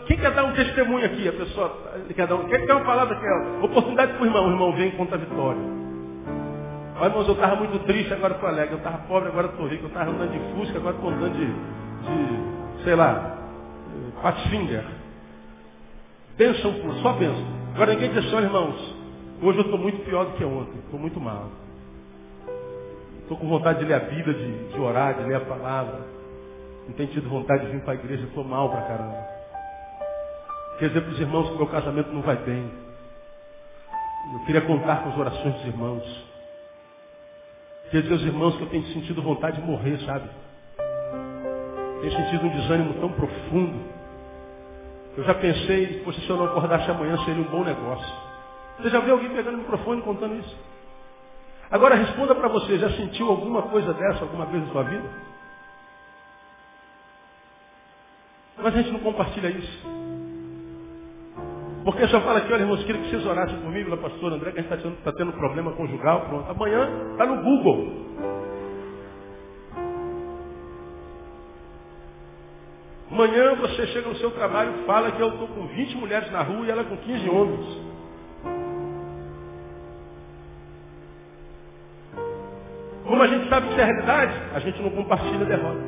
Quem 0.06 0.16
quer 0.16 0.30
dar 0.32 0.44
um 0.44 0.52
testemunho 0.52 1.06
aqui? 1.06 1.28
A 1.28 1.32
pessoa 1.32 1.76
quer 2.14 2.26
dar 2.26 2.36
um... 2.36 2.46
Quer 2.46 2.70
uma 2.70 2.84
palavra 2.84 3.16
que 3.16 3.26
é 3.26 3.64
oportunidade 3.64 4.12
para 4.12 4.22
o 4.22 4.26
irmão. 4.26 4.46
O 4.46 4.50
irmão 4.50 4.72
vem 4.72 4.88
e 4.88 4.92
conta 4.92 5.16
a 5.16 5.18
vitória. 5.18 5.60
Olha, 6.96 7.08
irmãos, 7.08 7.26
eu 7.26 7.34
estava 7.34 7.56
muito 7.56 7.84
triste, 7.84 8.12
agora 8.12 8.34
estou 8.34 8.48
alegre. 8.48 8.74
Eu 8.74 8.78
estava 8.78 8.98
pobre, 8.98 9.28
agora 9.28 9.48
estou 9.48 9.66
rico. 9.66 9.84
Eu 9.84 9.88
estava 9.88 10.10
andando 10.10 10.30
de 10.30 10.54
fusca, 10.54 10.78
agora 10.78 10.94
estou 10.94 11.10
andando 11.10 11.32
de, 11.32 11.46
de, 11.46 12.84
sei 12.84 12.94
lá, 12.94 13.38
Pathfinder. 14.22 14.84
Bênção 16.36 16.72
pura, 16.80 16.94
só 16.94 17.12
bênção. 17.12 17.46
Agora 17.74 17.94
ninguém 17.94 18.10
diz 18.12 18.26
assim, 18.26 18.36
irmãos, 18.36 18.94
hoje 19.40 19.58
eu 19.58 19.64
estou 19.64 19.78
muito 19.78 20.04
pior 20.04 20.24
do 20.24 20.32
que 20.32 20.44
ontem, 20.44 20.78
estou 20.84 20.98
muito 20.98 21.20
mal. 21.20 21.48
Estou 23.22 23.36
com 23.36 23.48
vontade 23.48 23.78
de 23.78 23.84
ler 23.84 23.94
a 23.94 24.00
Bíblia, 24.00 24.34
de, 24.34 24.68
de 24.68 24.80
orar, 24.80 25.14
de 25.14 25.24
ler 25.24 25.36
a 25.36 25.40
palavra. 25.40 26.00
Não 26.86 26.94
tenho 26.94 27.08
tido 27.10 27.28
vontade 27.28 27.66
de 27.66 27.72
vir 27.72 27.80
para 27.82 27.92
a 27.92 27.96
igreja, 27.96 28.24
estou 28.24 28.44
mal 28.44 28.68
para 28.68 28.82
caramba. 28.82 29.26
Quer 30.78 30.88
dizer 30.88 31.02
para 31.02 31.12
os 31.12 31.20
irmãos 31.20 31.50
que 31.50 31.56
meu 31.56 31.66
casamento 31.68 32.10
não 32.12 32.20
vai 32.20 32.36
bem. 32.36 32.68
Eu 34.32 34.40
queria 34.44 34.60
contar 34.62 35.04
com 35.04 35.10
as 35.10 35.18
orações 35.18 35.54
dos 35.54 35.66
irmãos. 35.66 36.24
Quer 37.90 38.02
dizer 38.02 38.12
aos 38.12 38.22
irmãos 38.22 38.56
que 38.56 38.62
eu 38.62 38.68
tenho 38.70 38.86
sentido 38.86 39.22
vontade 39.22 39.60
de 39.60 39.66
morrer, 39.66 39.98
sabe? 40.00 40.28
Tenho 42.00 42.12
sentido 42.12 42.46
um 42.46 42.48
desânimo 42.48 42.94
tão 42.94 43.12
profundo. 43.12 43.93
Eu 45.16 45.24
já 45.24 45.34
pensei, 45.34 46.02
poxa, 46.04 46.20
se 46.20 46.28
eu 46.28 46.36
não 46.36 46.46
acordasse 46.46 46.90
amanhã 46.90 47.16
seria 47.24 47.42
um 47.42 47.50
bom 47.50 47.64
negócio. 47.64 48.14
Você 48.78 48.90
já 48.90 49.00
viu 49.00 49.14
alguém 49.14 49.30
pegando 49.30 49.54
o 49.54 49.58
microfone 49.58 50.02
contando 50.02 50.36
isso? 50.36 50.56
Agora 51.70 51.94
responda 51.94 52.34
para 52.34 52.48
você, 52.48 52.78
já 52.78 52.90
sentiu 52.90 53.28
alguma 53.28 53.62
coisa 53.62 53.92
dessa 53.94 54.22
alguma 54.22 54.46
vez 54.46 54.64
na 54.66 54.72
sua 54.72 54.82
vida? 54.84 55.08
Mas 58.56 58.66
a 58.66 58.70
gente 58.70 58.90
não 58.90 59.00
compartilha 59.00 59.48
isso. 59.48 59.86
Porque 61.84 62.08
só 62.08 62.20
fala 62.22 62.38
aqui, 62.38 62.52
olha 62.52 62.62
irmãos, 62.62 62.82
queria 62.84 63.02
que 63.02 63.10
vocês 63.10 63.26
orassem 63.26 63.60
comigo, 63.60 63.90
na 63.90 63.96
pastora 63.98 64.36
André, 64.36 64.52
que 64.52 64.58
a 64.58 64.62
gente 64.62 64.72
está 64.72 64.82
tendo, 64.82 65.02
tá 65.04 65.12
tendo 65.12 65.32
problema 65.34 65.72
conjugal, 65.72 66.22
pronto. 66.22 66.50
Amanhã 66.50 66.88
está 67.12 67.26
no 67.26 67.42
Google. 67.42 68.43
Amanhã 73.14 73.54
você 73.54 73.86
chega 73.86 74.08
no 74.08 74.16
seu 74.16 74.32
trabalho 74.32 74.74
e 74.80 74.86
fala 74.86 75.12
que 75.12 75.20
eu 75.22 75.28
estou 75.28 75.46
com 75.46 75.68
20 75.68 75.96
mulheres 75.98 76.32
na 76.32 76.42
rua 76.42 76.66
e 76.66 76.70
ela 76.70 76.82
com 76.82 76.96
15 76.96 77.30
homens. 77.30 77.64
Como 83.06 83.22
a 83.22 83.26
gente 83.28 83.48
sabe 83.48 83.68
que 83.68 83.72
isso 83.74 83.80
é 83.80 83.84
realidade, 83.84 84.32
a 84.52 84.58
gente 84.58 84.82
não 84.82 84.90
compartilha 84.90 85.42
a 85.42 85.44
derrota. 85.44 85.80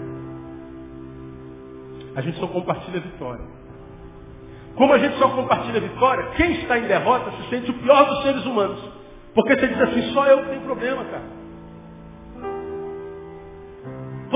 A 2.15 2.21
gente 2.21 2.39
só 2.39 2.47
compartilha 2.47 2.99
a 2.99 3.03
vitória. 3.03 3.45
Como 4.77 4.93
a 4.93 4.99
gente 4.99 5.19
só 5.19 5.29
compartilha 5.31 5.79
a 5.79 5.81
vitória, 5.81 6.31
quem 6.37 6.53
está 6.61 6.79
em 6.79 6.87
derrota 6.87 7.33
se 7.33 7.51
sente 7.51 7.73
o 7.73 7.75
pior 7.75 8.05
dos 8.05 8.23
seres 8.23 8.47
humanos. 8.47 8.79
Porque 9.35 9.53
você 9.59 9.67
diz 9.67 9.81
assim, 9.81 10.13
só 10.13 10.27
eu 10.27 10.45
que 10.45 10.51
tenho 10.51 10.61
problema, 10.61 11.05
cara. 11.07 11.36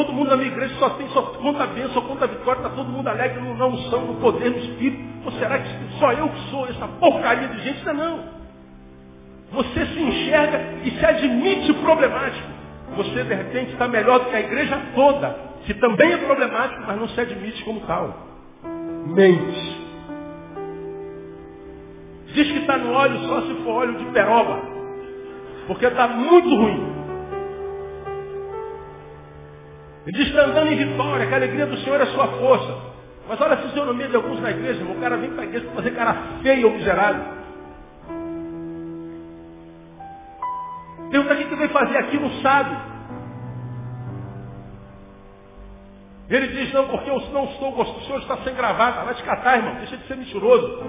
Todo 0.01 0.14
mundo 0.14 0.30
na 0.30 0.36
minha 0.38 0.48
igreja 0.48 0.74
só 0.78 0.88
tem, 0.90 1.07
só 1.09 1.20
conta 1.20 1.66
bênção, 1.66 2.01
conta 2.01 2.26
vitória, 2.26 2.61
está 2.61 2.70
todo 2.70 2.88
mundo 2.88 3.07
alegre 3.07 3.38
na 3.38 3.66
unção, 3.66 4.07
no 4.07 4.14
poder, 4.14 4.51
no 4.51 4.57
espírito. 4.57 5.03
Ou 5.26 5.32
será 5.32 5.59
que 5.59 5.68
só 5.98 6.11
eu 6.12 6.26
que 6.26 6.51
sou 6.51 6.66
essa 6.66 6.88
porcaria 6.88 7.48
de 7.48 7.62
gente? 7.62 7.84
Não, 7.84 7.92
não. 7.92 8.24
Você 9.53 9.84
se 9.84 10.01
enxerga 10.01 10.59
e 10.84 10.90
se 10.92 11.05
admite 11.05 11.74
problemático. 11.74 12.48
Você, 12.96 13.24
de 13.24 13.34
repente, 13.34 13.72
está 13.72 13.86
melhor 13.88 14.20
do 14.20 14.30
que 14.30 14.36
a 14.36 14.40
igreja 14.40 14.80
toda, 14.94 15.36
que 15.66 15.74
também 15.74 16.14
é 16.14 16.16
problemático, 16.16 16.82
mas 16.86 16.98
não 16.98 17.09
se 17.09 17.20
admite 17.20 17.62
como 17.62 17.80
tal. 17.80 18.26
Mente. 19.07 19.80
Diz 22.32 22.51
que 22.51 22.59
está 22.61 22.78
no 22.78 22.94
óleo 22.94 23.18
só 23.28 23.42
se 23.42 23.55
for 23.64 23.82
óleo 23.82 23.98
de 23.98 24.05
peroba. 24.07 24.62
Porque 25.66 25.84
está 25.84 26.09
muito 26.09 26.48
ruim. 26.57 26.99
Andando 30.07 30.72
em 30.72 30.76
vitória, 30.76 31.26
que 31.26 31.34
a 31.34 31.36
alegria 31.36 31.66
do 31.66 31.76
Senhor 31.78 32.01
é 32.01 32.07
sua 32.07 32.26
força. 32.28 32.90
Mas 33.28 33.40
olha 33.40 33.55
a 33.55 33.59
fisionomia 33.59 34.09
de 34.09 34.16
alguns 34.16 34.40
na 34.40 34.51
igreja, 34.51 34.80
irmão. 34.80 34.96
O 34.96 35.01
cara 35.01 35.16
vem 35.16 35.30
para 35.30 35.42
a 35.42 35.46
igreja 35.46 35.66
para 35.66 35.76
fazer 35.76 35.90
cara 35.92 36.16
feia 36.42 36.66
ou 36.66 36.72
miserável. 36.72 37.40
Pergunta 41.11 41.34
o 41.34 41.36
que 41.36 41.57
veio 41.57 41.70
fazer 41.70 41.98
aqui, 41.98 42.18
não 42.18 42.30
sabe. 42.40 42.76
Ele 46.28 46.46
diz, 46.46 46.72
não, 46.72 46.86
porque 46.86 47.11
eu 47.11 47.20
não 47.32 47.44
estou 47.44 47.72
gostando, 47.72 47.98
o 47.98 48.05
senhor 48.05 48.20
está 48.20 48.36
sem 48.38 48.55
gravata. 48.55 49.05
Vai 49.05 49.14
te 49.14 49.22
catar, 49.24 49.57
irmão, 49.59 49.74
deixa 49.76 49.96
de 49.96 50.07
ser 50.07 50.16
mentiroso. 50.16 50.84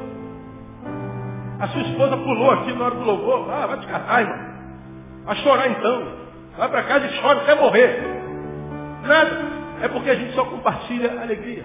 A 1.60 1.68
sua 1.68 1.82
esposa 1.82 2.18
pulou 2.18 2.52
aqui 2.52 2.74
na 2.74 2.86
hora 2.86 2.96
do 2.96 3.04
louvor. 3.04 3.52
Ah, 3.52 3.68
vai 3.68 3.80
te 3.80 3.88
catar, 3.88 4.22
irmão. 4.22 4.52
Vai 5.26 5.36
chorar 5.38 5.68
então. 5.70 6.08
Vai 6.58 6.70
para 6.70 6.84
casa 6.84 7.08
e 7.08 7.22
chora 7.22 7.42
até 7.42 7.56
morrer. 7.56 8.21
Nada. 9.02 9.62
É 9.82 9.88
porque 9.88 10.10
a 10.10 10.16
gente 10.16 10.34
só 10.36 10.46
compartilha 10.46 11.22
alegria. 11.22 11.64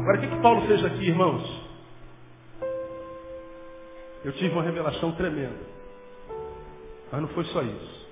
Agora, 0.00 0.18
o 0.18 0.20
que, 0.20 0.28
que 0.28 0.42
Paulo 0.42 0.66
fez 0.66 0.84
aqui, 0.84 1.08
irmãos? 1.08 1.68
Eu 4.24 4.32
tive 4.32 4.52
uma 4.52 4.62
revelação 4.62 5.12
tremenda. 5.12 5.58
Mas 7.10 7.20
não 7.22 7.28
foi 7.28 7.44
só 7.46 7.62
isso. 7.62 8.08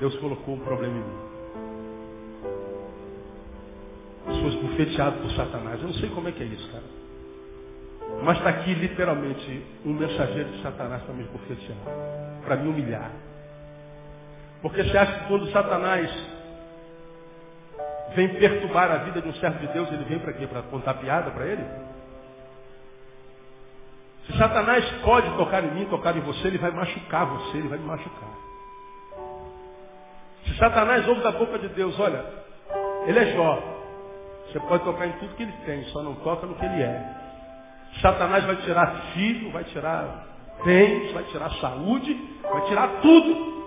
Deus 0.00 0.16
colocou 0.16 0.54
um 0.54 0.60
problema 0.60 0.96
em 0.96 1.00
mim. 1.00 1.28
Sou 4.40 4.48
esbufeteado 4.48 5.18
por 5.18 5.30
Satanás. 5.32 5.80
Eu 5.80 5.88
não 5.88 5.94
sei 5.94 6.08
como 6.10 6.28
é 6.28 6.32
que 6.32 6.42
é 6.42 6.46
isso, 6.46 6.68
cara. 6.70 6.84
Mas 8.22 8.38
está 8.38 8.50
aqui 8.50 8.74
literalmente 8.74 9.66
um 9.84 9.92
mensageiro 9.92 10.50
de 10.50 10.62
Satanás 10.62 11.02
para 11.02 11.14
me 11.14 11.22
esbufetear. 11.24 11.78
Para 12.44 12.56
me 12.56 12.68
humilhar. 12.68 13.12
Porque 14.62 14.82
você 14.82 14.98
acha 14.98 15.20
que 15.20 15.28
quando 15.28 15.50
Satanás 15.52 16.10
vem 18.14 18.28
perturbar 18.34 18.90
a 18.90 18.96
vida 18.98 19.20
de 19.20 19.28
um 19.28 19.34
servo 19.34 19.58
de 19.58 19.66
Deus, 19.68 19.90
ele 19.92 20.04
vem 20.04 20.18
para 20.18 20.32
quê? 20.32 20.46
Para 20.46 20.62
contar 20.62 20.94
piada 20.94 21.30
para 21.30 21.46
ele? 21.46 21.64
Se 24.26 24.36
Satanás 24.36 24.84
pode 25.02 25.30
tocar 25.36 25.64
em 25.64 25.70
mim, 25.70 25.86
tocar 25.86 26.16
em 26.16 26.20
você, 26.20 26.48
ele 26.48 26.58
vai 26.58 26.70
machucar 26.70 27.26
você, 27.26 27.58
ele 27.58 27.68
vai 27.68 27.78
me 27.78 27.86
machucar. 27.86 28.28
Se 30.44 30.56
Satanás 30.56 31.06
ouve 31.08 31.22
da 31.22 31.32
boca 31.32 31.58
de 31.58 31.68
Deus, 31.68 31.98
olha, 31.98 32.24
ele 33.06 33.18
é 33.18 33.34
Jó. 33.34 33.78
Você 34.46 34.60
pode 34.60 34.84
tocar 34.84 35.06
em 35.06 35.12
tudo 35.12 35.34
que 35.34 35.42
ele 35.42 35.54
tem, 35.64 35.84
só 35.84 36.02
não 36.02 36.14
toca 36.16 36.46
no 36.46 36.54
que 36.54 36.64
ele 36.64 36.82
é. 36.82 37.14
Satanás 38.00 38.44
vai 38.44 38.56
tirar 38.56 38.94
filho, 39.12 39.50
vai 39.50 39.64
tirar 39.64 40.26
bens, 40.64 41.12
vai 41.12 41.24
tirar 41.24 41.50
saúde, 41.52 42.38
vai 42.42 42.62
tirar 42.62 42.88
tudo. 43.00 43.57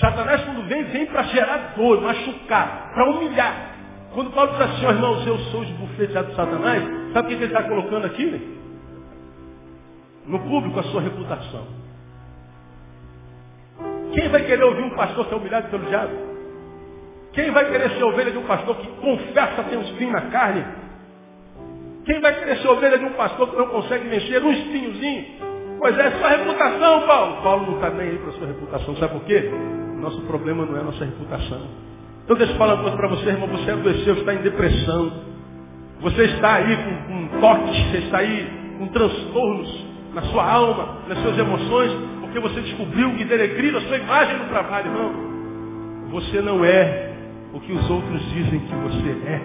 Satanás, 0.00 0.42
quando 0.44 0.66
vem, 0.68 0.84
vem 0.84 1.06
para 1.06 1.22
gerar 1.24 1.74
dor, 1.76 2.00
machucar, 2.00 2.92
para 2.94 3.10
humilhar. 3.10 3.72
Quando 4.14 4.30
Paulo 4.30 4.52
diz 4.52 4.60
assim, 4.60 4.86
oh, 4.86 4.90
irmãos, 4.90 5.26
eu 5.26 5.38
sou 5.38 5.62
esbufeteado 5.62 6.30
de 6.30 6.36
Satanás, 6.36 6.82
sabe 7.12 7.26
o 7.26 7.28
que 7.28 7.44
ele 7.44 7.52
está 7.52 7.62
colocando 7.62 8.06
aqui? 8.06 8.58
No 10.26 10.38
público, 10.40 10.78
a 10.80 10.82
sua 10.84 11.00
reputação. 11.00 11.66
Quem 14.12 14.28
vai 14.28 14.44
querer 14.44 14.62
ouvir 14.62 14.82
um 14.82 14.90
pastor 14.90 15.26
ser 15.26 15.34
humilhado 15.34 15.68
pelo 15.68 15.86
diabo? 15.86 16.12
Quem 17.32 17.50
vai 17.50 17.70
querer 17.70 17.90
ser 17.92 18.04
ovelha 18.04 18.30
de 18.30 18.38
um 18.38 18.44
pastor 18.44 18.76
que 18.76 18.88
confessa 18.88 19.62
ter 19.64 19.76
um 19.76 19.82
espinho 19.82 20.12
na 20.12 20.20
carne? 20.22 20.64
Quem 22.04 22.20
vai 22.20 22.38
querer 22.38 22.58
ser 22.58 22.68
ovelha 22.68 22.98
de 22.98 23.04
um 23.04 23.12
pastor 23.14 23.48
que 23.48 23.56
não 23.56 23.68
consegue 23.68 24.06
mexer 24.06 24.42
um 24.42 24.52
espinhozinho? 24.52 25.52
Pois 25.78 25.98
é, 25.98 26.10
sua 26.12 26.28
reputação, 26.28 27.06
Paulo. 27.06 27.42
Paulo 27.42 27.66
não 27.66 27.74
está 27.76 27.90
nem 27.90 28.10
aí 28.10 28.18
para 28.18 28.32
sua 28.32 28.46
reputação. 28.46 28.96
Sabe 28.96 29.14
por 29.14 29.24
quê? 29.24 29.50
Nosso 30.02 30.20
problema 30.22 30.66
não 30.66 30.76
é 30.76 30.80
a 30.80 30.82
nossa 30.82 31.04
reputação. 31.04 31.60
Então 32.24 32.36
deixa 32.36 32.52
eu 32.52 32.58
falar 32.58 32.74
uma 32.74 32.82
coisa 32.82 32.96
para 32.96 33.08
você, 33.08 33.28
irmão. 33.28 33.46
Você 33.46 33.70
adoeceu, 33.70 34.14
está 34.14 34.34
em 34.34 34.38
depressão. 34.38 35.12
Você 36.00 36.24
está 36.24 36.54
aí 36.54 36.76
com, 36.76 37.28
com 37.28 37.40
toque, 37.40 37.90
você 37.90 37.98
está 37.98 38.18
aí 38.18 38.50
com 38.78 38.88
transtornos 38.88 39.86
na 40.12 40.22
sua 40.22 40.44
alma, 40.44 40.98
nas 41.08 41.18
suas 41.18 41.38
emoções, 41.38 41.92
porque 42.20 42.40
você 42.40 42.60
descobriu 42.62 43.14
que 43.14 43.24
denegriram 43.24 43.78
a 43.78 43.82
sua 43.82 43.96
imagem 43.96 44.38
no 44.38 44.44
trabalho, 44.46 44.88
irmão. 44.88 45.12
Você 46.10 46.40
não 46.40 46.64
é 46.64 47.12
o 47.54 47.60
que 47.60 47.72
os 47.72 47.88
outros 47.88 48.20
dizem 48.32 48.58
que 48.58 48.74
você 48.74 49.10
é. 49.24 49.40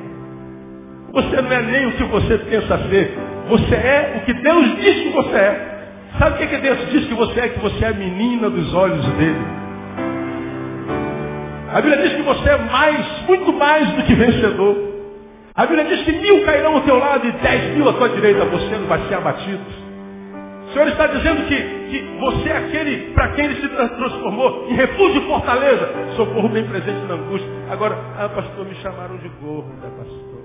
Você 1.13 1.41
não 1.41 1.51
é 1.51 1.61
nem 1.61 1.85
o 1.85 1.91
que 1.91 2.03
você 2.03 2.37
pensa 2.39 2.77
ser. 2.89 3.15
Você 3.47 3.75
é 3.75 4.17
o 4.17 4.25
que 4.25 4.33
Deus 4.33 4.75
diz 4.77 5.03
que 5.03 5.09
você 5.09 5.35
é. 5.35 5.77
Sabe 6.17 6.43
o 6.43 6.49
que 6.49 6.57
Deus 6.57 6.89
diz 6.89 7.05
que 7.05 7.13
você 7.13 7.39
é? 7.41 7.49
Que 7.49 7.59
você 7.59 7.85
é 7.85 7.89
a 7.89 7.93
menina 7.93 8.49
dos 8.49 8.73
olhos 8.73 9.05
dele. 9.13 9.56
A 11.77 11.81
Bíblia 11.81 12.01
diz 12.01 12.15
que 12.15 12.23
você 12.23 12.49
é 12.49 12.57
mais, 12.57 13.21
muito 13.27 13.53
mais 13.53 13.87
do 13.91 14.01
que 14.01 14.15
vencedor. 14.15 14.75
A 15.53 15.63
Bíblia 15.67 15.85
diz 15.85 16.03
que 16.05 16.11
mil 16.11 16.43
cairão 16.43 16.73
ao 16.73 16.81
teu 16.81 16.97
lado 16.97 17.27
e 17.27 17.31
dez 17.33 17.75
mil 17.75 17.87
à 17.87 17.93
tua 17.93 18.09
direita, 18.09 18.45
você 18.45 18.77
não 18.77 18.87
vai 18.87 19.07
ser 19.07 19.13
abatido. 19.13 19.61
O 20.67 20.73
Senhor 20.73 20.87
está 20.87 21.05
dizendo 21.05 21.45
que, 21.47 21.55
que 21.55 22.17
você 22.19 22.49
é 22.49 22.57
aquele 22.57 23.13
para 23.13 23.27
quem 23.33 23.45
ele 23.45 23.61
se 23.61 23.69
transformou 23.69 24.65
em 24.71 24.73
refúgio 24.73 25.21
e 25.21 25.27
fortaleza, 25.27 25.87
socorro 26.15 26.49
bem 26.49 26.67
presente 26.67 27.05
na 27.07 27.13
angústia. 27.13 27.47
Agora, 27.69 27.95
ah, 28.17 28.29
pastor, 28.29 28.65
me 28.65 28.73
chamaram 28.77 29.17
de 29.17 29.29
gorda, 29.39 29.87
pastor. 29.99 30.43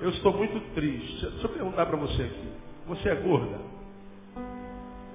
Eu 0.00 0.08
estou 0.08 0.32
muito 0.32 0.58
triste. 0.74 1.24
Deixa 1.24 1.46
eu 1.46 1.50
perguntar 1.50 1.86
para 1.86 1.96
você 1.96 2.20
aqui. 2.20 2.48
Você 2.88 3.10
é 3.10 3.14
gorda? 3.14 3.60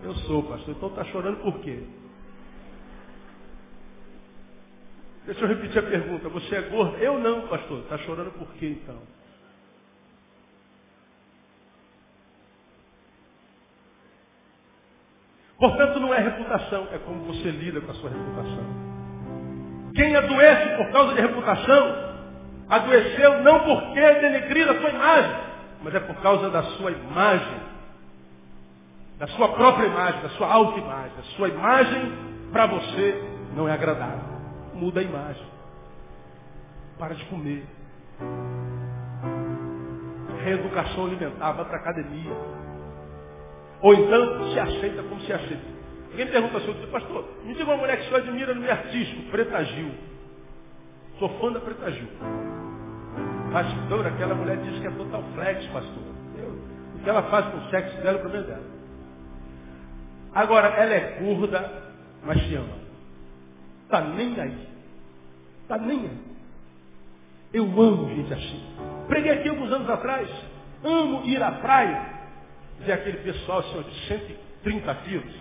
Eu 0.05 0.15
sou, 0.25 0.43
pastor. 0.43 0.73
Então 0.73 0.87
está 0.87 1.03
chorando 1.03 1.35
por 1.41 1.59
quê? 1.59 1.79
Deixa 5.27 5.41
eu 5.41 5.47
repetir 5.49 5.77
a 5.77 5.83
pergunta. 5.83 6.29
Você 6.29 6.55
é 6.55 6.61
gordo? 6.61 6.95
Eu 6.97 7.19
não, 7.19 7.49
pastor. 7.49 7.79
Está 7.79 7.97
chorando 7.99 8.31
por 8.31 8.47
quê 8.53 8.77
então? 8.81 8.97
Portanto, 15.59 15.99
não 15.99 16.13
é 16.13 16.19
reputação, 16.19 16.87
é 16.93 16.97
como 16.99 17.25
você 17.25 17.49
lida 17.49 17.81
com 17.81 17.91
a 17.91 17.95
sua 17.95 18.09
reputação. 18.09 18.63
Quem 19.95 20.15
adoece 20.15 20.77
por 20.77 20.91
causa 20.91 21.15
de 21.15 21.21
reputação, 21.21 22.15
adoeceu 22.69 23.43
não 23.43 23.59
porque 23.61 23.99
denegrir 23.99 24.69
a 24.69 24.79
sua 24.79 24.89
imagem, 24.91 25.35
mas 25.83 25.95
é 25.95 25.99
por 25.99 26.15
causa 26.21 26.49
da 26.51 26.63
sua 26.63 26.91
imagem, 26.91 27.59
da 29.17 29.27
sua 29.29 29.49
própria 29.49 29.87
imagem, 29.87 30.21
da 30.21 30.29
sua 30.29 30.47
autoimagem. 30.47 31.11
A 31.19 31.23
sua 31.35 31.49
imagem 31.49 32.13
para 32.53 32.67
você 32.67 33.23
não 33.55 33.67
é 33.67 33.73
agradável 33.73 34.36
muda 34.77 34.99
a 34.99 35.03
imagem. 35.03 35.45
Para 36.97 37.15
de 37.15 37.25
comer. 37.25 37.65
Reeducação 40.43 41.05
alimentar, 41.05 41.51
vai 41.51 41.65
para 41.65 41.77
academia. 41.77 42.31
Ou 43.81 43.93
então 43.93 44.53
se 44.53 44.59
aceita 44.59 45.03
como 45.03 45.21
se 45.21 45.33
aceita. 45.33 45.77
Alguém 46.11 46.27
pergunta 46.27 46.57
assim, 46.57 46.73
pastor, 46.91 47.25
me 47.43 47.53
diga 47.53 47.65
uma 47.65 47.77
mulher 47.77 47.97
que 47.97 48.05
senhor 48.05 48.21
admira 48.21 48.53
no 48.53 48.61
meio 48.61 48.73
artístico, 48.73 49.29
Preta 49.29 49.63
Gil. 49.65 49.91
Sou 51.19 51.29
fã 51.39 51.51
da 51.51 51.59
Preta 51.59 51.91
Gil. 51.91 52.07
Pastor, 53.51 54.07
aquela 54.07 54.35
mulher 54.35 54.57
diz 54.57 54.79
que 54.79 54.87
é 54.87 54.91
total 54.91 55.23
flex, 55.35 55.65
pastor. 55.67 56.03
Eu, 56.37 56.49
o 56.95 56.99
que 57.03 57.09
ela 57.09 57.23
faz 57.23 57.45
com 57.47 57.57
o 57.57 57.69
sexo 57.69 57.97
dela, 58.01 58.17
o 58.17 58.21
problema 58.21 58.45
é 58.45 58.47
dela. 58.47 58.63
Agora, 60.33 60.67
ela 60.69 60.93
é 60.93 61.19
gorda, 61.19 61.71
mas 62.23 62.41
se 62.47 62.55
ama. 62.55 62.86
Está 63.87 64.01
nem 64.01 64.37
aí. 64.37 64.67
Está 65.61 65.77
nem 65.77 65.99
aí. 66.01 66.19
Eu 67.53 67.63
amo 67.63 68.09
gente 68.09 68.33
assim. 68.33 68.75
Preguei 69.07 69.31
aqui 69.31 69.47
alguns 69.47 69.71
anos 69.71 69.89
atrás. 69.89 70.29
Amo 70.83 71.23
ir 71.25 71.41
à 71.41 71.51
praia. 71.51 72.17
Ver 72.81 72.91
aquele 72.91 73.17
pessoal, 73.19 73.63
senhor, 73.63 73.85
de 73.85 74.07
130 74.07 74.95
quilos. 74.95 75.33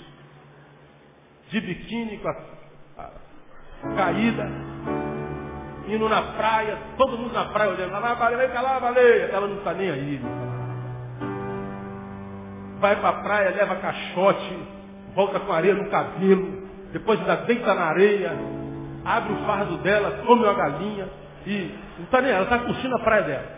De 1.51 1.61
biquíni, 1.61 2.19
com 2.19 2.29
a 2.29 3.11
caída, 3.97 4.49
indo 5.89 6.09
na 6.09 6.23
praia, 6.23 6.79
todo 6.97 7.19
mundo 7.19 7.33
na 7.33 7.47
praia 7.47 7.71
olhando, 7.71 7.93
lá, 7.93 8.15
baleia, 8.15 8.49
cá 8.49 8.61
lá, 8.61 8.79
baleia. 8.79 9.25
Ela 9.25 9.49
não 9.49 9.59
está 9.59 9.75
nem 9.75 9.91
aí. 9.91 10.21
Vai 12.79 12.95
para 13.01 13.09
a 13.09 13.23
praia, 13.23 13.51
leva 13.57 13.77
caixote, 13.77 14.59
volta 15.17 15.41
com 15.41 15.53
areia 15.53 15.75
no 15.75 15.91
cabelo, 15.91 16.66
depois 16.93 17.21
ainda 17.21 17.37
deita 17.37 17.75
na 17.75 17.85
areia, 17.85 18.33
abre 19.05 19.33
o 19.33 19.47
fardo 19.47 19.79
dela, 19.79 20.23
come 20.27 20.43
uma 20.43 20.55
galinha 20.55 21.09
e 21.47 21.75
não 21.99 22.05
está 22.05 22.21
nem 22.21 22.33
ela, 22.33 22.45
está 22.45 22.59
curtindo 22.59 22.95
a 22.97 23.01
praia 23.01 23.23
dela. 23.23 23.57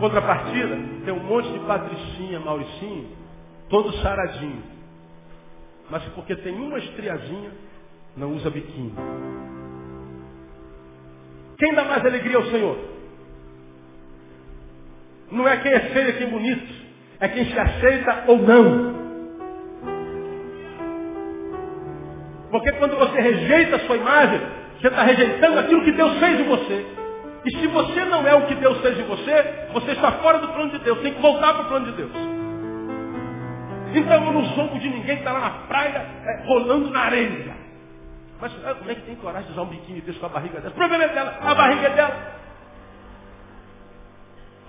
Contrapartida, 0.00 0.78
tem 1.04 1.14
um 1.14 1.24
monte 1.24 1.50
de 1.52 1.58
patricinha, 1.60 2.40
Mauricinho, 2.40 3.08
todo 3.68 3.92
saradinho. 3.98 4.62
Mas 5.90 6.02
porque 6.14 6.36
tem 6.36 6.54
uma 6.54 6.78
estriazinha, 6.78 7.50
não 8.16 8.32
usa 8.32 8.50
biquíni. 8.50 8.94
Quem 11.58 11.74
dá 11.74 11.84
mais 11.84 12.04
alegria 12.04 12.36
ao 12.36 12.44
Senhor? 12.44 12.78
Não 15.30 15.46
é 15.46 15.56
quem 15.58 15.72
é 15.72 15.80
feio, 15.90 16.08
é 16.08 16.12
quem 16.12 16.26
é 16.26 16.30
bonito. 16.30 16.80
É 17.20 17.28
quem 17.28 17.44
se 17.44 17.58
aceita 17.58 18.24
ou 18.28 18.38
não. 18.38 18.99
Porque 22.50 22.72
quando 22.72 22.96
você 22.96 23.20
rejeita 23.20 23.76
a 23.76 23.80
sua 23.80 23.96
imagem, 23.96 24.40
você 24.80 24.88
está 24.88 25.02
rejeitando 25.02 25.58
aquilo 25.58 25.84
que 25.84 25.92
Deus 25.92 26.18
fez 26.18 26.40
em 26.40 26.44
você. 26.44 26.86
E 27.44 27.50
se 27.58 27.66
você 27.68 28.04
não 28.04 28.26
é 28.26 28.34
o 28.34 28.46
que 28.46 28.54
Deus 28.56 28.80
fez 28.80 28.98
em 28.98 29.04
você, 29.04 29.68
você 29.72 29.92
está 29.92 30.12
fora 30.12 30.38
do 30.38 30.48
plano 30.48 30.70
de 30.70 30.78
Deus. 30.78 31.00
Tem 31.00 31.14
que 31.14 31.22
voltar 31.22 31.54
para 31.54 31.62
o 31.62 31.68
plano 31.68 31.86
de 31.86 31.92
Deus. 31.92 32.12
Então 33.94 34.24
eu 34.24 34.32
não 34.32 34.44
zombo 34.54 34.78
de 34.78 34.88
ninguém 34.88 35.16
que 35.16 35.22
está 35.22 35.32
lá 35.32 35.40
na 35.40 35.50
praia, 35.66 36.06
é, 36.24 36.44
rolando 36.46 36.90
na 36.90 37.00
areia. 37.00 37.56
Mas 38.40 38.52
ah, 38.64 38.74
como 38.74 38.90
é 38.90 38.94
que 38.94 39.02
tem 39.02 39.16
coragem 39.16 39.46
de 39.46 39.52
usar 39.52 39.62
um 39.62 39.66
biquíni 39.66 40.00
desse 40.00 40.18
com 40.18 40.26
a 40.26 40.28
barriga 40.30 40.60
dela? 40.60 40.72
O 40.72 40.76
problema 40.76 41.04
é 41.04 41.08
dela, 41.08 41.38
a 41.40 41.54
barriga 41.54 41.86
é 41.88 41.90
dela. 41.90 42.40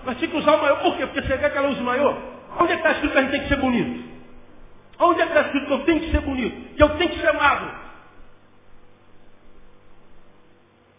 Mas 0.04 0.18
tinha 0.18 0.30
que 0.30 0.36
usar 0.36 0.56
o 0.56 0.60
maior. 0.60 0.80
Por 0.82 0.96
quê? 0.96 1.06
Porque 1.06 1.22
você 1.22 1.38
quer 1.38 1.50
que 1.50 1.58
ela 1.58 1.68
use 1.68 1.80
o 1.80 1.84
maior? 1.84 2.16
Onde 2.58 2.72
é 2.72 2.76
que 2.76 2.82
está 2.82 2.92
escrito 2.92 3.12
que 3.12 3.18
a 3.18 3.22
gente 3.22 3.30
tem 3.30 3.42
que 3.42 3.48
ser 3.48 3.56
bonito? 3.56 4.11
Onde 4.98 5.20
é 5.20 5.26
que 5.26 5.32
está 5.32 5.42
escrito 5.42 5.66
que 5.66 5.72
eu 5.72 5.84
tenho 5.84 6.00
que 6.00 6.10
ser 6.10 6.20
bonito? 6.20 6.74
Que 6.76 6.82
eu 6.82 6.88
tenho 6.96 7.10
que 7.10 7.20
ser 7.20 7.32
magro? 7.32 7.82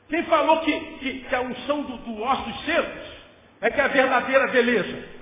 Quem 0.10 0.24
falou 0.24 0.60
que, 0.60 0.80
que, 1.00 1.20
que 1.22 1.36
a 1.36 1.41
unção 1.41 1.82
do, 1.84 1.98
do 1.98 2.22
ossos 2.22 2.66
secos 2.66 3.02
é 3.62 3.70
que 3.70 3.80
é 3.80 3.84
a 3.84 3.88
verdadeira 3.88 4.48
beleza? 4.48 5.14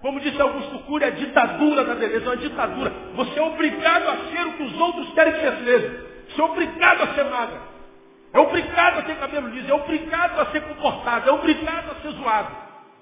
Como 0.00 0.20
disse 0.20 0.40
Augusto 0.40 0.78
Cury, 0.80 1.04
a 1.04 1.10
ditadura 1.10 1.84
da 1.84 1.94
beleza 1.94 2.24
é 2.24 2.28
uma 2.28 2.36
ditadura. 2.36 2.92
Você 3.14 3.38
é 3.38 3.42
obrigado 3.42 4.08
a 4.08 4.16
ser 4.30 4.46
o 4.46 4.52
que 4.54 4.62
os 4.62 4.80
outros 4.80 5.12
querem 5.14 5.32
que 5.34 5.40
você 5.40 5.64
seja. 5.64 6.06
Você 6.28 6.40
é 6.40 6.44
obrigado 6.44 7.02
a 7.02 7.14
ser 7.14 7.24
magra. 7.24 7.60
É 8.32 8.38
obrigado 8.38 8.98
a 8.98 9.02
ter 9.02 9.16
cabelo 9.16 9.48
liso. 9.48 9.70
É 9.70 9.74
obrigado 9.74 10.40
a 10.40 10.46
ser 10.52 10.62
comportado. 10.62 11.28
É 11.28 11.32
obrigado 11.32 11.90
a 11.90 11.94
ser 12.02 12.10
zoado. 12.10 12.56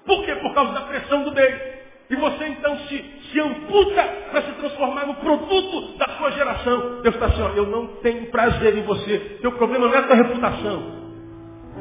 Por 0.05 0.23
quê? 0.23 0.35
Por 0.35 0.53
causa 0.53 0.73
da 0.73 0.81
pressão 0.81 1.23
do 1.23 1.33
meio. 1.33 1.74
E 2.09 2.15
você 2.15 2.47
então 2.47 2.77
se, 2.87 3.03
se 3.31 3.39
amputa 3.39 4.03
para 4.31 4.41
se 4.43 4.51
transformar 4.53 5.07
no 5.07 5.15
produto 5.15 5.97
da 5.97 6.07
sua 6.17 6.31
geração. 6.31 7.01
Deus 7.01 7.15
está 7.15 7.27
assim, 7.27 7.41
ó, 7.41 7.49
eu 7.49 7.65
não 7.67 7.87
tenho 7.97 8.29
prazer 8.29 8.77
em 8.77 8.83
você. 8.83 9.37
Seu 9.41 9.51
problema 9.53 9.87
não 9.87 9.95
é 9.95 9.97
a 9.97 10.03
tua 10.03 10.15
reputação. 10.15 10.95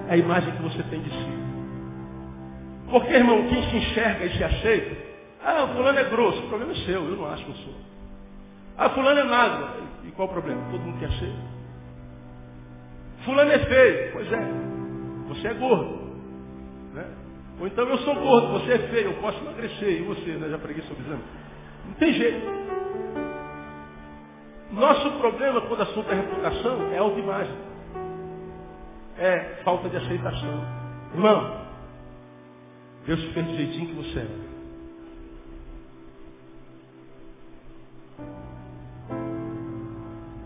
É 0.09 0.15
a 0.15 0.17
imagem 0.17 0.55
que 0.57 0.63
você 0.63 0.83
tem 0.85 1.01
de 1.01 1.11
si. 1.11 1.45
Porque, 2.91 3.13
irmão, 3.13 3.47
quem 3.49 3.63
se 3.71 3.77
enxerga 3.77 4.25
e 4.25 4.37
se 4.37 4.45
aceita, 4.45 4.97
ah, 5.43 5.69
fulano 5.75 5.99
é 5.99 6.05
grosso, 6.05 6.39
o 6.39 6.49
problema 6.49 6.73
é 6.73 6.77
seu, 6.77 7.05
eu 7.05 7.17
não 7.17 7.27
acho 7.27 7.45
que 7.45 7.51
eu 7.51 7.57
sou. 7.57 7.75
Ah, 8.79 8.91
fulano 8.91 9.21
é 9.21 9.25
magro, 9.25 9.69
e 10.05 10.11
qual 10.13 10.29
o 10.29 10.31
problema? 10.31 10.63
Todo 10.71 10.81
mundo 10.81 10.99
quer 10.99 11.11
ser. 11.13 11.33
Fulano 13.25 13.53
é 13.53 13.59
feio, 13.59 14.13
pois 14.13 14.33
é, 14.33 14.49
você 15.29 15.49
é 15.49 15.55
gordo. 15.55 16.04
Né? 17.55 17.61
Ou 17.61 17.67
então 17.67 17.89
eu 17.89 17.99
sou 17.99 18.15
gordo, 18.15 18.53
você 18.53 18.73
é 18.73 18.79
feio, 18.89 19.07
eu 19.07 19.15
posso 19.15 19.39
emagrecer, 19.39 20.01
e 20.01 20.03
você, 20.03 20.33
né? 20.33 20.49
Já 20.49 20.59
preguei 20.59 20.83
sobre 20.85 21.05
exame. 21.05 21.23
Não 21.87 21.95
tem 21.95 22.13
jeito. 22.13 22.65
Nosso 24.73 25.11
problema 25.19 25.61
quando 25.63 25.83
assunto 25.83 26.11
é 26.11 26.15
reputação 26.15 26.93
é 26.93 26.99
autoimagem. 26.99 27.57
É 29.19 29.61
falta 29.63 29.89
de 29.89 29.97
aceitação. 29.97 30.65
Irmão, 31.15 31.65
Deus 33.07 33.21
te 33.21 33.33
fez 33.33 33.47
do 33.47 33.57
jeitinho 33.57 33.87
que 33.89 33.95
você 33.95 34.19
é. 34.21 34.55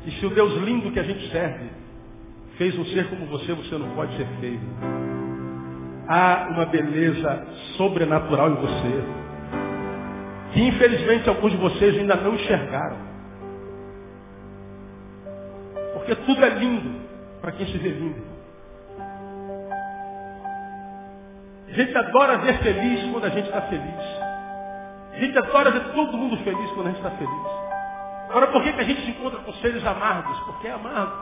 E 0.04 0.10
se 0.12 0.26
o 0.26 0.30
Deus 0.30 0.54
lindo 0.62 0.90
que 0.90 0.98
a 0.98 1.02
gente 1.02 1.30
serve 1.30 1.70
fez 2.56 2.76
um 2.78 2.84
ser 2.86 3.08
como 3.08 3.26
você, 3.26 3.52
você 3.52 3.78
não 3.78 3.94
pode 3.94 4.16
ser 4.16 4.26
feio. 4.40 4.60
Há 6.08 6.48
uma 6.50 6.64
beleza 6.64 7.46
sobrenatural 7.76 8.50
em 8.50 8.54
você. 8.54 9.04
Que 10.52 10.66
infelizmente 10.66 11.28
alguns 11.28 11.52
de 11.52 11.58
vocês 11.58 11.98
ainda 11.98 12.16
não 12.16 12.34
enxergaram. 12.34 12.96
Porque 15.92 16.14
tudo 16.14 16.42
é 16.42 16.48
lindo 16.48 16.98
para 17.42 17.52
quem 17.52 17.66
se 17.66 17.76
vê 17.76 17.90
lindo. 17.90 18.22
A 21.68 21.72
gente 21.72 21.98
adora 21.98 22.38
ver 22.38 22.58
feliz 22.60 23.12
quando 23.12 23.24
a 23.26 23.28
gente 23.28 23.44
está 23.44 23.60
feliz. 23.62 24.28
A 25.12 25.16
gente 25.20 25.36
adora 25.36 25.70
ver 25.70 25.92
todo 25.92 26.16
mundo 26.16 26.38
feliz 26.38 26.70
quando 26.70 26.86
a 26.86 26.90
gente 26.90 27.04
está 27.04 27.10
feliz. 27.10 27.46
Agora, 28.30 28.46
por 28.46 28.62
que, 28.62 28.72
que 28.72 28.80
a 28.80 28.84
gente 28.84 29.02
se 29.02 29.10
encontra 29.10 29.40
com 29.40 29.52
seres 29.54 29.84
amargos? 29.84 30.38
Porque 30.40 30.68
é 30.68 30.72
amargo. 30.72 31.12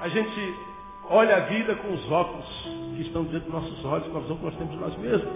A 0.00 0.08
gente 0.08 0.75
olha 1.10 1.36
a 1.36 1.40
vida 1.40 1.74
com 1.76 1.92
os 1.92 2.10
óculos 2.10 2.46
que 2.96 3.02
estão 3.02 3.24
dentro 3.24 3.50
dos 3.50 3.52
nossos 3.52 3.84
olhos, 3.84 4.06
com 4.08 4.18
a 4.18 4.20
visão 4.20 4.36
que 4.36 4.44
nós 4.44 4.56
temos 4.56 4.72
de 4.72 4.80
nós 4.80 4.96
mesmos. 4.98 5.32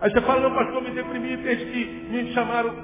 Aí 0.00 0.10
você 0.10 0.20
fala, 0.22 0.40
não, 0.40 0.54
pastor, 0.54 0.82
me 0.82 0.90
deprimi, 0.90 1.36
desde 1.36 1.66
que 1.66 1.84
me 2.10 2.32
chamaram 2.32 2.74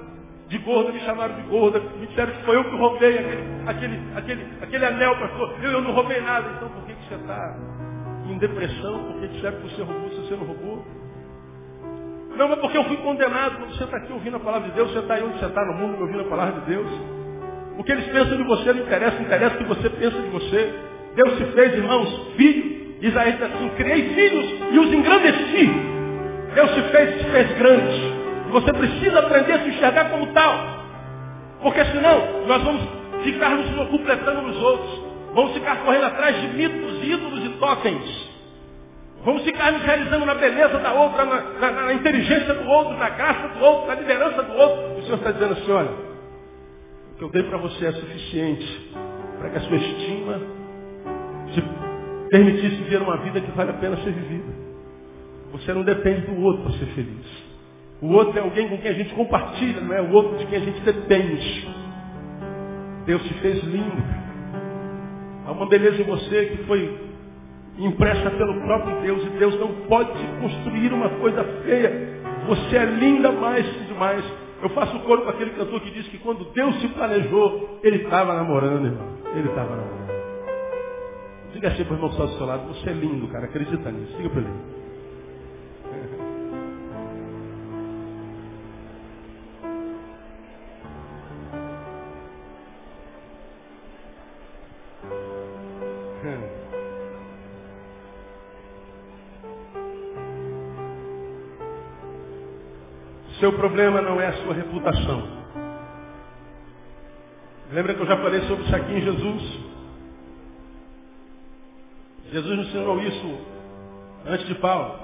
de 0.49 0.59
gorda, 0.59 0.93
me 0.93 1.01
chamaram 1.01 1.35
de 1.37 1.43
gorda, 1.43 1.81
me 1.81 2.07
disseram 2.07 2.33
que 2.33 2.43
foi 2.45 2.57
eu 2.57 2.65
que 2.65 2.77
roubei 2.77 3.19
aquele, 3.19 3.69
aquele, 3.69 4.01
aquele, 4.17 4.47
aquele 4.63 4.85
anel, 4.85 5.17
pastor. 5.17 5.55
Eu, 5.63 5.71
eu 5.71 5.81
não 5.81 5.93
roubei 5.93 6.21
nada. 6.21 6.51
Então 6.57 6.69
por 6.71 6.85
que, 6.85 6.95
que 6.95 7.09
você 7.09 7.15
está 7.15 7.57
em 8.27 8.39
depressão? 8.39 9.05
Por 9.05 9.21
que 9.21 9.29
disseram 9.29 9.61
que 9.61 9.69
você 9.69 9.83
roubou 9.83 10.11
se 10.11 10.17
você 10.17 10.37
não 10.37 10.45
roubou? 10.45 10.85
Não, 12.37 12.49
mas 12.49 12.59
porque 12.59 12.79
eu 12.79 12.85
fui 12.85 12.97
condenado. 12.97 13.59
Quando 13.59 13.77
você 13.77 13.85
está 13.85 13.97
aqui 13.99 14.13
ouvindo 14.13 14.37
a 14.37 14.41
palavra 14.41 14.69
de 14.71 14.75
Deus, 14.75 14.91
você 14.93 14.99
está 14.99 15.15
aí 15.15 15.23
onde 15.23 15.39
você 15.39 15.47
está 15.47 15.65
no 15.65 15.75
mundo 15.75 16.01
ouvindo 16.01 16.23
a 16.23 16.29
palavra 16.29 16.61
de 16.61 16.67
Deus. 16.67 16.89
O 17.79 17.85
que 17.85 17.93
eles 17.93 18.07
pensam 18.07 18.37
de 18.37 18.43
você 18.43 18.73
não 18.73 18.83
interessa, 18.83 19.23
interessa 19.23 19.55
o 19.55 19.59
que 19.59 19.65
você 19.65 19.91
pensa 19.91 20.21
de 20.21 20.29
você. 20.31 20.75
Deus 21.23 21.37
se 21.37 21.45
fez, 21.53 21.75
irmãos, 21.75 22.33
filho. 22.35 22.81
Isaías 23.03 23.43
assim, 23.43 23.69
criei 23.77 24.15
filhos 24.15 24.73
e 24.73 24.79
os 24.79 24.93
engrandeci. 24.93 25.71
Deus 26.55 26.71
se 26.71 26.83
fez, 26.85 27.19
se 27.19 27.25
fez 27.31 27.59
grande. 27.59 28.15
E 28.47 28.51
você 28.51 28.73
precisa 28.73 29.19
aprender 29.19 29.53
a 29.53 29.59
se 29.59 29.69
enxergar 29.69 30.11
como 30.11 30.27
tal. 30.29 30.81
Porque 31.63 31.85
senão 31.87 32.47
nós 32.47 32.63
vamos 32.63 32.83
ficar 33.23 33.51
nos 33.51 33.89
completando 33.89 34.43
nos 34.43 34.57
outros. 34.63 35.03
Vamos 35.35 35.53
ficar 35.53 35.77
correndo 35.85 36.07
atrás 36.07 36.41
de 36.41 36.49
mitos, 36.49 37.05
ídolos 37.05 37.45
e 37.45 37.49
totens. 37.51 38.31
Vamos 39.23 39.43
ficar 39.43 39.73
nos 39.73 39.83
realizando 39.83 40.25
na 40.25 40.35
beleza 40.35 40.79
da 40.79 40.93
outra, 40.95 41.27
na, 41.27 41.41
na, 41.61 41.71
na 41.71 41.93
inteligência 41.93 42.55
do 42.55 42.67
outro, 42.67 42.97
na 42.97 43.11
graça 43.11 43.49
do 43.49 43.63
outro, 43.63 43.89
na 43.89 43.95
liderança 43.95 44.43
do 44.43 44.53
outro. 44.55 44.97
E 44.97 45.01
o 45.01 45.03
Senhor 45.05 45.17
está 45.17 45.33
dizendo 45.33 45.53
assim, 45.53 45.71
olha, 45.71 45.91
que 47.19 47.25
eu 47.25 47.29
dei 47.29 47.43
para 47.43 47.59
você 47.59 47.87
é 47.87 47.93
suficiente 47.93 48.91
para 49.39 49.51
que 49.51 49.59
a 49.59 49.61
sua 49.61 49.77
estima 49.77 50.60
te 51.53 51.63
permitisse 52.31 52.77
viver 52.77 53.03
uma 53.03 53.17
vida 53.19 53.41
que 53.41 53.51
vale 53.53 53.71
a 53.71 53.75
pena 53.75 53.97
ser 53.99 54.13
vivida. 54.13 54.53
Você 55.53 55.73
não 55.73 55.83
depende 55.83 56.23
do 56.23 56.41
outro 56.43 56.63
para 56.63 56.73
ser 56.73 56.87
feliz. 56.87 57.51
O 58.01 58.13
outro 58.13 58.39
é 58.39 58.43
alguém 58.43 58.69
com 58.69 58.79
quem 58.79 58.91
a 58.91 58.95
gente 58.95 59.15
compartilha, 59.15 59.81
não 59.81 59.95
é 59.95 60.01
o 60.01 60.13
outro 60.13 60.39
de 60.39 60.47
quem 60.47 60.59
a 60.59 60.65
gente 60.65 60.81
depende. 60.81 61.69
Deus 63.05 63.23
te 63.25 63.35
fez 63.35 63.63
lindo. 63.65 64.03
Há 65.47 65.53
uma 65.53 65.67
beleza 65.67 66.01
em 66.01 66.05
você 66.05 66.47
que 66.47 66.65
foi 66.65 67.11
impressa 67.79 68.31
pelo 68.31 68.61
próprio 68.63 69.01
Deus 69.03 69.27
e 69.27 69.31
Deus 69.31 69.59
não 69.59 69.73
pode 69.89 70.13
construir 70.41 70.93
uma 70.93 71.09
coisa 71.11 71.43
feia. 71.65 72.21
Você 72.47 72.77
é 72.77 72.85
linda 72.85 73.33
mais 73.33 73.67
demais. 73.89 74.25
Eu 74.63 74.69
faço 74.71 74.99
coro 75.01 75.23
com 75.23 75.31
aquele 75.31 75.51
cantor 75.51 75.81
que 75.81 75.91
diz 75.91 76.07
que 76.09 76.19
quando 76.19 76.45
Deus 76.53 76.81
se 76.81 76.89
planejou, 76.89 77.81
ele 77.83 78.05
estava 78.05 78.35
namorando, 78.35 78.87
irmão. 78.87 79.09
Ele 79.35 79.49
estava 79.49 79.77
namorando. 79.77 80.00
Diga 81.61 81.75
assim 81.75 81.85
para 81.85 81.93
o 81.93 81.97
irmão 81.97 82.09
que 82.09 82.15
está 82.15 82.25
do 82.25 82.39
seu 82.39 82.47
lado, 82.47 82.69
você 82.69 82.89
é 82.89 82.93
lindo, 82.95 83.29
cara, 83.29 83.45
acredita 83.45 83.91
nisso. 83.91 84.17
Diga 84.17 84.31
para 84.31 84.41
ele. 84.41 84.51
Seu 103.39 103.53
problema 103.53 104.01
não 104.01 104.19
é 104.19 104.29
a 104.29 104.33
sua 104.33 104.55
reputação. 104.55 105.29
Lembra 107.71 107.93
que 107.93 108.01
eu 108.01 108.07
já 108.07 108.17
falei 108.17 108.41
sobre 108.49 108.65
isso 108.65 108.75
aqui 108.75 108.93
em 108.95 109.03
Jesus? 109.03 109.70
Jesus 112.33 112.57
nos 112.57 112.69
ensinou 112.69 113.01
isso 113.01 113.39
antes 114.27 114.47
de 114.47 114.55
Paulo. 114.57 114.99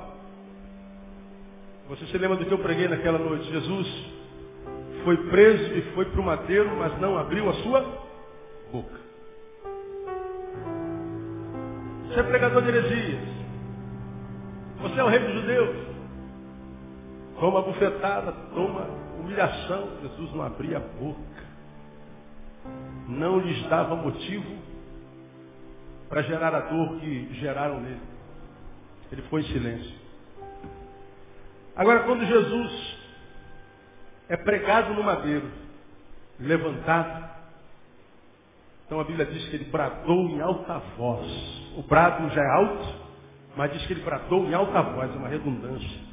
Você 1.88 2.06
se 2.06 2.18
lembra 2.18 2.36
do 2.36 2.44
que 2.44 2.52
eu 2.52 2.58
preguei 2.58 2.88
naquela 2.88 3.18
noite? 3.18 3.50
Jesus 3.50 4.06
foi 5.04 5.16
preso 5.28 5.74
e 5.74 5.82
foi 5.94 6.04
para 6.06 6.20
o 6.20 6.24
madeiro, 6.24 6.76
mas 6.76 7.00
não 7.00 7.18
abriu 7.18 7.48
a 7.48 7.54
sua 7.54 7.80
boca. 8.72 9.00
Você 12.08 12.20
é 12.20 12.22
pregador 12.22 12.62
de 12.62 12.68
heresias. 12.68 13.20
Você 14.80 15.00
é 15.00 15.04
o 15.04 15.08
rei 15.08 15.18
dos 15.18 15.34
judeus. 15.34 15.76
Toma 17.40 17.62
bufetada, 17.62 18.32
toma 18.54 18.88
humilhação. 19.18 19.88
Jesus 20.02 20.34
não 20.34 20.44
abria 20.44 20.78
a 20.78 20.80
boca. 20.80 21.20
Não 23.08 23.38
lhes 23.38 23.66
dava 23.68 23.94
motivo 23.94 24.65
para 26.08 26.22
gerar 26.22 26.54
a 26.54 26.60
dor 26.60 27.00
que 27.00 27.34
geraram 27.34 27.80
nele. 27.80 28.00
Ele 29.10 29.22
foi 29.22 29.42
em 29.42 29.46
silêncio. 29.46 29.94
Agora, 31.74 32.00
quando 32.04 32.24
Jesus 32.24 32.96
é 34.28 34.36
pregado 34.36 34.94
no 34.94 35.02
madeiro, 35.02 35.48
levantado, 36.40 37.26
então 38.86 39.00
a 39.00 39.04
Bíblia 39.04 39.26
diz 39.26 39.48
que 39.48 39.56
ele 39.56 39.64
bradou 39.64 40.28
em 40.28 40.40
alta 40.40 40.78
voz. 40.96 41.26
O 41.76 41.82
brado 41.82 42.28
já 42.30 42.42
é 42.42 42.50
alto, 42.50 42.94
mas 43.56 43.72
diz 43.72 43.86
que 43.86 43.92
ele 43.92 44.02
bradou 44.02 44.46
em 44.46 44.54
alta 44.54 44.80
voz, 44.82 45.10
é 45.10 45.18
uma 45.18 45.28
redundância. 45.28 46.06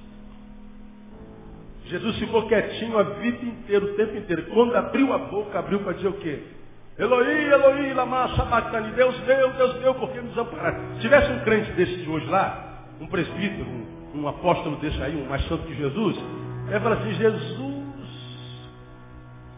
Jesus 1.85 2.17
ficou 2.17 2.47
quietinho 2.47 2.97
a 2.97 3.03
vida 3.03 3.45
inteira, 3.45 3.85
o 3.85 3.95
tempo 3.95 4.17
inteiro. 4.17 4.47
Quando 4.53 4.75
abriu 4.75 5.13
a 5.13 5.17
boca, 5.17 5.59
abriu 5.59 5.79
para 5.79 5.93
dizer 5.93 6.07
o 6.07 6.19
quê? 6.19 6.43
Eloí, 6.97 7.51
Eloí, 7.51 7.93
lama 7.93 8.35
sabatani. 8.35 8.91
Deus 8.91 9.17
deu, 9.21 9.53
Deus 9.53 9.73
deu, 9.75 9.95
porque 9.95 10.21
nos 10.21 10.37
ampararam. 10.37 10.95
Se 10.95 11.01
tivesse 11.01 11.31
um 11.31 11.39
crente 11.39 11.71
desse 11.71 11.97
de 11.97 12.09
hoje 12.09 12.27
lá, 12.27 12.85
um 13.01 13.07
presbítero, 13.07 13.65
um, 13.65 14.21
um 14.21 14.27
apóstolo 14.27 14.77
desse 14.77 15.01
aí, 15.01 15.15
um 15.15 15.27
mais 15.27 15.43
santo 15.47 15.63
que 15.63 15.75
Jesus, 15.75 16.17
ele 16.67 16.79
fala 16.79 16.95
assim, 16.95 17.13
Jesus, 17.13 17.83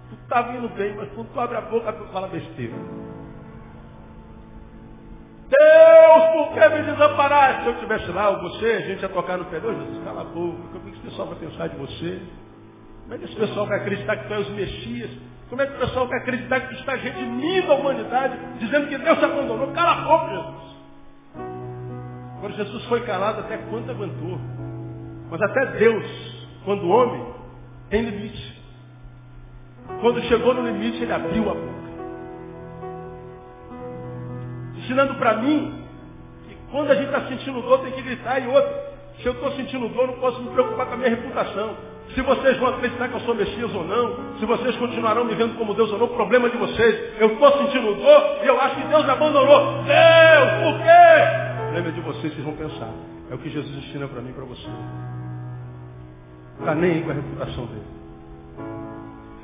tu 0.10 0.16
está 0.24 0.42
vindo 0.44 0.70
bem, 0.76 0.96
mas 0.96 1.10
quando 1.14 1.28
tu 1.34 1.40
abre 1.40 1.58
a 1.58 1.62
boca, 1.62 1.92
tu 1.92 2.06
fala 2.06 2.28
besteira. 2.28 2.74
Deus, 5.48 6.26
por 6.34 6.54
que 6.54 6.70
me 6.70 6.92
desamparaste? 6.92 7.62
Se 7.62 7.68
eu 7.68 7.74
estivesse 7.74 8.12
lá, 8.12 8.30
ou 8.30 8.42
você, 8.42 8.66
a 8.66 8.82
gente 8.82 9.02
ia 9.02 9.10
tocar 9.10 9.38
no 9.38 9.46
pé. 9.46 9.60
Deus, 9.60 9.78
Jesus, 9.78 10.04
cala 10.04 10.22
a 10.22 10.24
boca. 10.24 10.78
É 10.78 10.80
que 10.80 10.90
esse 10.90 11.00
pessoal 11.02 11.28
vai 11.28 11.38
pensar 11.38 11.68
de 11.68 11.76
você? 11.76 12.22
Como 13.04 13.14
é 13.14 13.18
que 13.20 13.26
esse 13.26 13.36
pessoal 13.36 13.68
vai 13.68 13.80
acreditar 13.80 14.18
que 14.18 14.28
tu 14.28 14.34
és 14.34 14.48
o 14.48 14.52
Messias? 14.54 15.12
Como 15.50 15.62
é 15.62 15.68
que 15.68 15.76
o 15.76 15.80
pessoal 15.80 16.08
vai 16.08 16.20
acreditar 16.20 16.60
que 16.62 16.74
está 16.76 16.96
redimindo 16.96 17.72
a 17.72 17.76
humanidade, 17.76 18.38
dizendo 18.60 18.88
que 18.88 18.98
Deus 18.98 19.20
te 19.20 19.26
abandonou? 19.26 19.72
Cala 19.74 19.92
a 19.92 20.02
boca, 20.02 20.30
Jesus. 20.30 20.76
Agora 22.38 22.54
Jesus 22.54 22.86
foi 22.86 23.02
calado 23.02 23.42
até 23.42 23.58
quanto 23.58 23.92
aguentou. 23.92 24.40
Mas 25.30 25.42
até 25.42 25.66
Deus, 25.78 26.06
quando 26.64 26.88
homem, 26.88 27.34
tem 27.90 28.02
limite. 28.02 28.64
Quando 30.02 30.22
chegou 30.24 30.54
no 30.54 30.64
limite, 30.64 31.02
ele 31.02 31.14
abriu 31.14 31.50
a 31.50 31.54
boca. 31.54 31.76
Ensinando 34.78 35.16
para 35.16 35.38
mim 35.38 35.84
que 36.48 36.56
quando 36.72 36.92
a 36.92 36.96
gente 36.96 37.06
está 37.06 37.28
sentindo 37.28 37.62
dor, 37.62 37.80
tem 37.80 37.92
que 37.92 38.02
gritar. 38.02 38.40
E 38.40 38.48
outro, 38.48 38.74
se 39.20 39.26
eu 39.26 39.34
estou 39.34 39.52
sentindo 39.54 39.88
dor, 39.90 40.08
não 40.08 40.20
posso 40.20 40.42
me 40.42 40.50
preocupar 40.50 40.88
com 40.88 40.94
a 40.94 40.98
minha 40.98 41.10
reputação. 41.10 41.95
Se 42.14 42.22
vocês 42.22 42.58
vão 42.58 42.70
acreditar 42.70 43.10
que 43.10 43.16
eu 43.16 43.20
sou 43.22 43.36
Messias 43.36 43.74
ou 43.74 43.84
não, 43.84 44.38
se 44.40 44.46
vocês 44.46 44.76
continuarão 44.78 45.26
me 45.26 45.36
vendo 45.36 45.58
como 45.58 45.74
Deus 45.74 45.92
ou 45.92 46.00
não, 46.00 46.08
problema 46.08 46.50
de 46.50 46.58
vocês. 46.58 47.20
Eu 47.20 47.34
estou 47.34 47.52
sentindo 47.58 47.96
dor 47.96 48.40
e 48.44 48.48
eu 48.48 48.60
acho 48.62 48.76
que 48.76 48.88
Deus 48.88 49.04
me 49.04 49.12
abandonou. 49.12 49.84
Deus, 49.84 50.64
por 50.64 50.84
quê? 50.84 51.64
Problema 51.64 51.92
de 51.92 52.02
vocês, 52.02 52.34
vocês 52.34 52.46
vão 52.46 52.56
pensar. 52.56 52.90
É 53.30 53.36
o 53.36 53.38
que 53.38 53.50
Jesus 53.50 53.76
ensina 53.78 54.08
para 54.08 54.22
mim 54.22 54.30
e 54.30 54.34
para 54.34 54.46
você. 54.46 54.68
Está 56.60 56.76
nem 56.76 56.92
aí 56.92 57.04
com 57.04 57.12
a 57.12 57.14
reputação 57.14 57.66
dele. 57.66 57.96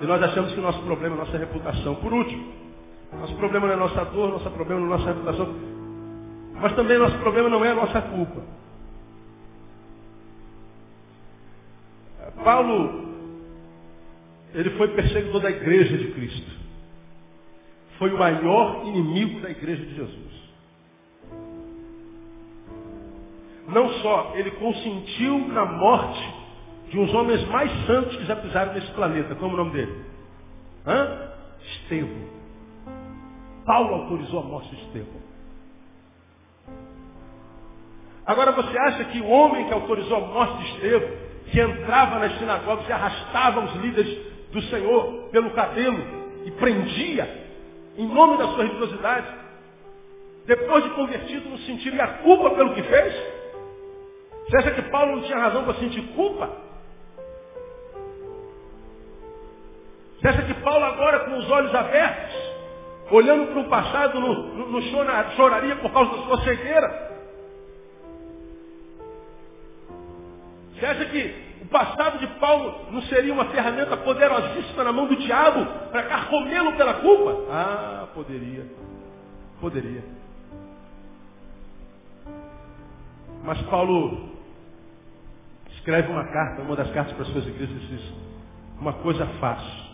E 0.01 0.05
nós 0.05 0.23
achamos 0.23 0.53
que 0.53 0.59
o 0.59 0.63
nosso 0.63 0.79
problema 0.83 1.15
é 1.15 1.19
a 1.19 1.25
nossa 1.25 1.37
reputação. 1.37 1.95
Por 1.95 2.13
último, 2.13 2.53
nosso 3.19 3.35
problema 3.35 3.67
não 3.67 3.73
é 3.73 3.75
a 3.75 3.79
nossa 3.79 4.05
dor, 4.05 4.29
nosso 4.29 4.49
problema 4.51 4.81
não 4.81 4.91
é 4.91 4.95
a 4.95 4.97
nossa 4.97 5.11
reputação. 5.11 5.53
Mas 6.61 6.73
também 6.73 6.97
nosso 6.97 7.17
problema 7.17 7.49
não 7.49 7.65
é 7.65 7.71
a 7.71 7.75
nossa 7.75 8.01
culpa. 8.01 8.41
Paulo, 12.43 13.11
ele 14.53 14.69
foi 14.71 14.89
perseguidor 14.89 15.41
da 15.41 15.49
igreja 15.49 15.97
de 15.97 16.11
Cristo. 16.11 16.51
Foi 17.97 18.11
o 18.11 18.17
maior 18.17 18.85
inimigo 18.85 19.41
da 19.41 19.49
igreja 19.49 19.85
de 19.85 19.95
Jesus. 19.95 20.31
Não 23.67 23.89
só 24.01 24.33
ele 24.35 24.51
consentiu 24.51 25.47
na 25.47 25.65
morte 25.65 26.33
de 26.89 26.99
uns 26.99 27.13
homens 27.13 27.47
mais 27.47 27.71
santos 27.85 28.15
que 28.17 28.25
já 28.25 28.35
pisaram 28.35 28.73
nesse 28.73 28.91
planeta. 28.91 29.35
Como 29.35 29.51
é 29.51 29.53
o 29.53 29.57
nome 29.57 29.71
dele? 29.71 30.05
Hã? 30.85 31.31
Estevão. 31.61 32.41
Paulo 33.65 33.95
autorizou 33.95 34.39
a 34.39 34.43
morte 34.43 34.75
de 34.75 34.81
Estevão. 34.81 35.21
Agora 38.25 38.51
você 38.51 38.77
acha 38.77 39.05
que 39.05 39.21
o 39.21 39.27
homem 39.27 39.67
que 39.67 39.73
autorizou 39.73 40.17
a 40.17 40.27
morte 40.27 40.57
de 40.57 40.71
Estevão 40.71 41.30
que 41.51 41.59
entrava 41.59 42.17
nas 42.19 42.37
sinagogas 42.39 42.87
e 42.87 42.93
arrastava 42.93 43.59
os 43.59 43.75
líderes 43.75 44.17
do 44.51 44.61
Senhor 44.63 45.29
pelo 45.31 45.51
cabelo 45.51 46.01
e 46.45 46.51
prendia, 46.51 47.45
em 47.97 48.07
nome 48.07 48.37
da 48.37 48.47
sua 48.47 48.63
religiosidade, 48.63 49.27
depois 50.45 50.83
de 50.83 50.89
convertido, 50.91 51.49
não 51.49 51.57
sentiria 51.59 52.07
culpa 52.23 52.51
pelo 52.51 52.73
que 52.73 52.81
fez? 52.83 53.13
Você 54.47 54.57
acha 54.57 54.71
que 54.71 54.81
Paulo 54.83 55.17
não 55.17 55.23
tinha 55.23 55.37
razão 55.37 55.63
para 55.65 55.75
sentir 55.75 56.01
culpa? 56.15 56.49
Você 60.19 60.27
acha 60.27 60.41
que 60.43 60.53
Paulo 60.55 60.85
agora, 60.85 61.19
com 61.21 61.37
os 61.37 61.49
olhos 61.51 61.73
abertos, 61.75 62.35
olhando 63.11 63.47
para 63.47 63.59
o 63.59 63.69
passado, 63.69 64.19
não, 64.19 64.81
choraria 65.35 65.75
por 65.77 65.91
causa 65.91 66.11
da 66.11 66.23
sua 66.23 66.43
cegueira? 66.43 67.10
Você 70.81 70.87
acha 70.87 71.05
que 71.05 71.35
o 71.61 71.65
passado 71.67 72.17
de 72.17 72.25
Paulo 72.39 72.91
não 72.91 73.03
seria 73.03 73.31
uma 73.31 73.45
ferramenta 73.51 73.95
poderosíssima 73.97 74.83
na 74.83 74.91
mão 74.91 75.05
do 75.05 75.15
diabo 75.15 75.63
para 75.91 76.01
carcomê-lo 76.01 76.75
pela 76.75 76.95
culpa? 76.95 77.37
Ah, 77.51 78.07
poderia. 78.15 78.65
Poderia. 79.59 80.03
Mas 83.43 83.61
Paulo 83.67 84.31
escreve 85.73 86.11
uma 86.11 86.25
carta, 86.25 86.63
uma 86.63 86.75
das 86.75 86.89
cartas 86.89 87.13
para 87.13 87.25
as 87.25 87.31
suas 87.31 87.45
igrejas, 87.45 87.81
diz, 87.87 88.13
uma 88.79 88.93
coisa 88.93 89.27
fácil. 89.39 89.91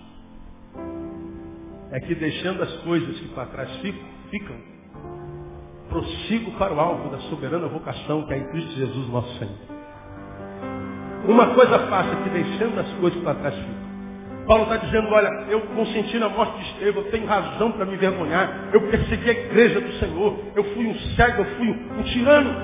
É 1.92 2.00
que 2.00 2.16
deixando 2.16 2.64
as 2.64 2.72
coisas 2.84 3.20
que 3.20 3.28
para 3.34 3.46
trás 3.48 3.76
ficam, 3.82 4.08
ficam, 4.30 4.56
prossigo 5.90 6.52
para 6.54 6.74
o 6.74 6.80
alvo 6.80 7.10
da 7.10 7.20
soberana 7.24 7.68
vocação 7.68 8.26
que 8.26 8.34
é 8.34 8.38
em 8.38 8.48
Cristo 8.52 8.72
Jesus 8.72 9.10
nosso 9.10 9.38
Senhor. 9.38 9.77
Uma 11.28 11.48
coisa 11.48 11.80
fácil 11.88 12.16
que 12.24 12.30
deixando 12.30 12.80
as 12.80 12.88
coisas 13.00 13.22
para 13.22 13.36
trás 13.36 13.56
ficam. 13.56 13.88
Paulo 14.48 14.64
está 14.64 14.78
dizendo, 14.78 15.10
olha, 15.12 15.28
eu 15.50 15.60
consenti 15.76 16.18
na 16.18 16.30
morte 16.30 16.58
de 16.58 16.64
Estevão, 16.70 17.04
eu 17.04 17.12
tenho 17.12 17.28
razão 17.28 17.70
para 17.74 17.86
me 17.86 17.96
envergonhar, 17.96 18.70
eu 18.72 18.80
persegui 18.90 19.30
a 19.30 19.34
igreja 19.34 19.82
do 19.82 19.92
Senhor, 20.00 20.40
eu 20.56 20.64
fui 20.74 20.88
um 20.88 20.96
cego, 21.16 21.42
eu 21.42 21.46
fui 21.58 21.68
um, 21.70 22.04
tirano. 22.04 22.56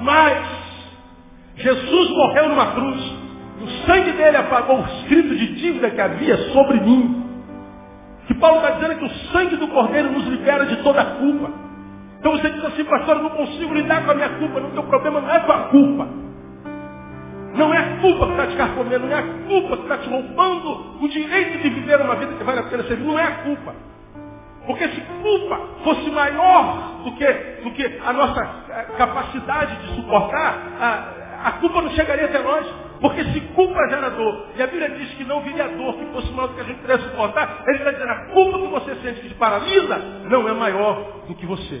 Mas 0.00 0.46
Jesus 1.56 2.10
morreu 2.10 2.50
numa 2.50 2.72
cruz, 2.72 3.14
o 3.62 3.86
sangue 3.86 4.12
dele 4.12 4.36
apagou 4.36 4.80
o 4.80 4.84
escrito 4.84 5.34
de 5.34 5.46
dívida 5.54 5.90
que 5.90 6.00
havia 6.00 6.36
sobre 6.52 6.80
mim. 6.80 7.24
Que 8.26 8.34
Paulo 8.34 8.58
está 8.58 8.72
dizendo 8.72 8.98
que 8.98 9.04
o 9.06 9.32
sangue 9.32 9.56
do 9.56 9.68
Cordeiro 9.68 10.12
nos 10.12 10.26
libera 10.26 10.66
de 10.66 10.82
toda 10.82 11.00
a 11.00 11.04
culpa. 11.16 11.50
Então 12.18 12.32
você 12.32 12.50
diz 12.50 12.62
assim, 12.62 12.84
pastor, 12.84 13.16
eu 13.16 13.22
não 13.22 13.30
consigo 13.30 13.72
lidar 13.72 14.04
com 14.04 14.10
a 14.10 14.14
minha 14.14 14.28
culpa, 14.28 14.60
não, 14.60 14.70
teu 14.70 14.82
problema 14.82 15.22
não 15.22 15.30
é 15.34 15.40
com 15.40 15.52
a 15.52 15.58
culpa. 15.68 16.29
Não 17.54 17.74
é 17.74 17.78
a 17.78 18.00
culpa 18.00 18.26
que 18.26 18.32
está 18.32 18.46
te 18.46 18.56
carcomendo, 18.56 19.06
não 19.06 19.16
é 19.16 19.18
a 19.18 19.22
culpa 19.48 19.76
que 19.76 19.82
está 19.82 19.98
te 19.98 20.08
roubando 20.08 21.04
o 21.04 21.08
direito 21.08 21.58
de 21.58 21.70
viver 21.70 22.00
uma 22.00 22.14
vida 22.16 22.34
que 22.34 22.44
vale 22.44 22.60
a 22.60 22.62
pena 22.64 22.84
ser 22.84 22.98
Não 22.98 23.18
é 23.18 23.24
a 23.24 23.30
culpa. 23.42 23.74
Porque 24.66 24.88
se 24.88 25.00
culpa 25.00 25.60
fosse 25.82 26.10
maior 26.10 27.02
do 27.04 27.12
que, 27.12 27.26
do 27.64 27.70
que 27.72 28.00
a 28.04 28.12
nossa 28.12 28.40
eh, 28.68 28.86
capacidade 28.96 29.74
de 29.76 29.96
suportar, 29.96 30.58
a, 30.80 31.48
a 31.48 31.52
culpa 31.52 31.82
não 31.82 31.90
chegaria 31.90 32.26
até 32.26 32.38
nós. 32.40 32.66
Porque 33.00 33.24
se 33.24 33.40
culpa 33.54 33.88
gera 33.88 34.10
dor, 34.10 34.48
e 34.54 34.62
a 34.62 34.66
Bíblia 34.66 34.90
diz 34.90 35.10
que 35.14 35.24
não 35.24 35.40
viria 35.40 35.68
dor 35.68 35.94
que 35.94 36.04
fosse 36.12 36.30
maior 36.32 36.48
do 36.48 36.54
que 36.54 36.60
a 36.60 36.64
gente 36.64 36.80
pudesse 36.80 37.04
suportar, 37.04 37.62
ele 37.66 37.78
está 37.78 37.92
dizendo 37.92 38.10
a 38.10 38.26
culpa 38.26 38.58
que 38.58 38.66
você 38.66 38.94
sente 38.96 39.20
que 39.22 39.28
te 39.28 39.34
paralisa 39.36 39.98
não 40.28 40.46
é 40.46 40.52
maior 40.52 41.22
do 41.26 41.34
que 41.34 41.46
você. 41.46 41.80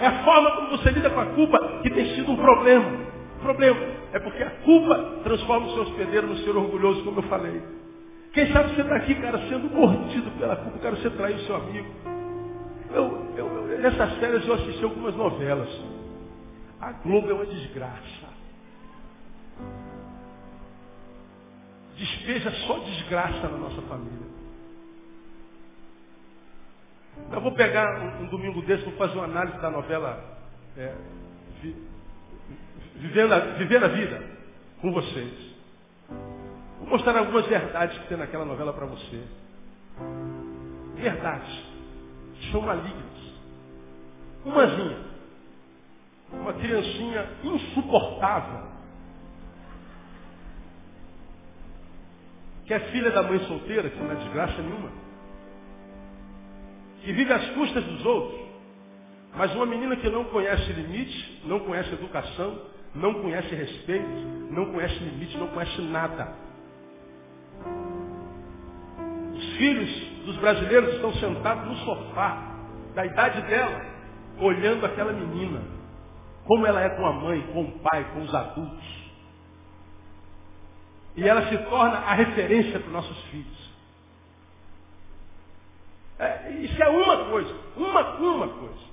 É 0.00 0.06
a 0.06 0.24
forma 0.24 0.50
como 0.52 0.70
você 0.70 0.90
lida 0.90 1.10
com 1.10 1.20
a 1.20 1.26
culpa 1.26 1.80
que 1.82 1.90
tem 1.90 2.14
sido 2.14 2.30
um 2.30 2.36
problema. 2.36 3.11
Problema 3.42 3.80
é 4.12 4.20
porque 4.20 4.42
a 4.42 4.50
culpa 4.62 5.20
transforma 5.24 5.66
o 5.66 5.74
seu 5.74 5.82
hospedeiro 5.82 6.28
no 6.28 6.36
ser 6.38 6.56
orgulhoso, 6.56 7.04
como 7.04 7.18
eu 7.18 7.24
falei. 7.24 7.60
Quem 8.32 8.50
sabe 8.52 8.74
você 8.74 8.82
está 8.82 8.96
aqui, 8.96 9.14
cara, 9.16 9.38
sendo 9.48 9.68
mordido 9.68 10.30
pela 10.38 10.56
culpa, 10.56 10.78
cara, 10.78 10.96
você 10.96 11.10
traiu 11.10 11.38
seu 11.40 11.56
amigo. 11.56 11.88
Eu, 12.90 13.34
eu, 13.36 13.68
eu, 13.68 13.78
nessas 13.78 14.14
férias 14.18 14.46
eu 14.46 14.54
assisti 14.54 14.84
algumas 14.84 15.14
novelas. 15.16 15.68
A 16.80 16.92
Globo 16.92 17.30
é 17.30 17.34
uma 17.34 17.46
desgraça. 17.46 18.32
Despeja 21.96 22.50
só 22.66 22.78
desgraça 22.78 23.48
na 23.48 23.58
nossa 23.58 23.82
família. 23.82 24.32
Eu 27.30 27.40
vou 27.40 27.52
pegar 27.52 28.00
um, 28.00 28.24
um 28.24 28.26
domingo 28.28 28.62
desse, 28.62 28.84
vou 28.84 28.94
fazer 28.94 29.14
uma 29.14 29.24
análise 29.24 29.58
da 29.58 29.70
novela 29.70 30.38
é, 30.76 30.94
vivendo, 32.96 33.32
a, 33.32 33.36
a 33.36 33.88
Vida 33.88 34.22
com 34.80 34.92
vocês. 34.92 35.52
Vou 36.80 36.88
mostrar 36.88 37.16
algumas 37.16 37.46
verdades 37.46 37.96
que 37.98 38.08
tem 38.08 38.16
naquela 38.16 38.44
novela 38.44 38.72
para 38.72 38.86
você. 38.86 39.22
Verdades. 40.96 41.62
São 42.50 42.60
malignas. 42.60 43.02
Umazinha. 44.44 44.98
Uma 46.32 46.52
criancinha 46.54 47.28
insuportável. 47.44 48.72
Que 52.66 52.74
é 52.74 52.80
filha 52.90 53.10
da 53.10 53.22
mãe 53.22 53.38
solteira, 53.46 53.88
que 53.88 53.98
não 53.98 54.10
é 54.10 54.14
desgraça 54.16 54.60
nenhuma. 54.60 54.90
Que 57.02 57.12
vive 57.12 57.32
às 57.32 57.48
custas 57.50 57.84
dos 57.84 58.04
outros. 58.04 58.42
Mas 59.34 59.54
uma 59.54 59.66
menina 59.66 59.96
que 59.96 60.08
não 60.10 60.24
conhece 60.24 60.72
limite, 60.72 61.42
não 61.44 61.60
conhece 61.60 61.92
educação, 61.92 62.71
não 62.94 63.14
conhece 63.14 63.54
respeito, 63.54 64.08
não 64.50 64.72
conhece 64.72 64.98
limite, 64.98 65.36
não 65.38 65.48
conhece 65.48 65.80
nada. 65.82 66.34
Os 69.34 69.56
filhos 69.56 70.24
dos 70.26 70.36
brasileiros 70.36 70.94
estão 70.94 71.12
sentados 71.14 71.66
no 71.66 71.76
sofá, 71.84 72.52
da 72.94 73.06
idade 73.06 73.42
dela, 73.42 73.80
olhando 74.38 74.84
aquela 74.84 75.12
menina. 75.12 75.62
Como 76.44 76.66
ela 76.66 76.82
é 76.82 76.90
com 76.90 77.06
a 77.06 77.12
mãe, 77.12 77.40
com 77.52 77.62
o 77.62 77.78
pai, 77.78 78.04
com 78.12 78.22
os 78.22 78.34
adultos. 78.34 79.02
E 81.16 81.26
ela 81.26 81.48
se 81.48 81.56
torna 81.58 81.98
a 81.98 82.14
referência 82.14 82.78
para 82.78 82.86
os 82.86 82.92
nossos 82.92 83.18
filhos. 83.24 83.72
É, 86.18 86.50
isso 86.60 86.82
é 86.82 86.88
uma 86.88 87.24
coisa, 87.30 87.54
uma, 87.76 88.14
uma 88.18 88.48
coisa. 88.48 88.91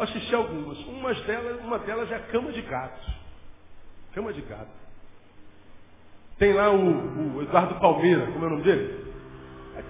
Eu 0.00 0.04
assisti 0.04 0.34
algumas. 0.34 0.78
Umas 0.86 1.20
delas, 1.26 1.60
uma 1.60 1.78
delas 1.78 2.10
é 2.10 2.14
a 2.14 2.20
cama 2.20 2.50
de 2.52 2.62
gato. 2.62 3.12
Cama 4.14 4.32
de 4.32 4.40
gato. 4.40 4.70
Tem 6.38 6.54
lá 6.54 6.70
o, 6.70 7.36
o 7.36 7.42
Eduardo 7.42 7.74
Palmeira, 7.74 8.24
como 8.32 8.42
é 8.42 8.48
o 8.48 8.50
nome 8.50 8.62
dele? 8.62 9.12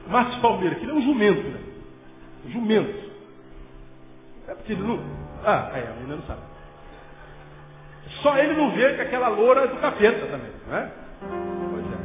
Marcos 0.09 0.37
Palmeira, 0.39 0.75
que 0.75 0.83
ele 0.83 0.91
é 0.91 0.95
um 0.95 1.03
jumento, 1.03 1.43
né? 1.43 1.61
Jumento. 2.49 3.11
É 4.49 4.55
porque 4.57 4.73
ele 4.73 4.83
não. 4.83 4.99
Ah, 5.45 5.71
é, 5.75 5.95
não 6.09 6.21
sabe. 6.23 6.41
Só 8.21 8.37
ele 8.37 8.55
não 8.55 8.73
vê 8.73 8.93
que 8.95 9.03
aquela 9.03 9.29
loura 9.29 9.61
é 9.61 9.67
do 9.69 9.77
capeta 9.77 10.27
também, 10.27 10.51
não 10.67 10.77
é? 10.77 10.93
Pois 11.71 11.87
é. 11.87 11.99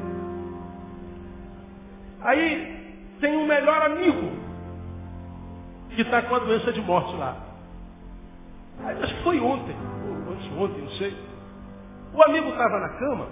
Aí 2.22 3.18
tem 3.20 3.36
um 3.36 3.47
melhor 3.47 3.82
amigo 3.82 4.32
que 5.95 6.03
está 6.03 6.22
com 6.22 6.36
a 6.36 6.39
doença 6.39 6.72
de 6.72 6.82
morte 6.82 7.16
lá. 7.16 7.44
Acho 8.84 9.15
que 9.15 9.23
foi 9.23 9.39
ontem, 9.39 9.76
ou 10.07 10.34
antes 10.34 10.51
ontem, 10.57 10.82
não 10.82 10.91
sei. 10.91 11.17
O 12.13 12.30
amigo 12.30 12.49
estava 12.49 12.80
na 12.80 12.89
cama, 12.89 13.28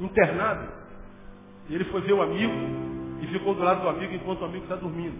internado. 0.00 0.68
E 1.68 1.74
ele 1.74 1.84
foi 1.84 2.00
ver 2.02 2.12
o 2.12 2.22
amigo 2.22 2.52
e 3.22 3.26
ficou 3.28 3.54
do 3.54 3.62
lado 3.62 3.82
do 3.82 3.88
amigo 3.88 4.12
enquanto 4.14 4.42
o 4.42 4.44
amigo 4.44 4.64
está 4.64 4.76
dormindo. 4.76 5.16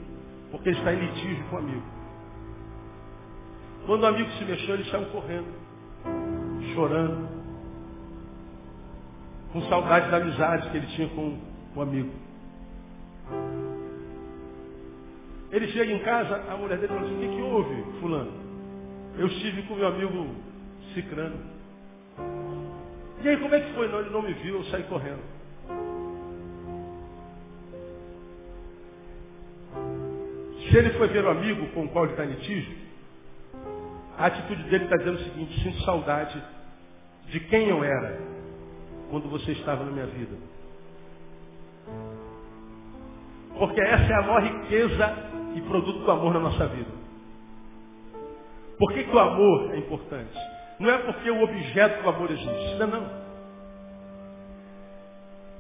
Porque 0.51 0.69
ele 0.69 0.79
está 0.79 0.93
em 0.93 0.99
litígio 0.99 1.45
com 1.49 1.57
o 1.57 1.59
amigo. 1.59 1.83
Quando 3.87 4.03
o 4.03 4.07
amigo 4.07 4.31
se 4.33 4.45
mexeu, 4.45 4.75
ele 4.75 4.91
saiu 4.91 5.07
correndo, 5.07 5.49
chorando, 6.75 7.29
com 9.53 9.63
saudade 9.63 10.11
da 10.11 10.19
amizade 10.19 10.71
que 10.71 10.77
ele 10.77 10.87
tinha 10.89 11.09
com 11.09 11.39
o 11.75 11.83
amigo. 11.83 12.11
Ele 15.51 15.69
chega 15.69 15.93
em 15.93 15.99
casa, 16.01 16.51
a 16.51 16.57
mulher 16.57 16.79
dele 16.79 16.89
fala 16.89 17.03
assim, 17.03 17.17
o 17.17 17.21
que, 17.21 17.37
que 17.37 17.43
houve, 17.43 18.01
fulano? 18.01 18.42
Eu 19.19 19.27
estive 19.27 19.63
com 19.63 19.75
meu 19.75 19.89
amigo 19.89 20.35
Cicrano. 20.95 21.39
E 23.23 23.29
aí, 23.29 23.37
como 23.37 23.55
é 23.55 23.61
que 23.61 23.73
foi? 23.75 23.89
Não, 23.89 24.01
ele 24.01 24.11
não 24.11 24.23
me 24.23 24.33
viu, 24.35 24.57
eu 24.57 24.65
saí 24.65 24.83
correndo. 24.85 25.23
Se 30.69 30.77
ele 30.77 30.91
foi 30.91 31.09
ver 31.09 31.25
o 31.25 31.31
amigo 31.31 31.67
com 31.69 31.85
o 31.85 31.89
qual 31.91 32.05
ele 32.05 32.15
está 32.15 32.25
em 32.25 32.31
litígio, 32.31 32.77
a 34.17 34.27
atitude 34.27 34.63
dele 34.65 34.85
está 34.85 34.97
dizendo 34.97 35.17
o 35.17 35.25
seguinte, 35.25 35.61
sinto 35.63 35.83
saudade 35.85 36.43
de 37.27 37.41
quem 37.41 37.69
eu 37.69 37.85
era 37.85 38.19
quando 39.11 39.29
você 39.29 39.53
estava 39.53 39.85
na 39.85 39.91
minha 39.91 40.07
vida. 40.07 40.37
Porque 43.59 43.81
essa 43.81 44.13
é 44.13 44.17
a 44.17 44.23
maior 44.23 44.43
riqueza 44.43 45.15
e 45.55 45.61
produto 45.61 45.99
do 46.01 46.11
amor 46.11 46.33
na 46.35 46.41
nossa 46.41 46.67
vida. 46.69 46.91
Por 48.83 48.93
que, 48.95 49.05
que 49.05 49.15
o 49.15 49.19
amor 49.21 49.73
é 49.75 49.77
importante? 49.77 50.37
Não 50.81 50.91
é 50.91 50.99
porque 50.99 51.31
o 51.31 51.41
objeto 51.41 52.03
do 52.03 52.09
amor 52.09 52.29
existe. 52.33 52.75
Não, 52.81 52.89
não. 52.89 53.11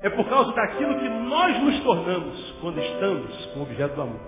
É 0.02 0.10
por 0.10 0.28
causa 0.28 0.52
daquilo 0.52 0.98
que 0.98 1.08
nós 1.08 1.56
nos 1.62 1.84
tornamos 1.84 2.54
quando 2.60 2.80
estamos 2.80 3.46
com 3.46 3.60
o 3.60 3.62
objeto 3.62 3.94
do 3.94 4.02
amor. 4.02 4.20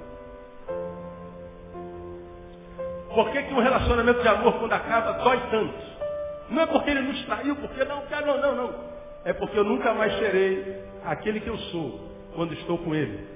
Por 3.13 3.31
que, 3.33 3.43
que 3.43 3.53
um 3.53 3.59
relacionamento 3.59 4.23
de 4.23 4.29
amor, 4.29 4.61
quando 4.61 4.73
acaba, 4.73 5.25
dói 5.25 5.41
tanto? 5.51 5.75
Não 6.51 6.63
é 6.63 6.67
porque 6.67 6.91
ele 6.91 7.01
nos 7.01 7.21
traiu, 7.25 7.57
porque 7.57 7.85
não, 7.85 8.01
cara, 8.03 8.25
não, 8.25 8.41
não, 8.41 8.55
não. 8.55 8.75
É 9.25 9.33
porque 9.33 9.59
eu 9.59 9.65
nunca 9.65 9.93
mais 9.93 10.17
serei 10.21 10.85
aquele 11.05 11.41
que 11.41 11.51
eu 11.51 11.59
sou 11.59 12.13
quando 12.37 12.55
estou 12.55 12.79
com 12.79 12.95
ele. 12.95 13.27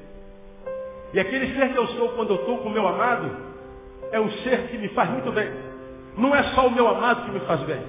E 1.12 1.18
aquele 1.18 1.52
ser 1.56 1.72
que 1.72 1.78
eu 1.80 1.86
sou 1.88 2.10
quando 2.10 2.30
eu 2.30 2.36
estou 2.36 2.58
com 2.58 2.68
o 2.68 2.72
meu 2.72 2.86
amado 2.86 3.47
é 4.12 4.20
um 4.20 4.30
ser 4.42 4.68
que 4.68 4.78
me 4.78 4.88
faz 4.88 5.10
muito 5.10 5.30
bem. 5.32 5.50
Não 6.16 6.34
é 6.34 6.42
só 6.54 6.66
o 6.66 6.70
meu 6.70 6.88
amado 6.88 7.24
que 7.24 7.30
me 7.30 7.40
faz 7.40 7.60
bem. 7.62 7.82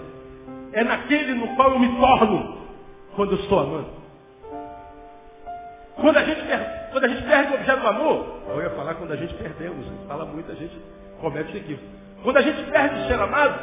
É 0.74 0.84
naquele 0.84 1.34
no 1.34 1.55
qual 1.55 1.72
eu 1.72 1.80
me 1.80 1.99
torno 1.99 2.57
quando 3.15 3.32
eu 3.34 3.39
estou 3.39 3.59
amando. 3.59 3.99
Quando 5.95 6.17
a 6.17 6.24
gente, 6.24 6.41
quando 6.91 7.03
a 7.03 7.07
gente 7.07 7.24
perde 7.24 7.51
o 7.51 7.55
objeto 7.55 7.82
do 7.82 7.88
amor, 7.88 8.41
eu 8.47 8.61
ia 8.61 8.70
falar 8.72 8.95
quando 8.95 9.11
a 9.11 9.15
gente 9.15 9.34
perdemos, 9.34 9.86
fala 10.07 10.26
muito, 10.26 10.51
a 10.51 10.55
gente 10.55 10.80
comete 11.20 11.57
equívoco. 11.57 11.86
Quando 12.24 12.38
a 12.38 12.41
gente 12.41 12.63
perde 12.72 13.01
o 13.01 13.07
ser 13.07 13.20
amado, 13.20 13.59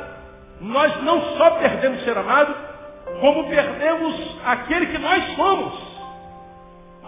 nós 0.61 1.03
não 1.03 1.21
só 1.37 1.51
perdemos 1.53 2.01
o 2.01 2.05
ser 2.05 2.17
amado, 2.19 2.55
como 3.21 3.49
perdemos 3.49 4.39
aquele 4.45 4.87
que 4.87 4.99
nós 4.99 5.37
somos. 5.37 5.75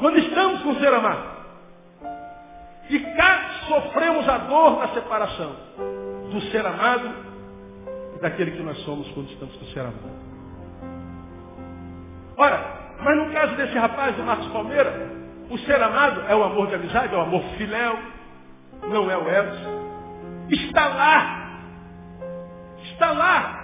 Quando 0.01 0.19
estamos 0.19 0.63
com 0.63 0.71
o 0.71 0.79
ser 0.79 0.93
amado. 0.95 1.38
E 2.91 2.99
cá 3.17 3.51
sofremos 3.67 4.29
a 4.29 4.39
dor 4.39 4.81
da 4.81 4.89
separação 4.89 5.55
do 6.31 6.41
ser 6.51 6.65
amado 6.65 7.11
e 8.17 8.21
daquele 8.21 8.53
que 8.53 8.63
nós 8.63 8.79
somos 8.79 9.09
quando 9.13 9.31
estamos 9.31 9.57
com 9.57 9.65
o 9.65 9.69
ser 9.69 9.81
amado. 9.81 10.19
Ora, 12.37 12.79
mas 13.01 13.17
no 13.17 13.33
caso 13.33 13.55
desse 13.57 13.77
rapaz, 13.77 14.17
do 14.17 14.23
Marcos 14.23 14.47
Palmeira, 14.49 14.93
o 15.51 15.59
ser 15.59 15.83
amado 15.83 16.23
é 16.29 16.35
o 16.35 16.43
amor 16.43 16.69
de 16.69 16.75
amizade, 16.75 17.15
é 17.15 17.19
o 17.19 17.21
amor 17.21 17.43
filéu, 17.57 17.99
não 18.89 19.11
é 19.11 19.17
o 19.17 19.29
eros. 19.29 19.59
Está 20.51 20.89
lá. 20.89 21.61
Está 22.85 23.13
lá. 23.13 23.59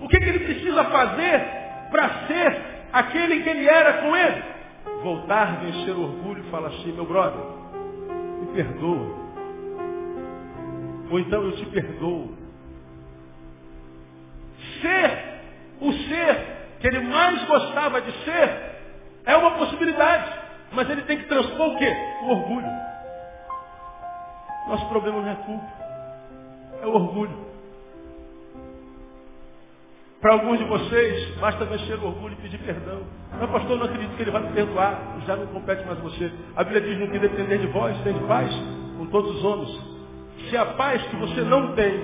O 0.00 0.08
que, 0.08 0.18
que 0.18 0.28
ele 0.28 0.40
precisa 0.40 0.84
fazer 0.84 1.40
para 1.90 2.08
ser 2.26 2.62
aquele 2.92 3.42
que 3.42 3.48
ele 3.48 3.68
era 3.68 3.94
com 3.94 4.16
ele? 4.16 4.42
Voltar, 5.02 5.60
vencer 5.60 5.94
o 5.94 6.02
orgulho 6.02 6.44
e 6.44 6.50
falar 6.50 6.68
assim, 6.68 6.92
meu 6.92 7.06
brother, 7.06 7.40
me 8.40 8.46
perdoa. 8.54 9.28
Ou 11.10 11.18
então 11.20 11.42
eu 11.42 11.52
te 11.56 11.66
perdoo. 11.66 12.34
Ser 14.80 15.40
o 15.80 15.92
ser 15.92 16.58
que 16.80 16.86
ele 16.86 17.00
mais 17.00 17.44
gostava 17.46 18.00
de 18.00 18.12
ser 18.24 18.68
é 19.24 19.36
uma 19.36 19.52
possibilidade. 19.52 20.38
Mas 20.72 20.88
ele 20.90 21.02
tem 21.02 21.18
que 21.18 21.24
transpor 21.24 21.74
o 21.74 21.78
quê? 21.78 21.96
O 22.22 22.30
orgulho. 22.30 22.68
Nosso 24.68 24.86
problema 24.88 25.22
não 25.22 25.30
é 25.30 25.34
culpa. 25.36 25.72
É 26.82 26.86
o 26.86 26.94
orgulho. 26.94 27.47
Para 30.20 30.32
alguns 30.32 30.58
de 30.58 30.64
vocês, 30.64 31.36
basta 31.38 31.64
vencer 31.64 31.96
o 31.98 32.06
orgulho 32.06 32.34
e 32.36 32.42
pedir 32.42 32.58
perdão. 32.58 33.02
Mas 33.38 33.50
pastor, 33.50 33.78
não 33.78 33.86
acredito 33.86 34.16
que 34.16 34.22
ele 34.22 34.32
vai 34.32 34.42
me 34.42 34.52
perdoar. 34.52 35.16
Já 35.24 35.36
não 35.36 35.46
compete 35.46 35.86
mais 35.86 35.98
você. 36.00 36.32
A 36.56 36.64
Bíblia 36.64 36.80
diz, 36.80 36.98
no 36.98 37.08
que 37.08 37.20
depender 37.20 37.58
de 37.58 37.68
vós, 37.68 37.96
tem 38.02 38.14
paz 38.26 38.52
com 38.96 39.06
todos 39.06 39.36
os 39.36 39.44
homens. 39.44 39.80
Se 40.50 40.56
a 40.56 40.64
paz 40.64 41.00
que 41.02 41.16
você 41.16 41.42
não 41.42 41.72
tem, 41.74 42.00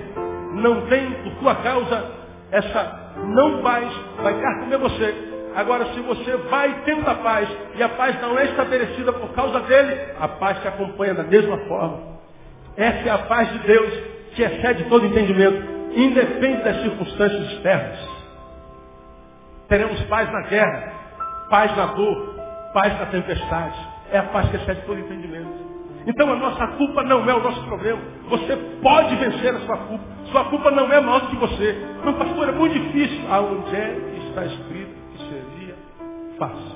não 0.53 0.87
tem 0.87 1.11
por 1.23 1.35
tua 1.39 1.55
causa, 1.55 2.11
essa 2.51 3.13
não 3.33 3.61
paz 3.61 3.91
vai 4.23 4.33
comer 4.59 4.77
você. 4.77 5.13
Agora, 5.53 5.85
se 5.93 5.99
você 5.99 6.37
vai 6.49 6.83
tenta 6.83 7.11
a 7.11 7.15
paz, 7.15 7.49
e 7.75 7.83
a 7.83 7.89
paz 7.89 8.21
não 8.21 8.37
é 8.39 8.45
estabelecida 8.45 9.11
por 9.11 9.29
causa 9.33 9.59
dele, 9.61 10.13
a 10.19 10.27
paz 10.29 10.61
te 10.61 10.67
acompanha 10.69 11.13
da 11.13 11.23
mesma 11.23 11.57
forma. 11.67 12.15
Essa 12.77 13.09
é 13.09 13.11
a 13.11 13.17
paz 13.19 13.51
de 13.51 13.59
Deus, 13.59 13.93
que 14.35 14.41
excede 14.41 14.85
todo 14.85 15.05
entendimento, 15.05 15.74
independe 15.95 16.63
das 16.63 16.81
circunstâncias 16.81 17.51
externas. 17.51 18.15
Teremos 19.67 20.01
paz 20.03 20.31
na 20.31 20.41
guerra, 20.41 20.93
paz 21.49 21.75
na 21.75 21.85
dor, 21.87 22.35
paz 22.73 22.99
na 22.99 23.05
tempestade. 23.07 23.77
É 24.11 24.19
a 24.19 24.23
paz 24.23 24.49
que 24.49 24.57
excede 24.57 24.81
todo 24.81 24.99
entendimento. 24.99 25.65
Então 26.05 26.31
a 26.31 26.35
nossa 26.35 26.67
culpa 26.77 27.01
não 27.03 27.27
é 27.27 27.33
o 27.33 27.41
nosso 27.41 27.63
problema. 27.63 27.99
Você 28.29 28.55
pode 28.81 29.15
vencer 29.15 29.55
a 29.55 29.59
sua 29.61 29.77
culpa. 29.77 30.03
Sua 30.31 30.45
culpa 30.45 30.69
não 30.69 30.91
é 30.91 31.01
maior 31.01 31.21
do 31.21 31.27
que 31.27 31.35
você. 31.37 31.75
Mas 32.03 32.15
pastor, 32.15 32.49
é 32.49 32.51
muito 32.51 32.73
difícil. 32.73 33.21
Aonde 33.31 33.75
é 33.75 33.95
que 34.11 34.27
está 34.27 34.45
escrito 34.45 34.95
que 35.11 35.17
seria 35.29 35.75
fácil? 36.37 36.75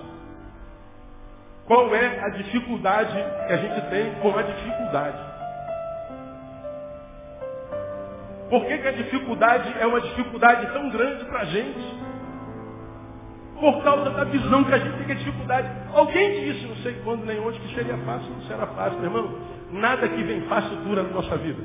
Qual 1.67 1.93
é 1.93 2.19
a 2.25 2.29
dificuldade 2.29 3.13
que 3.45 3.53
a 3.53 3.57
gente 3.57 3.89
tem 3.91 4.11
com 4.15 4.35
a 4.35 4.41
dificuldade? 4.41 5.28
Por 8.49 8.65
que, 8.65 8.77
que 8.77 8.87
a 8.87 8.91
dificuldade 8.91 9.73
é 9.79 9.85
uma 9.85 10.01
dificuldade 10.01 10.71
tão 10.73 10.89
grande 10.89 11.25
para 11.25 11.41
a 11.41 11.45
gente? 11.45 11.99
por 13.59 13.83
causa 13.83 14.09
da 14.11 14.23
visão 14.23 14.63
que 14.63 14.73
a 14.73 14.79
gente 14.79 14.97
tem 14.97 15.07
que 15.07 15.15
dificuldade. 15.15 15.69
Alguém 15.93 16.45
disse, 16.45 16.65
não 16.65 16.75
sei 16.77 16.93
quando 17.03 17.25
nem 17.25 17.39
onde, 17.39 17.59
que 17.59 17.75
seria 17.75 17.97
fácil, 17.97 18.31
não 18.31 18.41
será 18.43 18.65
fácil, 18.67 18.99
meu 18.99 19.11
irmão. 19.11 19.35
Nada 19.73 20.07
que 20.07 20.23
vem 20.23 20.41
fácil 20.41 20.75
dura 20.77 21.03
na 21.03 21.09
nossa 21.09 21.37
vida. 21.37 21.61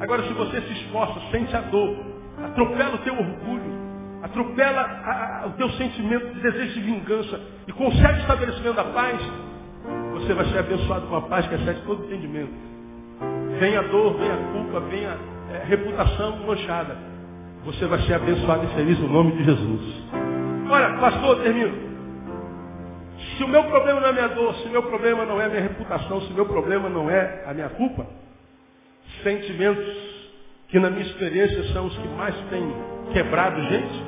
Agora, 0.00 0.22
se 0.22 0.32
você 0.32 0.60
se 0.60 0.72
esforça, 0.74 1.20
sente 1.32 1.54
a 1.56 1.60
dor, 1.62 1.96
atropela 2.44 2.94
o 2.94 2.98
teu 2.98 3.14
orgulho, 3.14 3.78
atropela 4.22 4.80
a, 4.80 5.42
a, 5.42 5.46
o 5.48 5.50
teu 5.52 5.68
sentimento 5.70 6.34
de 6.34 6.40
desejo 6.40 6.74
de 6.74 6.80
vingança 6.80 7.40
e 7.66 7.72
consegue 7.72 8.20
estabelecimento 8.20 8.76
da 8.76 8.84
paz, 8.84 9.20
você 10.12 10.34
vai 10.34 10.44
ser 10.46 10.58
abençoado 10.58 11.08
com 11.08 11.16
a 11.16 11.22
paz 11.22 11.46
que 11.48 11.54
excede 11.56 11.82
todo 11.82 12.04
entendimento. 12.04 12.52
Vem 13.58 13.76
a 13.76 13.82
dor, 13.82 14.16
vem 14.16 14.30
a 14.30 14.36
culpa, 14.52 14.80
vem 14.80 15.06
a 15.06 15.16
é, 15.52 15.64
reputação 15.66 16.36
manchada 16.46 17.08
você 17.64 17.86
vai 17.86 17.98
ser 18.02 18.14
abençoado 18.14 18.64
e 18.64 18.68
feliz 18.68 18.98
no 18.98 19.08
nome 19.08 19.32
de 19.32 19.44
Jesus. 19.44 20.04
Olha, 20.70 20.98
pastor, 20.98 21.42
termino. 21.42 21.88
Se 23.36 23.44
o 23.44 23.48
meu 23.48 23.64
problema 23.64 24.00
não 24.00 24.06
é 24.06 24.10
a 24.10 24.12
minha 24.12 24.28
dor, 24.28 24.54
se 24.54 24.68
o 24.68 24.70
meu 24.70 24.82
problema 24.84 25.26
não 25.26 25.40
é 25.40 25.44
a 25.44 25.48
minha 25.48 25.60
reputação, 25.60 26.20
se 26.22 26.32
o 26.32 26.34
meu 26.34 26.46
problema 26.46 26.88
não 26.88 27.10
é 27.10 27.44
a 27.46 27.52
minha 27.52 27.68
culpa, 27.70 28.06
sentimentos 29.22 30.08
que 30.68 30.78
na 30.78 30.88
minha 30.88 31.04
experiência 31.04 31.72
são 31.72 31.86
os 31.86 31.96
que 31.98 32.08
mais 32.08 32.34
têm 32.48 32.72
quebrado 33.12 33.60
gente. 33.64 34.04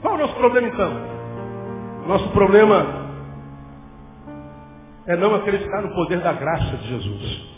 Qual 0.00 0.14
é 0.14 0.16
o 0.16 0.20
nosso 0.20 0.34
problema 0.34 0.68
então? 0.68 0.92
Nosso 2.06 2.28
problema 2.30 3.08
é 5.06 5.16
não 5.16 5.34
acreditar 5.34 5.82
no 5.82 5.94
poder 5.94 6.20
da 6.20 6.32
graça 6.32 6.76
de 6.76 6.88
Jesus. 6.88 7.51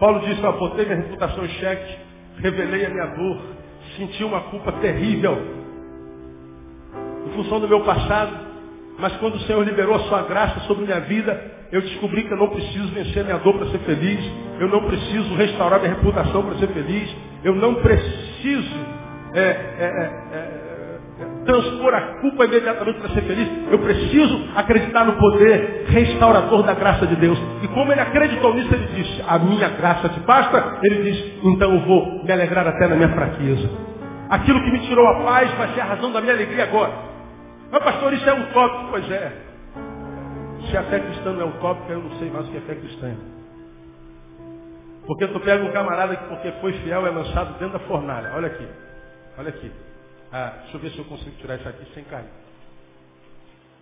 Paulo 0.00 0.20
disse, 0.20 0.44
ó, 0.44 0.52
botei 0.52 0.86
minha 0.86 0.96
reputação 0.96 1.44
em 1.44 1.48
xeque, 1.50 1.98
revelei 2.38 2.86
a 2.86 2.90
minha 2.90 3.06
dor, 3.06 3.42
senti 3.98 4.24
uma 4.24 4.40
culpa 4.44 4.72
terrível 4.72 5.38
em 7.26 7.30
função 7.36 7.60
do 7.60 7.68
meu 7.68 7.84
passado, 7.84 8.34
mas 8.98 9.14
quando 9.18 9.34
o 9.34 9.40
Senhor 9.40 9.62
liberou 9.62 9.94
a 9.94 10.00
sua 10.00 10.22
graça 10.22 10.60
sobre 10.60 10.86
minha 10.86 11.00
vida, 11.00 11.38
eu 11.70 11.82
descobri 11.82 12.24
que 12.24 12.32
eu 12.32 12.38
não 12.38 12.48
preciso 12.48 12.88
vencer 12.88 13.24
minha 13.24 13.38
dor 13.38 13.58
para 13.58 13.66
ser 13.68 13.78
feliz, 13.80 14.20
eu 14.58 14.68
não 14.68 14.84
preciso 14.86 15.34
restaurar 15.34 15.80
minha 15.80 15.94
reputação 15.94 16.44
para 16.44 16.58
ser 16.58 16.68
feliz, 16.68 17.14
eu 17.44 17.54
não 17.54 17.74
preciso 17.76 18.76
é, 19.34 19.40
é, 19.40 20.10
é, 20.32 20.69
transpor 21.44 21.94
a 21.94 22.00
culpa 22.20 22.44
imediatamente 22.44 22.98
para 23.00 23.08
ser 23.10 23.22
feliz. 23.22 23.48
Eu 23.70 23.78
preciso 23.78 24.48
acreditar 24.54 25.04
no 25.04 25.14
poder 25.14 25.86
restaurador 25.88 26.62
da 26.62 26.74
graça 26.74 27.06
de 27.06 27.16
Deus. 27.16 27.38
E 27.62 27.68
como 27.68 27.92
ele 27.92 28.00
acreditou 28.00 28.54
nisso, 28.54 28.72
ele 28.72 28.86
disse, 28.94 29.24
a 29.26 29.38
minha 29.38 29.68
graça 29.70 30.08
te 30.08 30.20
basta. 30.20 30.78
Ele 30.82 31.10
disse, 31.10 31.40
então 31.44 31.72
eu 31.74 31.80
vou 31.80 32.24
me 32.24 32.32
alegrar 32.32 32.66
até 32.66 32.86
na 32.86 32.96
minha 32.96 33.08
fraqueza. 33.08 33.68
Aquilo 34.28 34.62
que 34.62 34.70
me 34.70 34.80
tirou 34.80 35.06
a 35.08 35.24
paz 35.24 35.50
vai 35.54 35.68
ser 35.74 35.80
a 35.80 35.84
razão 35.84 36.12
da 36.12 36.20
minha 36.20 36.34
alegria 36.34 36.64
agora. 36.64 36.92
Mas 37.70 37.82
pastor, 37.82 38.12
isso 38.12 38.28
é 38.28 38.34
um 38.34 38.44
tópico. 38.52 38.86
Pois 38.90 39.10
é. 39.10 39.32
Se 40.70 40.76
a 40.76 40.82
fé 40.84 41.00
cristã 41.00 41.32
não 41.32 41.48
é 41.48 41.52
tópico, 41.60 41.90
eu 41.90 42.00
não 42.00 42.10
sei 42.18 42.30
mais 42.30 42.46
o 42.46 42.50
que 42.50 42.56
é 42.56 42.60
fé 42.60 42.74
cristã. 42.74 43.14
Porque 45.06 45.26
tu 45.26 45.40
pega 45.40 45.64
um 45.64 45.72
camarada 45.72 46.14
que 46.14 46.24
porque 46.28 46.52
foi 46.60 46.72
fiel 46.74 47.06
é 47.06 47.10
lançado 47.10 47.58
dentro 47.58 47.78
da 47.78 47.80
fornalha. 47.80 48.32
Olha 48.36 48.46
aqui. 48.46 48.66
Olha 49.38 49.48
aqui. 49.48 49.72
Ah, 50.32 50.58
deixa 50.62 50.76
eu 50.76 50.80
ver 50.80 50.90
se 50.92 50.98
eu 50.98 51.04
consigo 51.06 51.36
tirar 51.36 51.56
isso 51.56 51.68
aqui 51.68 51.94
sem 51.94 52.04
cair. 52.04 52.30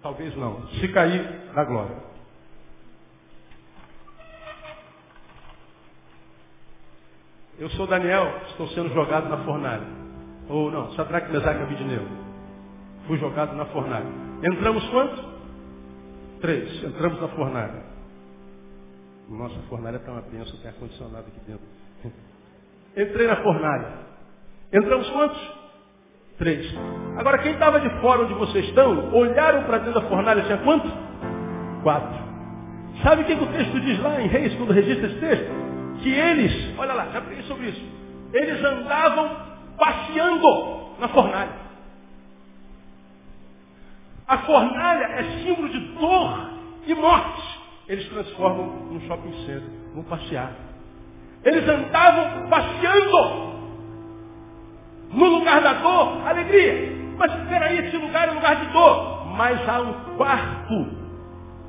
Talvez 0.03 0.34
não. 0.36 0.66
Se 0.80 0.88
cair, 0.88 1.22
dá 1.55 1.64
glória. 1.64 1.96
Eu 7.59 7.68
sou 7.70 7.86
Daniel, 7.86 8.40
estou 8.51 8.68
sendo 8.68 8.94
jogado 8.94 9.28
na 9.28 9.44
fornalha. 9.44 9.86
Ou 10.49 10.70
não, 10.70 10.92
Sadraque, 10.92 11.32
Mesaque 11.32 11.61
e 11.61 11.62
Abidineu. 11.64 12.07
Fui 13.07 13.18
jogado 13.18 13.55
na 13.57 13.66
fornalha. 13.66 14.07
Entramos 14.42 14.88
quantos? 14.90 15.24
Três. 16.40 16.84
Entramos 16.84 17.20
na 17.20 17.28
fornalha. 17.28 17.82
Nossa, 19.28 19.59
a 19.59 19.62
fornalha 19.62 19.96
está 19.96 20.12
uma 20.12 20.22
benção, 20.22 20.57
tem 20.59 20.70
ar-condicionado 20.70 21.26
aqui 21.26 21.40
dentro. 21.46 21.66
Entrei 22.96 23.26
na 23.26 23.42
fornalha. 23.42 24.07
Entramos 24.72 25.11
quantos? 25.11 25.58
Três. 26.39 26.72
Agora, 27.16 27.39
quem 27.39 27.53
estava 27.53 27.80
de 27.80 27.91
fora 28.01 28.22
onde 28.22 28.34
vocês 28.34 28.66
estão, 28.66 29.12
olharam 29.12 29.64
para 29.64 29.78
dentro 29.78 30.01
da 30.01 30.09
fornalha, 30.09 30.43
tinha 30.43 30.59
quantos? 30.59 30.91
Quatro. 31.82 32.16
Sabe 33.03 33.22
o 33.22 33.24
que, 33.24 33.34
que, 33.36 33.43
o 33.43 33.47
texto 33.49 33.80
diz 33.80 34.01
lá 34.01 34.20
em 34.20 34.28
Reis, 34.28 34.55
quando 34.55 34.72
registra 34.72 35.09
esse 35.09 35.18
texto? 35.18 35.51
Que 36.01 36.11
eles, 36.11 36.78
olha 36.78 36.93
lá, 36.93 37.09
já 37.12 37.20
falei 37.20 37.43
sobre 37.43 37.66
isso, 37.66 37.82
eles 38.32 38.64
andavam 38.64 39.36
passeando 39.76 40.47
na 41.01 41.09
fornalha. 41.09 41.68
A 44.28 44.39
fornalha 44.39 45.05
é 45.05 45.22
símbolo 45.43 45.68
de 45.70 45.78
dor 45.95 46.51
e 46.86 46.95
morte. 46.95 47.59
Eles 47.89 48.09
transformam 48.11 48.66
num 48.93 49.01
shopping 49.09 49.32
center, 49.45 49.62
num 49.95 50.05
passear. 50.05 50.53
Eles 51.45 51.68
andavam 51.68 52.49
passeando 52.49 53.58
no 55.13 55.25
lugar 55.27 55.61
da 55.61 55.75
dor, 55.75 56.27
alegria. 56.27 56.97
Mas 57.17 57.33
peraí, 57.49 57.79
esse 57.87 57.97
lugar 57.97 58.29
é 58.29 58.33
lugar 58.33 58.57
de 58.57 58.67
dor. 58.73 59.27
Mas 59.37 59.69
há 59.69 59.81
um 59.81 59.93
quarto 60.17 60.87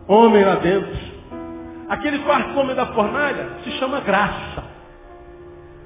homem 0.07 0.43
lá 0.43 0.55
dentro. 0.55 0.97
Aquele 1.89 2.19
quarto 2.19 2.59
homem 2.59 2.75
da 2.75 2.87
fornalha 2.87 3.49
se 3.63 3.71
chama 3.73 3.99
graça. 4.01 4.63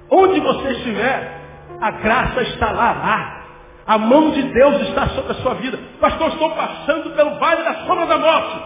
Onde 0.10 0.40
você 0.40 0.72
estiver, 0.72 1.42
a 1.80 1.92
graça 1.92 2.42
está 2.42 2.72
lá, 2.72 2.92
lá. 2.92 3.44
A 3.86 3.98
mão 3.98 4.32
de 4.32 4.42
Deus 4.44 4.82
está 4.82 5.08
sobre 5.10 5.32
a 5.32 5.36
sua 5.36 5.54
vida. 5.56 5.78
Pastor, 6.00 6.30
estou 6.30 6.50
passando 6.52 7.16
pelo 7.16 7.36
vale 7.40 7.64
da 7.64 7.86
sombra 7.86 8.06
da 8.06 8.18
morte. 8.18 8.64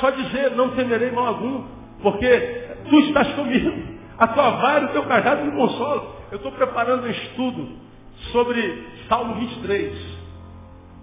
Só 0.00 0.10
dizer, 0.10 0.50
não 0.52 0.70
temerei 0.70 1.10
mal 1.12 1.26
algum, 1.26 1.64
porque 2.02 2.76
tu 2.88 2.98
estás 3.00 3.28
comigo. 3.34 3.72
A 4.18 4.26
tua 4.28 4.50
vara 4.50 4.86
o 4.86 4.88
teu 4.88 5.02
cajado 5.04 5.44
me 5.44 5.52
consolam. 5.52 6.06
Eu 6.30 6.36
estou 6.36 6.52
preparando 6.52 7.06
um 7.06 7.10
estudo 7.10 7.83
sobre 8.32 8.88
Salmo 9.08 9.34
23. 9.34 9.92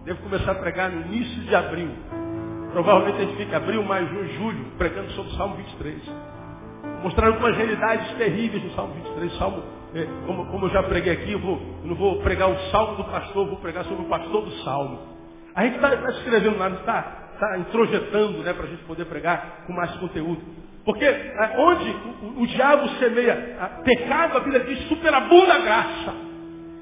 Devo 0.06 0.22
começar 0.24 0.52
a 0.52 0.56
pregar 0.56 0.90
no 0.90 1.02
início 1.08 1.44
de 1.44 1.56
abril. 1.56 1.90
Provavelmente 2.72 3.18
a 3.18 3.26
gente 3.26 3.38
fica 3.38 3.58
abril, 3.58 3.84
maio, 3.84 4.08
junho, 4.08 4.34
julho, 4.34 4.66
pregando 4.78 5.12
sobre 5.12 5.32
o 5.32 5.36
Salmo 5.36 5.56
23. 5.58 6.02
Mostrar 7.04 7.28
algumas 7.28 7.56
realidades 7.58 8.12
terríveis 8.18 8.64
do 8.64 8.72
Salmo 8.72 8.94
23. 8.94 9.38
Salmo, 9.38 9.64
é, 9.94 10.08
como, 10.26 10.46
como, 10.48 10.66
eu 10.66 10.70
já 10.70 10.84
preguei 10.84 11.14
aqui, 11.14 11.34
eu, 11.34 11.40
vou, 11.40 11.62
eu, 11.84 11.90
não 11.90 11.96
vou 11.96 12.22
pregar 12.22 12.50
o 12.50 12.58
Salmo 12.72 12.96
do 12.96 13.04
pastor, 13.06 13.48
vou 13.48 13.58
pregar 13.58 13.84
sobre 13.86 14.06
o 14.06 14.08
pastor 14.08 14.44
do 14.44 14.52
Salmo. 14.64 15.00
A 15.54 15.64
gente 15.64 15.76
está 15.76 15.98
tá 15.98 16.10
escrevendo 16.12 16.58
lá, 16.58 16.70
está 16.70 17.02
tá 17.40 17.58
introjetando 17.58 18.40
né, 18.40 18.54
para 18.54 18.64
a 18.64 18.70
gente 18.70 18.84
poder 18.84 19.06
pregar 19.06 19.64
com 19.68 19.74
mais 19.74 19.92
conteúdo. 19.98 20.42
Porque 20.86 21.06
é, 21.06 21.56
onde 21.58 21.90
o, 22.24 22.42
o, 22.42 22.48
diabo 22.48 22.88
semeia 23.00 23.36
pecado, 23.84 24.38
a 24.38 24.40
Bíblia 24.40 24.62
diz, 24.62 24.88
superabunda 24.88 25.54
a 25.54 25.60
graça. 25.60 26.31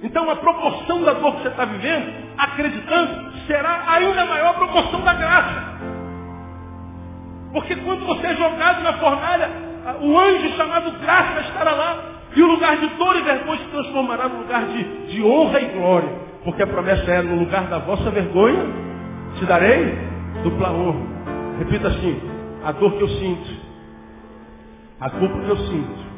Então 0.01 0.29
a 0.29 0.35
proporção 0.37 1.03
da 1.03 1.13
dor 1.13 1.35
que 1.35 1.41
você 1.43 1.47
está 1.49 1.65
vivendo, 1.65 2.13
acreditando, 2.37 3.31
será 3.45 3.83
ainda 3.87 4.25
maior 4.25 4.49
a 4.51 4.53
proporção 4.53 5.01
da 5.01 5.13
graça. 5.13 5.79
Porque 7.51 7.75
quando 7.77 8.05
você 8.05 8.27
é 8.27 8.35
jogado 8.35 8.81
na 8.81 8.93
fornalha, 8.93 9.49
o 10.01 10.17
anjo 10.17 10.55
chamado 10.55 10.91
graça 10.99 11.41
estará 11.41 11.71
lá. 11.71 11.97
E 12.35 12.43
o 12.43 12.47
lugar 12.47 12.77
de 12.77 12.87
dor 12.89 13.15
e 13.17 13.21
vergonha 13.23 13.57
se 13.57 13.65
transformará 13.65 14.29
no 14.29 14.39
lugar 14.39 14.65
de, 14.67 15.07
de 15.07 15.23
honra 15.23 15.59
e 15.59 15.65
glória. 15.65 16.09
Porque 16.43 16.61
a 16.61 16.67
promessa 16.67 17.11
é, 17.11 17.21
no 17.21 17.39
lugar 17.39 17.63
da 17.63 17.79
vossa 17.79 18.09
vergonha, 18.11 18.65
te 19.37 19.45
darei 19.45 19.97
dupla 20.43 20.71
honra. 20.71 21.07
Repita 21.57 21.87
assim, 21.87 22.21
a 22.63 22.71
dor 22.71 22.93
que 22.93 23.01
eu 23.01 23.09
sinto, 23.09 23.49
a 25.01 25.09
culpa 25.09 25.39
que 25.39 25.49
eu 25.49 25.57
sinto, 25.57 26.09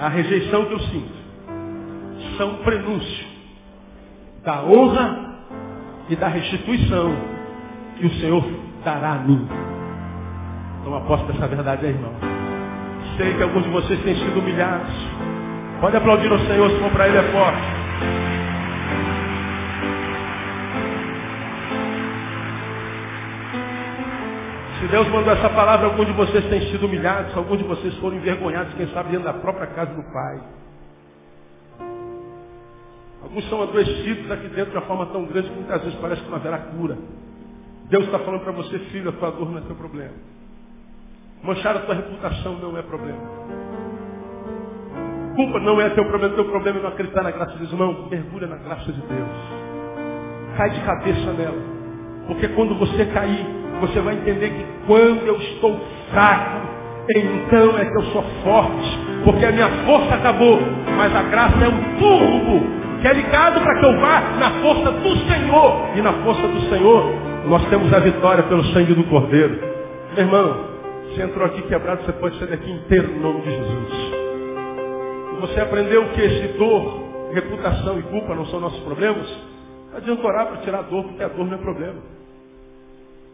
a 0.00 0.08
rejeição 0.08 0.64
que 0.66 0.72
eu 0.72 0.80
sinto, 0.80 1.21
são 2.36 2.56
prenúncio 2.56 3.26
da 4.44 4.62
honra 4.62 5.34
e 6.08 6.16
da 6.16 6.28
restituição 6.28 7.14
que 7.96 8.06
o 8.06 8.10
Senhor 8.20 8.44
dará 8.84 9.12
a 9.12 9.18
mim. 9.18 9.48
Então 10.80 10.96
aposto 10.96 11.30
essa 11.30 11.46
verdade 11.46 11.86
aí, 11.86 11.92
irmão. 11.92 12.12
Sei 13.16 13.34
que 13.34 13.42
alguns 13.42 13.62
de 13.64 13.70
vocês 13.70 14.00
têm 14.02 14.16
sido 14.16 14.40
humilhados. 14.40 14.92
Pode 15.80 15.96
aplaudir 15.96 16.32
o 16.32 16.38
Senhor 16.46 16.70
se 16.70 16.78
for 16.78 16.90
para 16.90 17.08
Ele 17.08 17.18
é 17.18 17.22
forte. 17.32 17.82
Se 24.80 24.88
Deus 24.88 25.06
mandou 25.08 25.32
essa 25.32 25.48
palavra, 25.50 25.86
alguns 25.86 26.06
de 26.06 26.12
vocês 26.12 26.44
têm 26.46 26.60
sido 26.72 26.86
humilhados, 26.86 27.36
alguns 27.36 27.58
de 27.58 27.64
vocês 27.64 27.94
foram 27.98 28.16
envergonhados, 28.16 28.74
quem 28.74 28.88
sabe 28.88 29.10
dentro 29.10 29.26
da 29.26 29.32
própria 29.32 29.68
casa 29.68 29.94
do 29.94 30.02
Pai. 30.12 30.40
Alguns 33.22 33.48
são 33.48 33.62
adoecidos 33.62 34.30
aqui 34.30 34.48
dentro 34.48 34.72
de 34.72 34.76
uma 34.76 34.86
forma 34.86 35.06
tão 35.06 35.24
grande 35.24 35.48
que 35.48 35.54
muitas 35.54 35.82
vezes 35.82 35.98
parece 36.00 36.22
que 36.22 36.28
não 36.28 36.36
haverá 36.36 36.58
cura. 36.58 36.98
Deus 37.88 38.04
está 38.04 38.18
falando 38.18 38.42
para 38.42 38.52
você, 38.52 38.78
filho, 38.90 39.10
a 39.10 39.12
tua 39.12 39.30
dor 39.30 39.50
não 39.50 39.58
é 39.58 39.60
teu 39.62 39.76
problema. 39.76 40.14
Manchar 41.42 41.76
a 41.76 41.80
tua 41.80 41.94
reputação 41.94 42.58
não 42.58 42.76
é 42.76 42.82
problema. 42.82 43.20
Culpa 45.36 45.60
não 45.60 45.80
é 45.80 45.90
teu 45.90 46.04
problema, 46.04 46.34
teu 46.34 46.44
problema 46.44 46.78
é 46.78 46.82
não 46.82 46.88
acreditar 46.90 47.22
na 47.22 47.30
graça 47.30 47.52
de 47.52 47.58
Deus. 47.58 47.72
Não, 47.72 48.08
mergulha 48.08 48.46
na 48.46 48.56
graça 48.56 48.92
de 48.92 49.00
Deus. 49.00 49.28
Cai 50.56 50.70
de 50.70 50.80
cabeça 50.80 51.32
nela. 51.32 51.62
Porque 52.26 52.48
quando 52.48 52.74
você 52.76 53.06
cair, 53.06 53.46
você 53.80 54.00
vai 54.00 54.14
entender 54.14 54.50
que 54.50 54.66
quando 54.86 55.26
eu 55.26 55.36
estou 55.36 55.78
fraco, 56.10 56.60
então 57.16 57.78
é 57.78 57.84
que 57.86 57.96
eu 57.96 58.02
sou 58.12 58.22
forte. 58.44 58.98
Porque 59.24 59.44
a 59.44 59.52
minha 59.52 59.68
força 59.84 60.14
acabou, 60.14 60.60
mas 60.96 61.14
a 61.14 61.22
graça 61.22 61.64
é 61.64 61.68
um 61.68 61.98
turbo 61.98 62.81
é 63.06 63.12
ligado 63.12 63.60
para 63.60 63.78
que 63.78 63.86
eu 63.86 64.00
vá 64.00 64.20
na 64.38 64.50
força 64.62 64.90
do 64.90 65.16
Senhor. 65.26 65.96
E 65.96 66.02
na 66.02 66.12
força 66.24 66.46
do 66.46 66.60
Senhor, 66.68 67.14
nós 67.46 67.64
temos 67.68 67.92
a 67.92 67.98
vitória 67.98 68.42
pelo 68.44 68.64
sangue 68.66 68.94
do 68.94 69.04
Cordeiro. 69.04 69.58
Meu 70.14 70.24
irmão, 70.24 70.72
você 71.08 71.22
entrou 71.22 71.46
aqui 71.46 71.62
quebrado, 71.62 72.04
você 72.04 72.12
pode 72.12 72.38
sair 72.38 72.48
daqui 72.48 72.70
inteiro 72.70 73.08
no 73.08 73.20
nome 73.20 73.40
de 73.42 73.50
Jesus. 73.50 74.22
Você 75.40 75.60
aprendeu 75.60 76.08
que 76.10 76.20
esse 76.20 76.58
dor, 76.58 77.30
reputação 77.32 77.98
e 77.98 78.02
culpa 78.02 78.34
não 78.34 78.46
são 78.46 78.60
nossos 78.60 78.80
problemas? 78.80 79.26
Não 79.90 79.98
adianta 79.98 80.26
orar 80.26 80.46
para 80.46 80.56
tirar 80.58 80.78
a 80.78 80.82
dor, 80.82 81.04
porque 81.04 81.22
a 81.22 81.28
dor 81.28 81.46
não 81.46 81.54
é 81.54 81.58
problema. 81.58 81.96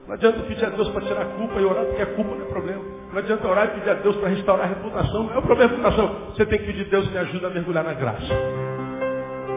Não 0.06 0.14
adianta 0.14 0.40
pedir 0.40 0.64
a 0.64 0.70
Deus 0.70 0.88
para 0.88 1.02
tirar 1.02 1.20
a 1.20 1.26
culpa 1.26 1.60
e 1.60 1.64
orar 1.64 1.84
porque 1.84 2.02
a 2.02 2.06
culpa 2.06 2.34
não 2.34 2.46
é 2.46 2.48
problema. 2.48 2.82
Não 3.12 3.18
adianta 3.18 3.46
orar 3.46 3.66
e 3.66 3.68
pedir 3.78 3.90
a 3.90 3.94
Deus 3.94 4.16
para 4.16 4.28
restaurar 4.30 4.64
a 4.64 4.68
reputação. 4.68 5.24
Não 5.24 5.34
é 5.34 5.38
o 5.38 5.42
problema 5.42 5.70
da 5.70 5.76
reputação. 5.76 6.16
Você 6.34 6.46
tem 6.46 6.58
que 6.58 6.64
pedir 6.64 6.86
a 6.86 6.88
Deus 6.88 7.10
me 7.10 7.18
ajuda 7.18 7.48
a 7.48 7.50
mergulhar 7.50 7.84
na 7.84 7.92
graça. 7.92 8.67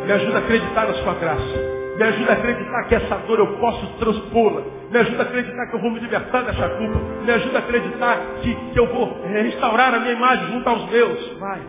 Me 0.05 0.11
ajuda 0.11 0.37
a 0.37 0.39
acreditar 0.39 0.87
na 0.87 0.93
sua 0.95 1.13
graça. 1.15 1.81
Me 1.97 2.03
ajuda 2.03 2.31
a 2.31 2.35
acreditar 2.35 2.83
que 2.87 2.95
essa 2.95 3.15
dor 3.17 3.39
eu 3.39 3.57
posso 3.57 3.87
transpô-la. 3.99 4.63
Me 4.89 4.97
ajuda 4.97 5.23
a 5.23 5.25
acreditar 5.25 5.67
que 5.67 5.75
eu 5.75 5.79
vou 5.79 5.91
me 5.91 5.99
libertar 5.99 6.43
dessa 6.43 6.69
culpa. 6.69 6.99
Me 7.23 7.31
ajuda 7.31 7.57
a 7.57 7.61
acreditar 7.61 8.17
que, 8.41 8.55
que 8.55 8.79
eu 8.79 8.87
vou 8.87 9.21
restaurar 9.23 9.93
a 9.93 9.99
minha 9.99 10.13
imagem 10.13 10.47
junto 10.51 10.67
aos 10.67 10.89
meus. 10.89 11.37
Vai. 11.37 11.61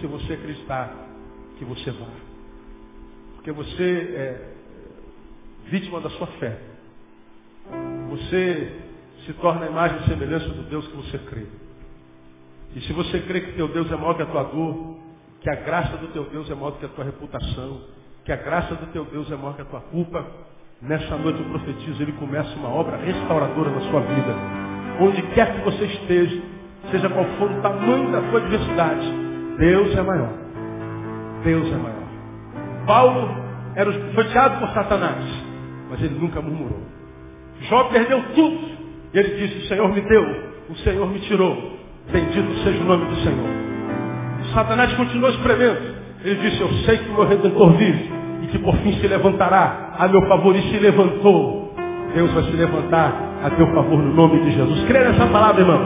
Se 0.00 0.06
você 0.06 0.34
acreditar 0.34 0.94
que 1.58 1.64
você 1.64 1.90
vai. 1.90 2.28
Porque 3.34 3.52
você 3.52 4.14
é 4.14 4.40
vítima 5.66 6.00
da 6.00 6.10
sua 6.10 6.26
fé. 6.38 6.56
Você 8.10 8.72
se 9.26 9.32
torna 9.34 9.66
a 9.66 9.68
imagem 9.68 9.98
e 9.98 10.08
semelhança 10.08 10.48
do 10.48 10.62
Deus 10.62 10.86
que 10.88 10.96
você 10.96 11.18
crê. 11.18 11.46
E 12.76 12.80
se 12.82 12.92
você 12.92 13.20
crê 13.20 13.40
que 13.40 13.52
teu 13.52 13.68
Deus 13.68 13.90
é 13.90 13.96
maior 13.96 14.14
que 14.14 14.22
a 14.22 14.26
tua 14.26 14.44
dor, 14.44 14.97
que 15.40 15.50
a 15.50 15.54
graça 15.56 15.96
do 15.96 16.08
teu 16.08 16.24
Deus 16.24 16.50
é 16.50 16.54
maior 16.54 16.72
do 16.72 16.78
que 16.78 16.86
a 16.86 16.88
tua 16.88 17.04
reputação, 17.04 17.80
que 18.24 18.32
a 18.32 18.36
graça 18.36 18.74
do 18.74 18.86
teu 18.86 19.04
Deus 19.04 19.30
é 19.30 19.36
maior 19.36 19.54
que 19.54 19.62
a 19.62 19.64
tua 19.64 19.80
culpa, 19.80 20.24
nessa 20.82 21.16
noite 21.16 21.40
eu 21.40 21.48
profetizo, 21.48 22.02
ele 22.02 22.12
começa 22.12 22.54
uma 22.56 22.68
obra 22.68 22.96
restauradora 22.96 23.70
na 23.70 23.80
sua 23.90 24.00
vida. 24.00 24.34
Onde 25.00 25.22
quer 25.34 25.54
que 25.54 25.64
você 25.64 25.84
esteja, 25.84 26.42
seja 26.90 27.08
qual 27.08 27.24
for 27.38 27.50
o 27.50 27.62
tamanho 27.62 28.10
da 28.10 28.20
tua 28.22 28.40
adversidade, 28.40 29.06
Deus 29.58 29.96
é 29.96 30.02
maior. 30.02 30.32
Deus 31.44 31.66
é 31.72 31.76
maior. 31.76 32.08
Paulo 32.86 33.28
era 33.74 33.92
chateado 33.92 34.60
por 34.60 34.68
Satanás, 34.70 35.24
mas 35.90 36.02
ele 36.02 36.18
nunca 36.18 36.40
murmurou. 36.40 36.82
Jó 37.62 37.84
perdeu 37.84 38.22
tudo. 38.34 38.78
E 39.12 39.18
ele 39.18 39.36
disse, 39.36 39.64
o 39.64 39.68
Senhor 39.68 39.88
me 39.88 40.00
deu, 40.00 40.24
o 40.68 40.76
Senhor 40.76 41.08
me 41.08 41.20
tirou. 41.20 41.78
Bendito 42.10 42.64
seja 42.64 42.80
o 42.82 42.84
nome 42.84 43.06
do 43.06 43.16
Senhor. 43.16 43.77
Satanás 44.52 44.92
continuou 44.94 45.30
espremendo. 45.30 45.98
Ele 46.24 46.34
disse, 46.36 46.60
eu 46.60 46.68
sei 46.84 46.98
que 46.98 47.10
o 47.10 47.14
meu 47.14 47.26
Redentor 47.26 47.72
vive 47.72 48.10
e 48.42 48.46
que 48.48 48.58
por 48.58 48.74
fim 48.76 48.92
se 48.94 49.06
levantará 49.06 49.94
a 49.98 50.08
meu 50.08 50.22
favor. 50.28 50.54
E 50.56 50.62
se 50.62 50.78
levantou. 50.78 51.74
Deus 52.14 52.32
vai 52.32 52.42
se 52.44 52.52
levantar 52.52 53.12
a 53.44 53.50
teu 53.50 53.66
favor 53.68 53.98
no 53.98 54.14
nome 54.14 54.40
de 54.42 54.52
Jesus. 54.52 54.84
Crê 54.86 55.00
nessa 55.00 55.26
palavra, 55.26 55.60
irmão. 55.60 55.80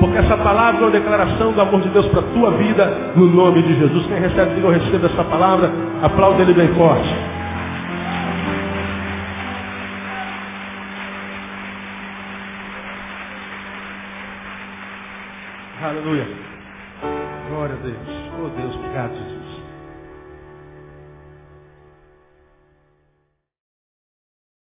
Porque 0.00 0.18
essa 0.18 0.36
palavra 0.36 0.80
é 0.80 0.84
uma 0.84 0.90
declaração 0.90 1.52
do 1.52 1.60
amor 1.60 1.80
de 1.80 1.88
Deus 1.88 2.06
para 2.06 2.20
a 2.20 2.22
tua 2.22 2.50
vida 2.52 3.12
no 3.16 3.26
nome 3.26 3.62
de 3.62 3.74
Jesus. 3.78 4.06
Quem 4.06 4.18
recebe, 4.18 4.54
diga 4.54 4.68
eu 4.68 4.72
recebo 4.72 5.06
essa 5.06 5.24
palavra. 5.24 5.70
Aplauda 6.02 6.42
ele 6.42 6.52
bem 6.52 6.68
forte. 6.68 7.14
Aleluia. 15.82 16.47
Glória 17.58 17.74
a 17.74 17.78
Deus. 17.80 17.96
Oh 18.38 18.48
Deus, 18.50 18.76
obrigado, 18.76 19.14
Jesus. 19.16 19.37